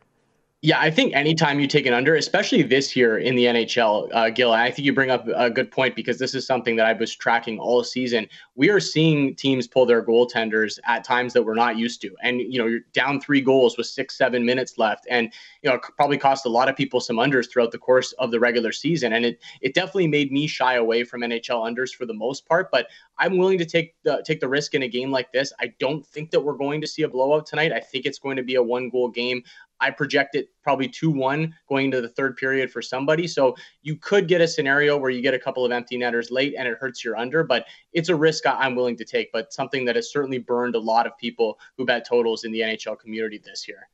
Yeah, 0.64 0.80
I 0.80 0.91
think 0.91 1.16
anytime 1.16 1.59
you 1.59 1.66
take 1.66 1.88
an 1.88 1.93
under, 1.95 2.14
especially 2.14 2.62
this 2.62 2.95
year 2.95 3.18
in 3.18 3.36
the 3.36 3.45
NHL, 3.45 4.09
uh, 4.14 4.30
Gill, 4.30 4.51
I 4.51 4.70
think 4.70 4.86
you 4.86 4.93
bring 4.93 5.09
up 5.09 5.28
a 5.36 5.49
good 5.49 5.72
point 5.72 5.95
because 5.95 6.20
this 6.20 6.36
is 6.36 6.45
something 6.45 6.76
that 6.76 6.86
I 6.86 6.93
was 6.93 7.16
tracking 7.16 7.57
all 7.57 7.84
season. 7.84 8.28
We 8.53 8.70
are 8.70 8.80
seeing 8.80 9.34
teams 9.34 9.68
pull 9.68 9.88
their 9.88 10.05
goaltenders 10.05 10.78
at 10.86 11.03
times 11.03 11.34
that 11.34 11.41
we're 11.41 11.55
not 11.55 11.80
used 11.80 11.99
to. 12.01 12.16
And, 12.22 12.41
you 12.41 12.59
know, 12.59 12.68
you're 12.68 12.82
down 12.93 13.20
three 13.20 13.41
goals 13.41 13.76
with 13.76 13.88
six, 13.88 14.16
seven 14.16 14.45
minutes 14.45 14.78
left. 14.78 15.07
And, 15.09 15.34
you 15.64 15.72
know, 15.72 15.80
probably 15.97 16.20
cost 16.20 16.45
a 16.45 16.49
lot 16.49 16.70
of 16.70 16.76
people 16.76 16.99
some 16.99 17.16
unders 17.16 17.49
throughout 17.49 17.72
the 17.72 17.80
course 17.80 18.12
of 18.20 18.30
the 18.30 18.39
regular 18.39 18.72
season. 18.72 19.14
And 19.14 19.26
it, 19.26 19.39
it 19.62 19.74
definitely 19.74 20.09
made 20.09 20.32
me 20.32 20.45
shy 20.45 20.76
away 20.76 21.03
from 21.05 21.22
NHL 21.22 21.68
unders 21.68 21.91
for 21.91 22.05
the 22.05 22.14
most 22.14 22.47
part. 22.47 22.70
But 22.70 22.86
I'm 23.18 23.39
willing 23.39 23.57
to 23.57 23.66
take 23.66 23.95
the, 24.03 24.22
take 24.28 24.39
the 24.39 24.47
risk 24.47 24.76
in 24.76 24.84
a 24.84 24.88
game 24.88 25.09
like 25.09 25.32
this. 25.32 25.51
I 25.59 25.74
don't 25.80 26.05
think 26.05 26.30
that 26.30 26.41
we're 26.41 26.53
going 26.53 26.82
to 26.82 26.88
see 26.88 27.01
a 27.01 27.09
blowout 27.09 27.47
tonight. 27.47 27.72
I 27.72 27.80
think 27.80 28.05
it's 28.05 28.20
going 28.20 28.38
to 28.38 28.43
be 28.43 28.55
a 28.55 28.64
one 28.64 28.89
goal 28.89 29.09
game. 29.09 29.43
I 29.82 29.89
project 29.89 30.36
it 30.36 30.49
probably 30.63 30.88
2 30.88 31.09
1 31.09 31.53
going 31.67 31.86
into 31.86 32.01
the 32.01 32.07
third 32.07 32.38
period 32.38 32.71
for 32.71 32.82
somebody. 32.82 33.27
So 33.27 33.55
you 33.82 33.97
could 33.97 34.27
get 34.27 34.39
a 34.39 34.47
scenario 34.47 34.95
where 34.95 35.09
you 35.09 35.21
get 35.21 35.34
a 35.34 35.39
couple 35.39 35.65
of 35.65 35.71
empty 35.71 35.97
netters 35.97 36.32
late 36.32 36.55
and 36.57 36.67
it 36.67 36.77
hurts 36.79 37.03
your 37.03 37.17
under, 37.17 37.43
but 37.43 37.65
it's 37.91 38.09
a 38.09 38.15
risk 38.15 38.43
I'm 38.45 38.75
willing 38.75 38.95
to 38.97 39.05
take, 39.05 39.32
but 39.34 39.51
something 39.51 39.84
that 39.86 39.95
has 39.95 40.11
certainly 40.11 40.38
burned 40.38 40.75
a 40.75 40.79
lot 40.79 41.07
of 41.07 41.17
people 41.17 41.59
who 41.77 41.86
bet 41.86 42.07
totals 42.07 42.43
in 42.43 42.51
the 42.51 42.59
NHL 42.61 42.99
community 42.99 43.41
this 43.43 43.67
year. 43.67 43.89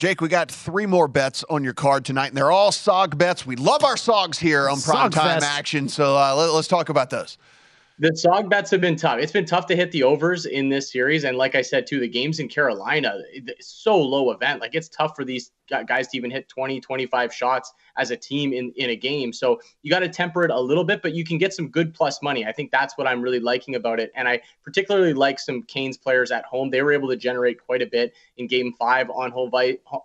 Jake, 0.00 0.20
we 0.20 0.28
got 0.28 0.50
three 0.50 0.86
more 0.86 1.06
bets 1.06 1.44
on 1.48 1.62
your 1.62 1.72
card 1.72 2.04
tonight, 2.04 2.28
and 2.28 2.36
they're 2.36 2.50
all 2.50 2.72
SOG 2.72 3.16
bets. 3.16 3.46
We 3.46 3.54
love 3.54 3.84
our 3.84 3.96
SOGs 3.96 4.38
here 4.38 4.68
on 4.68 4.80
Prime 4.80 5.10
Time 5.10 5.42
Action, 5.42 5.88
so 5.88 6.16
uh, 6.16 6.34
let, 6.36 6.52
let's 6.52 6.66
talk 6.66 6.88
about 6.88 7.10
those. 7.10 7.38
The 8.00 8.10
SOG 8.10 8.48
bets 8.50 8.72
have 8.72 8.80
been 8.80 8.96
tough. 8.96 9.20
It's 9.20 9.30
been 9.30 9.44
tough 9.44 9.66
to 9.66 9.76
hit 9.76 9.92
the 9.92 10.02
overs 10.02 10.46
in 10.46 10.68
this 10.68 10.90
series. 10.90 11.22
And 11.22 11.36
like 11.36 11.54
I 11.54 11.62
said, 11.62 11.86
too, 11.86 12.00
the 12.00 12.08
games 12.08 12.40
in 12.40 12.48
Carolina, 12.48 13.20
it's 13.32 13.68
so 13.68 13.96
low 13.96 14.32
event. 14.32 14.60
Like 14.60 14.74
it's 14.74 14.88
tough 14.88 15.14
for 15.14 15.24
these 15.24 15.52
guys 15.68 16.08
to 16.08 16.16
even 16.16 16.28
hit 16.28 16.48
20, 16.48 16.80
25 16.80 17.32
shots 17.32 17.72
as 17.96 18.10
a 18.10 18.16
team 18.16 18.52
in, 18.52 18.72
in 18.74 18.90
a 18.90 18.96
game. 18.96 19.32
So 19.32 19.60
you 19.82 19.92
got 19.92 20.00
to 20.00 20.08
temper 20.08 20.42
it 20.42 20.50
a 20.50 20.60
little 20.60 20.82
bit, 20.82 21.02
but 21.02 21.14
you 21.14 21.24
can 21.24 21.38
get 21.38 21.54
some 21.54 21.68
good 21.68 21.94
plus 21.94 22.20
money. 22.20 22.44
I 22.44 22.50
think 22.50 22.72
that's 22.72 22.98
what 22.98 23.06
I'm 23.06 23.22
really 23.22 23.38
liking 23.38 23.76
about 23.76 24.00
it. 24.00 24.10
And 24.16 24.26
I 24.26 24.40
particularly 24.64 25.14
like 25.14 25.38
some 25.38 25.62
Canes 25.62 25.96
players 25.96 26.32
at 26.32 26.44
home. 26.46 26.70
They 26.70 26.82
were 26.82 26.92
able 26.92 27.08
to 27.10 27.16
generate 27.16 27.64
quite 27.64 27.80
a 27.80 27.86
bit 27.86 28.12
in 28.38 28.48
game 28.48 28.72
five 28.76 29.08
on 29.08 29.30
home, 29.30 29.52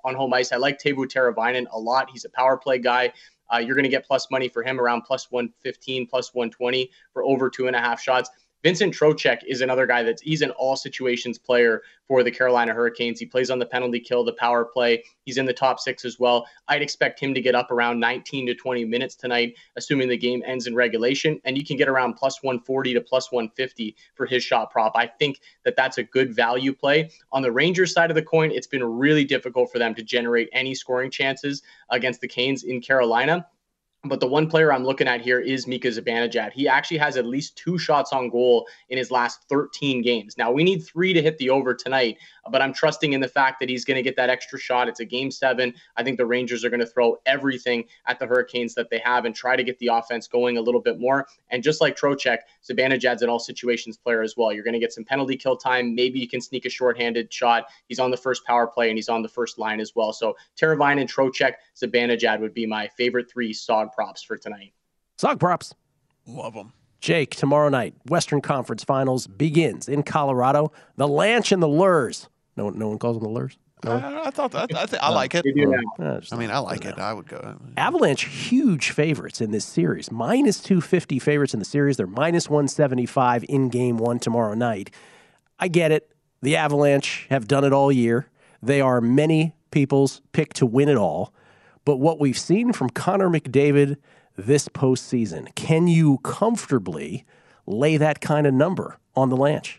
on 0.06 0.14
home 0.14 0.34
ice. 0.36 0.52
I 0.52 0.58
like 0.58 0.80
Teuvo 0.80 1.08
Teravainen 1.08 1.66
a 1.72 1.80
lot. 1.80 2.12
He's 2.12 2.24
a 2.24 2.30
power 2.30 2.56
play 2.56 2.78
guy. 2.78 3.14
Uh, 3.54 3.58
you're 3.58 3.76
going 3.76 3.84
to 3.84 3.90
get 3.90 4.06
plus 4.06 4.30
money 4.32 4.48
for 4.48 4.64
him 4.64 4.80
around 4.80 5.02
plus 5.02 5.32
115, 5.32 6.08
plus 6.08 6.34
120 6.34 6.90
for 7.14 7.24
over 7.24 7.50
two 7.50 7.68
and 7.68 7.76
a 7.76 7.80
half 7.80 8.02
shots. 8.02 8.30
Vincent 8.62 8.94
Trocheck 8.94 9.40
is 9.48 9.62
another 9.62 9.88
guy 9.88 10.04
that's 10.04 10.22
he's 10.22 10.42
an 10.42 10.52
all 10.52 10.76
situations 10.76 11.38
player 11.38 11.82
for 12.08 12.24
the 12.24 12.32
Carolina 12.32 12.74
Hurricanes. 12.74 13.20
He 13.20 13.26
plays 13.26 13.50
on 13.50 13.60
the 13.60 13.66
penalty 13.66 14.00
kill, 14.00 14.26
the 14.26 14.34
power 14.34 14.66
play. 14.66 15.04
He's 15.24 15.38
in 15.38 15.46
the 15.46 15.54
top 15.54 15.80
six 15.80 16.04
as 16.04 16.20
well. 16.20 16.46
I'd 16.68 16.82
expect 16.82 17.20
him 17.20 17.34
to 17.34 17.42
get 17.42 17.56
up 17.56 17.72
around 17.72 18.00
19 18.00 18.48
to 18.48 18.56
20 18.56 18.84
minutes 18.84 19.16
tonight, 19.16 19.56
assuming 19.78 20.10
the 20.10 20.18
game 20.18 20.44
ends 20.46 20.68
in 20.68 20.76
regulation. 20.76 21.40
And 21.46 21.58
you 21.58 21.66
can 21.66 21.78
get 21.78 21.88
around 21.88 22.16
plus 22.16 22.44
140 22.44 22.96
to 22.96 23.02
plus 23.02 23.32
150 23.32 23.96
for 24.16 24.26
his 24.26 24.44
shot 24.44 24.72
prop. 24.72 24.92
I 24.96 25.08
think 25.08 25.40
that 25.64 25.78
that's 25.78 25.98
a 25.98 26.04
good 26.04 26.36
value 26.36 26.74
play. 26.74 27.12
On 27.32 27.42
the 27.42 27.52
Rangers 27.52 27.94
side 27.94 28.12
of 28.12 28.16
the 28.16 28.22
coin, 28.22 28.52
it's 28.52 28.68
been 28.68 28.84
really 28.84 29.24
difficult 29.24 29.72
for 29.72 29.80
them 29.80 29.96
to 29.96 30.04
generate 30.04 30.50
any 30.52 30.76
scoring 30.76 31.12
chances 31.12 31.62
against 31.92 32.20
the 32.20 32.28
Canes 32.28 32.64
in 32.64 32.82
Carolina. 32.82 33.48
But 34.06 34.22
the 34.22 34.28
one 34.28 34.50
player 34.50 34.72
I'm 34.72 34.86
looking 34.86 35.10
at 35.10 35.20
here 35.20 35.42
is 35.42 35.68
Mika 35.68 35.90
Zibanejad. 35.90 36.54
He 36.54 36.70
actually 36.70 37.00
has 37.00 37.18
at 37.18 37.26
least 37.26 37.58
two 37.58 37.78
shots 37.78 38.14
on 38.14 38.30
goal 38.30 38.66
in 38.88 38.98
his 38.98 39.12
last 39.12 39.44
13 39.50 40.02
games. 40.02 40.38
Now, 40.38 40.54
we 40.54 40.64
need 40.64 40.80
three 40.80 41.12
to 41.12 41.22
hit 41.22 41.38
the 41.38 41.50
over 41.50 41.74
tonight, 41.74 42.18
but 42.50 42.62
I'm 42.62 42.72
trusting 42.72 43.12
in 43.12 43.20
the 43.20 43.28
fact 43.28 43.60
that 43.60 43.68
he's 43.68 43.84
going 43.84 43.98
to 43.98 44.02
get 44.02 44.16
that 44.16 44.30
extra 44.30 44.58
shot. 44.58 44.88
It's 44.88 45.02
a 45.02 45.06
game 45.06 45.30
seven. 45.30 45.74
I 45.98 46.04
think 46.04 46.18
the 46.18 46.26
Rangers 46.26 46.64
are 46.64 46.70
going 46.70 46.80
to 46.80 46.86
throw 46.86 47.18
everything 47.26 47.84
at 48.08 48.20
the 48.20 48.26
Hurricanes 48.26 48.74
that 48.76 48.90
they 48.90 49.00
have 49.00 49.26
and 49.26 49.36
try 49.36 49.58
to 49.58 49.66
get 49.66 49.78
the 49.80 49.88
offense 49.88 50.30
going 50.30 50.58
a 50.58 50.62
little 50.62 50.80
bit 50.80 50.98
more. 50.98 51.28
And 51.50 51.62
just 51.62 51.82
like 51.82 51.98
Trocheck, 51.98 52.40
Zibanejad's 52.64 53.22
an 53.22 53.30
all 53.30 53.38
situations 53.38 53.98
player 53.98 54.22
as 54.22 54.36
well. 54.38 54.54
You're 54.54 54.64
going 54.64 54.74
to 54.76 54.80
get 54.80 54.94
some 54.94 55.04
penalty 55.04 55.36
kill 55.36 55.58
time. 55.58 55.94
Maybe 55.94 56.22
you 56.22 56.28
can 56.30 56.40
sneak 56.40 56.66
a 56.66 56.70
shorthanded 56.70 57.34
shot. 57.34 57.66
He's 57.90 58.00
on 58.00 58.12
the 58.12 58.18
first 58.18 58.46
power 58.46 58.66
play 58.66 58.88
and 58.88 58.98
he's 58.98 59.10
on 59.10 59.24
the 59.24 59.28
first 59.28 59.60
line 59.60 59.82
as 59.82 59.94
well. 59.94 60.14
So 60.14 60.38
Teravainen, 60.56 61.06
Trocheck, 61.14 61.56
Zibanejad 61.76 62.40
would 62.40 62.54
be 62.54 62.66
my 62.66 62.88
favorite 62.88 63.30
three 63.30 63.52
SOG 63.90 63.94
props 63.94 64.24
for 64.24 64.38
tonight. 64.38 64.74
SOG 65.18 65.40
props. 65.40 65.74
Love 66.28 66.54
them. 66.54 66.74
Jake, 67.02 67.36
tomorrow 67.36 67.70
night, 67.70 67.94
Western 68.08 68.42
Conference 68.42 68.84
Finals 68.84 69.26
begins 69.28 69.88
in 69.88 70.04
Colorado. 70.04 70.72
The 70.98 71.08
Lanch 71.08 71.52
and 71.52 71.64
the 71.64 71.68
Lurs. 71.68 72.28
No 72.58 72.66
one, 72.66 72.78
no 72.78 72.90
one 72.90 73.00
calls 73.00 73.18
them 73.18 73.24
the 73.24 73.30
Lurs. 73.30 73.58
No? 73.86 73.92
I, 73.94 74.28
I 74.28 74.30
thought 74.32 74.52
that. 74.52 74.76
I, 74.76 74.86
th- 74.86 75.02
I 75.02 75.10
like 75.10 75.34
it. 75.34 75.46
Uh, 75.98 76.20
I 76.32 76.36
mean, 76.36 76.52
I 76.52 76.60
like 76.60 76.84
it. 76.84 77.00
I 77.00 77.14
would 77.14 77.28
go. 77.28 77.58
Avalanche, 77.78 78.26
huge 78.26 78.92
favorites 78.92 79.40
in 79.40 79.52
this 79.52 79.64
series. 79.64 80.12
Minus 80.12 80.60
250 80.60 81.20
favorites 81.20 81.54
in 81.54 81.60
the 81.60 81.66
series. 81.66 81.96
They're 81.96 82.06
minus 82.06 82.50
175 82.50 83.46
in 83.48 83.70
game 83.70 83.98
one 83.98 84.20
tomorrow 84.20 84.54
night. 84.54 84.92
I 85.58 85.70
get 85.70 85.94
it. 85.94 86.12
The 86.42 86.58
Avalanche 86.58 87.28
have 87.30 87.48
done 87.48 87.64
it 87.64 87.72
all 87.72 87.92
year. 87.92 88.28
They 88.62 88.82
are 88.82 89.00
many 89.00 89.56
people's 89.72 90.22
pick 90.34 90.54
to 90.56 90.66
win 90.66 90.90
it 90.90 90.98
all. 90.98 91.34
But 91.90 91.98
what 91.98 92.20
we've 92.20 92.38
seen 92.38 92.72
from 92.72 92.92
Connor 92.92 93.32
McDavid 93.32 93.98
this 94.38 94.68
postseason, 94.68 95.56
can 95.56 95.88
you 95.88 96.20
comfortably 96.20 97.26
lay 97.66 97.98
that 97.98 98.22
kind 98.22 98.46
of 98.46 98.54
number 98.54 99.00
on 99.16 99.30
the 99.30 99.36
Lanch? 99.36 99.79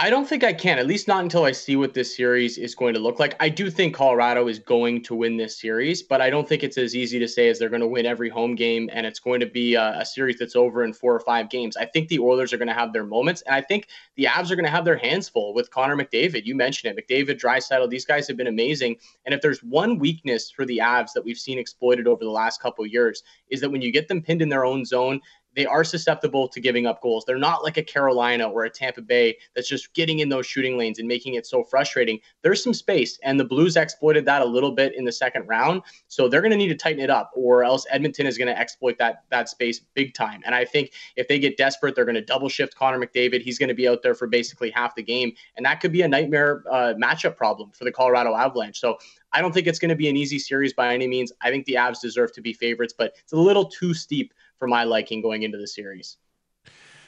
I 0.00 0.10
don't 0.10 0.28
think 0.28 0.44
I 0.44 0.52
can, 0.52 0.78
at 0.78 0.86
least 0.86 1.08
not 1.08 1.24
until 1.24 1.42
I 1.42 1.50
see 1.50 1.74
what 1.74 1.92
this 1.92 2.14
series 2.14 2.56
is 2.56 2.76
going 2.76 2.94
to 2.94 3.00
look 3.00 3.18
like. 3.18 3.34
I 3.40 3.48
do 3.48 3.68
think 3.68 3.96
Colorado 3.96 4.46
is 4.46 4.60
going 4.60 5.02
to 5.02 5.14
win 5.16 5.36
this 5.36 5.58
series, 5.58 6.04
but 6.04 6.20
I 6.20 6.30
don't 6.30 6.48
think 6.48 6.62
it's 6.62 6.78
as 6.78 6.94
easy 6.94 7.18
to 7.18 7.26
say 7.26 7.48
as 7.48 7.58
they're 7.58 7.68
going 7.68 7.80
to 7.80 7.88
win 7.88 8.06
every 8.06 8.28
home 8.28 8.54
game 8.54 8.88
and 8.92 9.04
it's 9.04 9.18
going 9.18 9.40
to 9.40 9.46
be 9.46 9.74
a, 9.74 9.98
a 9.98 10.06
series 10.06 10.38
that's 10.38 10.54
over 10.54 10.84
in 10.84 10.92
four 10.92 11.12
or 11.12 11.18
five 11.18 11.50
games. 11.50 11.76
I 11.76 11.84
think 11.84 12.06
the 12.06 12.20
Oilers 12.20 12.52
are 12.52 12.58
going 12.58 12.68
to 12.68 12.74
have 12.74 12.92
their 12.92 13.02
moments, 13.02 13.42
and 13.42 13.56
I 13.56 13.60
think 13.60 13.88
the 14.14 14.26
Avs 14.26 14.52
are 14.52 14.54
going 14.54 14.66
to 14.66 14.70
have 14.70 14.84
their 14.84 14.96
hands 14.96 15.28
full 15.28 15.52
with 15.52 15.72
Connor 15.72 15.96
McDavid. 15.96 16.46
You 16.46 16.54
mentioned 16.54 16.96
it. 16.96 17.08
McDavid, 17.08 17.40
Draisaitl, 17.40 17.90
these 17.90 18.06
guys 18.06 18.28
have 18.28 18.36
been 18.36 18.46
amazing. 18.46 18.98
And 19.26 19.34
if 19.34 19.40
there's 19.40 19.64
one 19.64 19.98
weakness 19.98 20.48
for 20.48 20.64
the 20.64 20.78
Avs 20.78 21.12
that 21.14 21.24
we've 21.24 21.36
seen 21.36 21.58
exploited 21.58 22.06
over 22.06 22.22
the 22.22 22.30
last 22.30 22.62
couple 22.62 22.86
years, 22.86 23.24
is 23.50 23.60
that 23.62 23.70
when 23.70 23.82
you 23.82 23.90
get 23.90 24.06
them 24.06 24.22
pinned 24.22 24.42
in 24.42 24.48
their 24.48 24.64
own 24.64 24.84
zone, 24.84 25.20
they 25.54 25.66
are 25.66 25.84
susceptible 25.84 26.48
to 26.48 26.60
giving 26.60 26.86
up 26.86 27.02
goals. 27.02 27.24
They're 27.24 27.38
not 27.38 27.62
like 27.62 27.76
a 27.76 27.82
Carolina 27.82 28.48
or 28.48 28.64
a 28.64 28.70
Tampa 28.70 29.02
Bay 29.02 29.36
that's 29.54 29.68
just 29.68 29.92
getting 29.94 30.20
in 30.20 30.28
those 30.28 30.46
shooting 30.46 30.76
lanes 30.76 30.98
and 30.98 31.08
making 31.08 31.34
it 31.34 31.46
so 31.46 31.64
frustrating. 31.64 32.18
There's 32.42 32.62
some 32.62 32.74
space, 32.74 33.18
and 33.22 33.38
the 33.38 33.44
Blues 33.44 33.76
exploited 33.76 34.24
that 34.26 34.42
a 34.42 34.44
little 34.44 34.72
bit 34.72 34.94
in 34.94 35.04
the 35.04 35.12
second 35.12 35.46
round. 35.46 35.82
So 36.08 36.28
they're 36.28 36.40
going 36.40 36.52
to 36.52 36.56
need 36.56 36.68
to 36.68 36.76
tighten 36.76 37.00
it 37.00 37.10
up, 37.10 37.30
or 37.34 37.64
else 37.64 37.86
Edmonton 37.90 38.26
is 38.26 38.38
going 38.38 38.48
to 38.48 38.58
exploit 38.58 38.98
that 38.98 39.24
that 39.30 39.48
space 39.48 39.80
big 39.94 40.14
time. 40.14 40.42
And 40.44 40.54
I 40.54 40.64
think 40.64 40.92
if 41.16 41.28
they 41.28 41.38
get 41.38 41.56
desperate, 41.56 41.94
they're 41.94 42.04
going 42.04 42.14
to 42.14 42.24
double 42.24 42.48
shift 42.48 42.76
Connor 42.76 42.98
McDavid. 42.98 43.42
He's 43.42 43.58
going 43.58 43.68
to 43.68 43.74
be 43.74 43.88
out 43.88 44.02
there 44.02 44.14
for 44.14 44.26
basically 44.26 44.70
half 44.70 44.94
the 44.94 45.02
game, 45.02 45.32
and 45.56 45.64
that 45.66 45.80
could 45.80 45.92
be 45.92 46.02
a 46.02 46.08
nightmare 46.08 46.62
uh, 46.70 46.94
matchup 46.94 47.36
problem 47.36 47.70
for 47.72 47.84
the 47.84 47.92
Colorado 47.92 48.34
Avalanche. 48.34 48.78
So 48.78 48.98
I 49.32 49.40
don't 49.40 49.52
think 49.52 49.66
it's 49.66 49.78
going 49.78 49.90
to 49.90 49.96
be 49.96 50.08
an 50.08 50.16
easy 50.16 50.38
series 50.38 50.72
by 50.72 50.94
any 50.94 51.06
means. 51.06 51.32
I 51.42 51.50
think 51.50 51.66
the 51.66 51.74
Avs 51.74 52.00
deserve 52.00 52.32
to 52.32 52.40
be 52.40 52.52
favorites, 52.52 52.94
but 52.96 53.14
it's 53.22 53.32
a 53.32 53.36
little 53.36 53.66
too 53.66 53.94
steep 53.94 54.32
for 54.58 54.68
my 54.68 54.84
liking 54.84 55.22
going 55.22 55.42
into 55.42 55.58
the 55.58 55.66
series. 55.66 56.16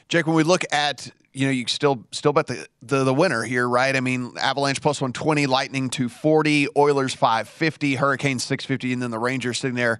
Jake, 0.08 0.26
when 0.26 0.34
we 0.34 0.42
look 0.42 0.64
at 0.72 1.10
you 1.32 1.46
know 1.46 1.52
you 1.52 1.66
still 1.68 2.04
still 2.10 2.32
bet 2.32 2.48
the, 2.48 2.66
the 2.82 3.04
the 3.04 3.14
winner 3.14 3.42
here, 3.44 3.68
right? 3.68 3.94
I 3.94 4.00
mean, 4.00 4.32
Avalanche 4.40 4.80
plus 4.80 5.00
one 5.00 5.12
twenty, 5.12 5.46
Lightning 5.46 5.88
two 5.88 6.08
forty, 6.08 6.66
Oilers 6.76 7.14
five 7.14 7.48
fifty, 7.48 7.94
Hurricanes 7.94 8.42
six 8.42 8.64
fifty, 8.64 8.92
and 8.92 9.00
then 9.00 9.10
the 9.10 9.18
Rangers 9.18 9.58
sitting 9.58 9.76
there 9.76 9.98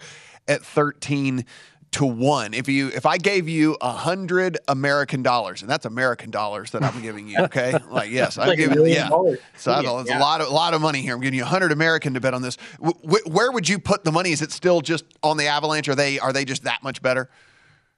at 0.49 0.63
thirteen 0.63 1.45
to 1.93 2.05
one. 2.07 2.55
If 2.55 2.69
you 2.69 2.89
if 2.89 3.05
I 3.05 3.17
gave 3.19 3.49
you 3.49 3.77
a 3.81 3.91
hundred 3.91 4.59
American 4.69 5.23
dollars, 5.23 5.63
and 5.63 5.71
that's 5.71 5.87
American 5.87 6.31
dollars 6.31 6.71
that 6.71 6.83
I'm 6.85 7.03
giving 7.03 7.29
you, 7.29 7.39
okay? 7.41 7.75
like 7.91 8.11
yes, 8.11 8.39
I'm 8.39 8.49
like 8.49 8.59
giving 8.59 8.87
yeah. 8.87 9.09
Dollars. 9.09 9.39
So 9.57 9.73
I 9.73 9.83
don't, 9.83 10.01
it's 10.03 10.11
Yeah. 10.11 10.19
a 10.19 10.21
lot 10.21 10.41
of 10.41 10.49
a 10.49 10.53
lot 10.53 10.73
of 10.75 10.81
money 10.81 11.01
here. 11.03 11.15
I'm 11.15 11.21
giving 11.21 11.37
you 11.37 11.43
a 11.43 11.47
hundred 11.47 11.73
American 11.73 12.15
to 12.15 12.21
bet 12.21 12.33
on 12.35 12.43
this. 12.43 12.57
W- 12.81 12.95
wh- 13.03 13.27
where 13.35 13.51
would 13.51 13.69
you 13.69 13.79
put 13.79 14.05
the 14.05 14.13
money? 14.13 14.31
Is 14.31 14.41
it 14.43 14.53
still 14.53 14.81
just 14.81 15.05
on 15.23 15.37
the 15.37 15.47
Avalanche? 15.47 15.89
Are 15.89 15.95
they 15.97 16.19
are 16.21 16.33
they 16.33 16.45
just 16.45 16.63
that 16.65 16.83
much 16.83 17.03
better? 17.03 17.29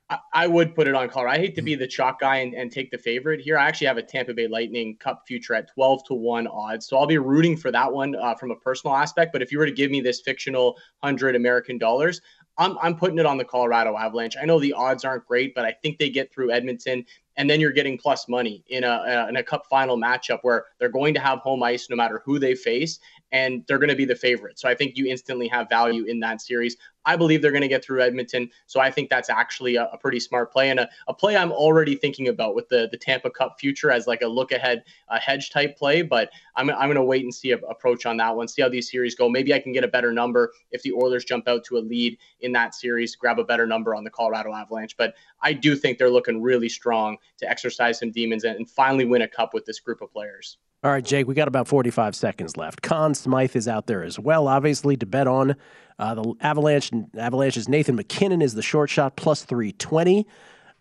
I- 0.08 0.18
I 0.34 0.46
would 0.46 0.74
put 0.74 0.88
it 0.88 0.94
on 0.94 1.08
Colorado. 1.08 1.36
I 1.38 1.38
hate 1.40 1.54
to 1.56 1.62
be 1.62 1.74
the 1.74 1.86
chalk 1.86 2.20
guy 2.20 2.36
and, 2.38 2.54
and 2.54 2.72
take 2.72 2.90
the 2.90 2.98
favorite 2.98 3.40
here. 3.40 3.56
I 3.58 3.66
actually 3.68 3.86
have 3.88 3.96
a 3.98 4.02
Tampa 4.02 4.34
Bay 4.34 4.46
Lightning 4.48 4.96
Cup 4.96 5.22
future 5.26 5.54
at 5.54 5.72
12 5.72 6.04
to 6.08 6.14
1 6.14 6.46
odds. 6.48 6.86
So 6.86 6.96
I'll 6.98 7.06
be 7.06 7.18
rooting 7.18 7.56
for 7.56 7.70
that 7.70 7.90
one 7.92 8.14
uh, 8.16 8.34
from 8.34 8.50
a 8.50 8.56
personal 8.56 8.96
aspect. 8.96 9.32
But 9.32 9.42
if 9.42 9.52
you 9.52 9.58
were 9.58 9.64
to 9.66 9.72
give 9.72 9.90
me 9.90 10.00
this 10.00 10.20
fictional 10.20 10.72
100 11.00 11.34
American 11.36 11.78
dollars, 11.78 12.20
I'm, 12.58 12.76
I'm 12.82 12.96
putting 12.96 13.18
it 13.18 13.26
on 13.26 13.38
the 13.38 13.44
Colorado 13.44 13.96
Avalanche. 13.96 14.36
I 14.40 14.44
know 14.44 14.60
the 14.60 14.72
odds 14.72 15.04
aren't 15.04 15.26
great, 15.26 15.54
but 15.54 15.64
I 15.64 15.72
think 15.72 15.98
they 15.98 16.10
get 16.10 16.32
through 16.32 16.52
Edmonton. 16.52 17.04
And 17.36 17.48
then 17.48 17.60
you're 17.60 17.72
getting 17.72 17.96
plus 17.96 18.28
money 18.28 18.62
in 18.68 18.84
a, 18.84 18.88
a 18.88 19.28
in 19.28 19.36
a 19.36 19.42
cup 19.42 19.64
final 19.70 19.96
matchup 19.96 20.40
where 20.42 20.66
they're 20.78 20.90
going 20.90 21.14
to 21.14 21.20
have 21.20 21.38
home 21.38 21.62
ice 21.62 21.88
no 21.88 21.96
matter 21.96 22.22
who 22.26 22.38
they 22.38 22.54
face, 22.54 23.00
and 23.32 23.64
they're 23.66 23.78
going 23.78 23.88
to 23.88 23.96
be 23.96 24.04
the 24.04 24.14
favorite. 24.14 24.58
So 24.58 24.68
I 24.68 24.74
think 24.74 24.96
you 24.96 25.06
instantly 25.06 25.48
have 25.48 25.68
value 25.68 26.04
in 26.04 26.20
that 26.20 26.40
series. 26.40 26.76
I 27.04 27.16
believe 27.16 27.42
they're 27.42 27.50
going 27.50 27.62
to 27.62 27.68
get 27.68 27.84
through 27.84 28.02
Edmonton. 28.02 28.48
So 28.66 28.78
I 28.78 28.90
think 28.90 29.10
that's 29.10 29.28
actually 29.28 29.76
a, 29.76 29.86
a 29.86 29.98
pretty 29.98 30.20
smart 30.20 30.52
play 30.52 30.70
and 30.70 30.78
a, 30.78 30.88
a 31.08 31.14
play 31.14 31.36
I'm 31.36 31.50
already 31.50 31.96
thinking 31.96 32.28
about 32.28 32.54
with 32.54 32.68
the, 32.68 32.88
the 32.92 32.96
Tampa 32.96 33.30
Cup 33.30 33.56
future 33.58 33.90
as 33.90 34.06
like 34.06 34.22
a 34.22 34.28
look 34.28 34.52
ahead, 34.52 34.84
a 35.08 35.18
hedge 35.18 35.50
type 35.50 35.76
play. 35.76 36.02
But 36.02 36.30
I'm, 36.54 36.70
I'm 36.70 36.86
going 36.86 36.94
to 36.94 37.02
wait 37.02 37.24
and 37.24 37.34
see 37.34 37.50
a 37.52 37.56
approach 37.56 38.06
on 38.06 38.18
that 38.18 38.36
one, 38.36 38.46
see 38.46 38.62
how 38.62 38.68
these 38.68 38.90
series 38.90 39.14
go. 39.14 39.28
Maybe 39.28 39.52
I 39.54 39.58
can 39.58 39.72
get 39.72 39.82
a 39.82 39.88
better 39.88 40.12
number 40.12 40.52
if 40.70 40.82
the 40.82 40.92
Oilers 40.92 41.24
jump 41.24 41.48
out 41.48 41.64
to 41.64 41.78
a 41.78 41.80
lead 41.80 42.18
in 42.40 42.52
that 42.52 42.74
series, 42.74 43.16
grab 43.16 43.38
a 43.38 43.44
better 43.44 43.66
number 43.66 43.94
on 43.94 44.04
the 44.04 44.10
Colorado 44.10 44.52
Avalanche. 44.52 44.96
But 44.96 45.14
I 45.40 45.54
do 45.54 45.74
think 45.74 45.98
they're 45.98 46.10
looking 46.10 46.42
really 46.42 46.68
strong 46.68 47.16
to 47.38 47.50
exercise 47.50 47.98
some 47.98 48.12
demons 48.12 48.44
and, 48.44 48.56
and 48.56 48.70
finally 48.70 49.06
win 49.06 49.22
a 49.22 49.28
cup 49.28 49.54
with 49.54 49.64
this 49.64 49.80
group 49.80 50.02
of 50.02 50.12
players. 50.12 50.58
All 50.84 50.90
right, 50.90 51.04
Jake, 51.04 51.28
we 51.28 51.34
got 51.34 51.46
about 51.46 51.68
45 51.68 52.16
seconds 52.16 52.56
left. 52.56 52.82
Conn 52.82 53.14
Smythe 53.14 53.54
is 53.54 53.68
out 53.68 53.86
there 53.86 54.02
as 54.02 54.18
well, 54.18 54.48
obviously, 54.48 54.96
to 54.96 55.06
bet 55.06 55.28
on. 55.28 55.54
Uh, 55.96 56.14
the 56.16 56.34
Avalanche, 56.40 56.90
Avalanche's 57.16 57.68
Nathan 57.68 57.94
MacKinnon 57.94 58.42
is 58.42 58.54
the 58.54 58.62
short 58.62 58.90
shot, 58.90 59.14
plus 59.14 59.44
320. 59.44 60.26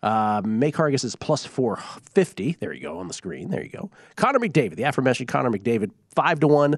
Uh, 0.02 0.42
May 0.44 0.72
Cargus 0.72 1.04
is 1.04 1.14
plus 1.14 1.46
450. 1.46 2.56
There 2.58 2.72
you 2.72 2.82
go 2.82 2.98
on 2.98 3.06
the 3.06 3.14
screen. 3.14 3.50
There 3.50 3.62
you 3.62 3.68
go. 3.68 3.92
Connor 4.16 4.40
McDavid, 4.40 4.74
the 4.74 4.82
aforementioned 4.82 5.28
Connor 5.28 5.50
McDavid, 5.50 5.92
5 6.16 6.40
to 6.40 6.48
1. 6.48 6.76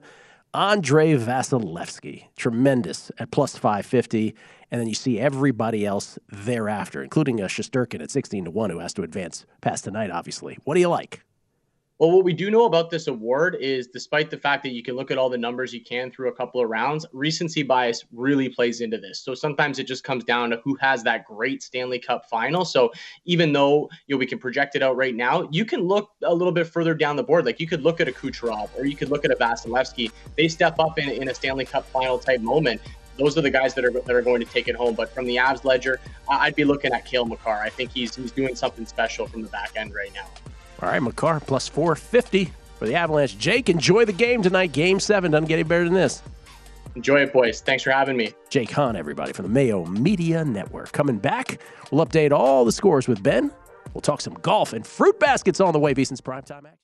Andrei 0.53 1.15
Vasilevskiy, 1.15 2.27
tremendous 2.37 3.11
at 3.19 3.31
plus 3.31 3.57
550. 3.57 4.35
And 4.71 4.79
then 4.83 4.87
you 4.87 4.95
see 4.95 5.19
everybody 5.19 5.87
else 5.87 6.19
thereafter, 6.29 7.03
including 7.03 7.41
uh, 7.41 7.47
Shesterkin 7.47 8.03
at 8.03 8.11
16 8.11 8.45
to 8.45 8.51
1, 8.51 8.69
who 8.69 8.81
has 8.81 8.93
to 8.93 9.03
advance 9.03 9.47
past 9.63 9.85
tonight, 9.85 10.11
obviously. 10.11 10.59
What 10.65 10.75
do 10.75 10.81
you 10.81 10.91
like? 10.91 11.25
Well, 12.05 12.13
what 12.13 12.25
we 12.27 12.35
do 12.35 12.51
know 12.51 12.67
about 12.67 12.91
this 12.91 13.07
award 13.07 13.57
is 13.63 13.87
despite 13.87 14.29
the 14.29 14.37
fact 14.37 14.63
that 14.65 14.73
you 14.73 14.83
can 14.83 14.95
look 14.95 15.11
at 15.11 15.17
all 15.17 15.31
the 15.31 15.39
numbers 15.39 15.73
you 15.73 15.81
can 15.81 16.11
through 16.11 16.29
a 16.29 16.35
couple 16.35 16.61
of 16.61 16.69
rounds, 16.69 17.07
recency 17.15 17.63
bias 17.63 18.05
really 18.13 18.51
plays 18.51 18.83
into 18.83 18.99
this. 18.99 19.21
So 19.21 19.35
sometimes 19.35 19.79
it 19.79 19.85
just 19.85 20.05
comes 20.05 20.23
down 20.23 20.51
to 20.51 20.61
who 20.63 20.77
has 20.83 21.03
that 21.05 21.25
great 21.25 21.63
Stanley 21.63 21.99
Cup 21.99 22.29
final. 22.29 22.67
So 22.67 22.93
even 23.25 23.55
though 23.55 23.89
you 24.07 24.15
know 24.15 24.19
we 24.19 24.27
can 24.27 24.39
project 24.39 24.77
it 24.77 24.83
out 24.83 24.99
right 24.99 25.15
now, 25.15 25.49
you 25.51 25.65
can 25.65 25.81
look 25.81 26.11
a 26.23 26.35
little 26.35 26.53
bit 26.53 26.67
further 26.67 26.93
down 26.93 27.17
the 27.17 27.23
board. 27.23 27.47
Like 27.47 27.59
you 27.59 27.67
could 27.67 27.81
look 27.81 28.03
at 28.03 28.07
a 28.07 28.13
Kucherov 28.13 28.69
or 28.77 28.85
you 28.85 28.97
could 28.97 29.09
look 29.09 29.25
at 29.25 29.31
a 29.31 29.37
Vasilevskiy. 29.37 30.13
They 30.37 30.49
step 30.49 30.79
up 30.79 30.99
in, 30.99 31.09
in 31.09 31.31
a 31.31 31.35
Stanley 31.35 31.65
Cup 31.65 31.87
final 31.87 32.19
type 32.19 32.43
moment. 32.43 32.83
Those 33.17 33.39
are 33.39 33.41
the 33.41 33.49
guys 33.49 33.73
that 33.73 33.85
are 33.87 33.93
that 33.93 34.15
are 34.15 34.21
going 34.21 34.41
to 34.41 34.47
take 34.53 34.69
it 34.69 34.77
home. 34.77 34.95
But 34.95 35.09
from 35.15 35.25
the 35.25 35.37
Avs 35.37 35.65
ledger, 35.65 36.01
I'd 36.29 36.55
be 36.55 36.65
looking 36.65 36.93
at 36.93 37.07
Cale 37.07 37.25
Makar. 37.25 37.63
I 37.63 37.71
think 37.71 37.93
he's 37.93 38.15
he's 38.15 38.31
doing 38.31 38.55
something 38.57 38.85
special 38.85 39.27
from 39.27 39.41
the 39.41 39.49
back 39.49 39.73
end 39.75 39.95
right 39.95 40.13
now. 40.13 40.27
All 40.85 40.91
right, 40.91 41.03
Makar 41.03 41.41
plus 41.41 41.67
450 41.67 42.53
for 42.79 42.87
the 42.87 42.95
Avalanche. 42.95 43.39
Jake, 43.39 43.71
enjoy 43.71 44.05
the 44.05 44.13
game 44.13 44.43
tonight. 44.43 44.73
Game 44.73 45.01
seven 45.01 45.31
doesn't 45.31 45.49
get 45.49 45.55
any 45.55 45.63
better 45.63 45.85
than 45.85 45.95
this. 45.95 46.23
Enjoy 46.95 47.23
it, 47.23 47.33
boys. 47.33 47.63
Thanks 47.63 47.83
for 47.83 47.91
having 47.91 48.19
me. 48.19 48.35
Jake 48.51 48.71
Hahn, 48.71 48.95
everybody, 48.95 49.33
from 49.33 49.45
the 49.45 49.49
Mayo 49.49 49.87
Media 49.87 50.45
Network. 50.45 50.93
Coming 50.93 51.17
back, 51.17 51.59
we'll 51.91 52.05
update 52.05 52.33
all 52.33 52.67
the 52.67 52.71
scores 52.71 53.09
with 53.09 53.23
Ben. 53.23 53.51
We'll 53.95 54.03
talk 54.03 54.21
some 54.21 54.35
golf 54.35 54.75
and 54.75 54.87
fruit 54.87 55.19
baskets 55.19 55.59
on 55.59 55.73
the 55.73 55.79
way. 55.79 55.95
VSiN's 55.95 56.21
primetime 56.21 56.67
action. 56.67 56.84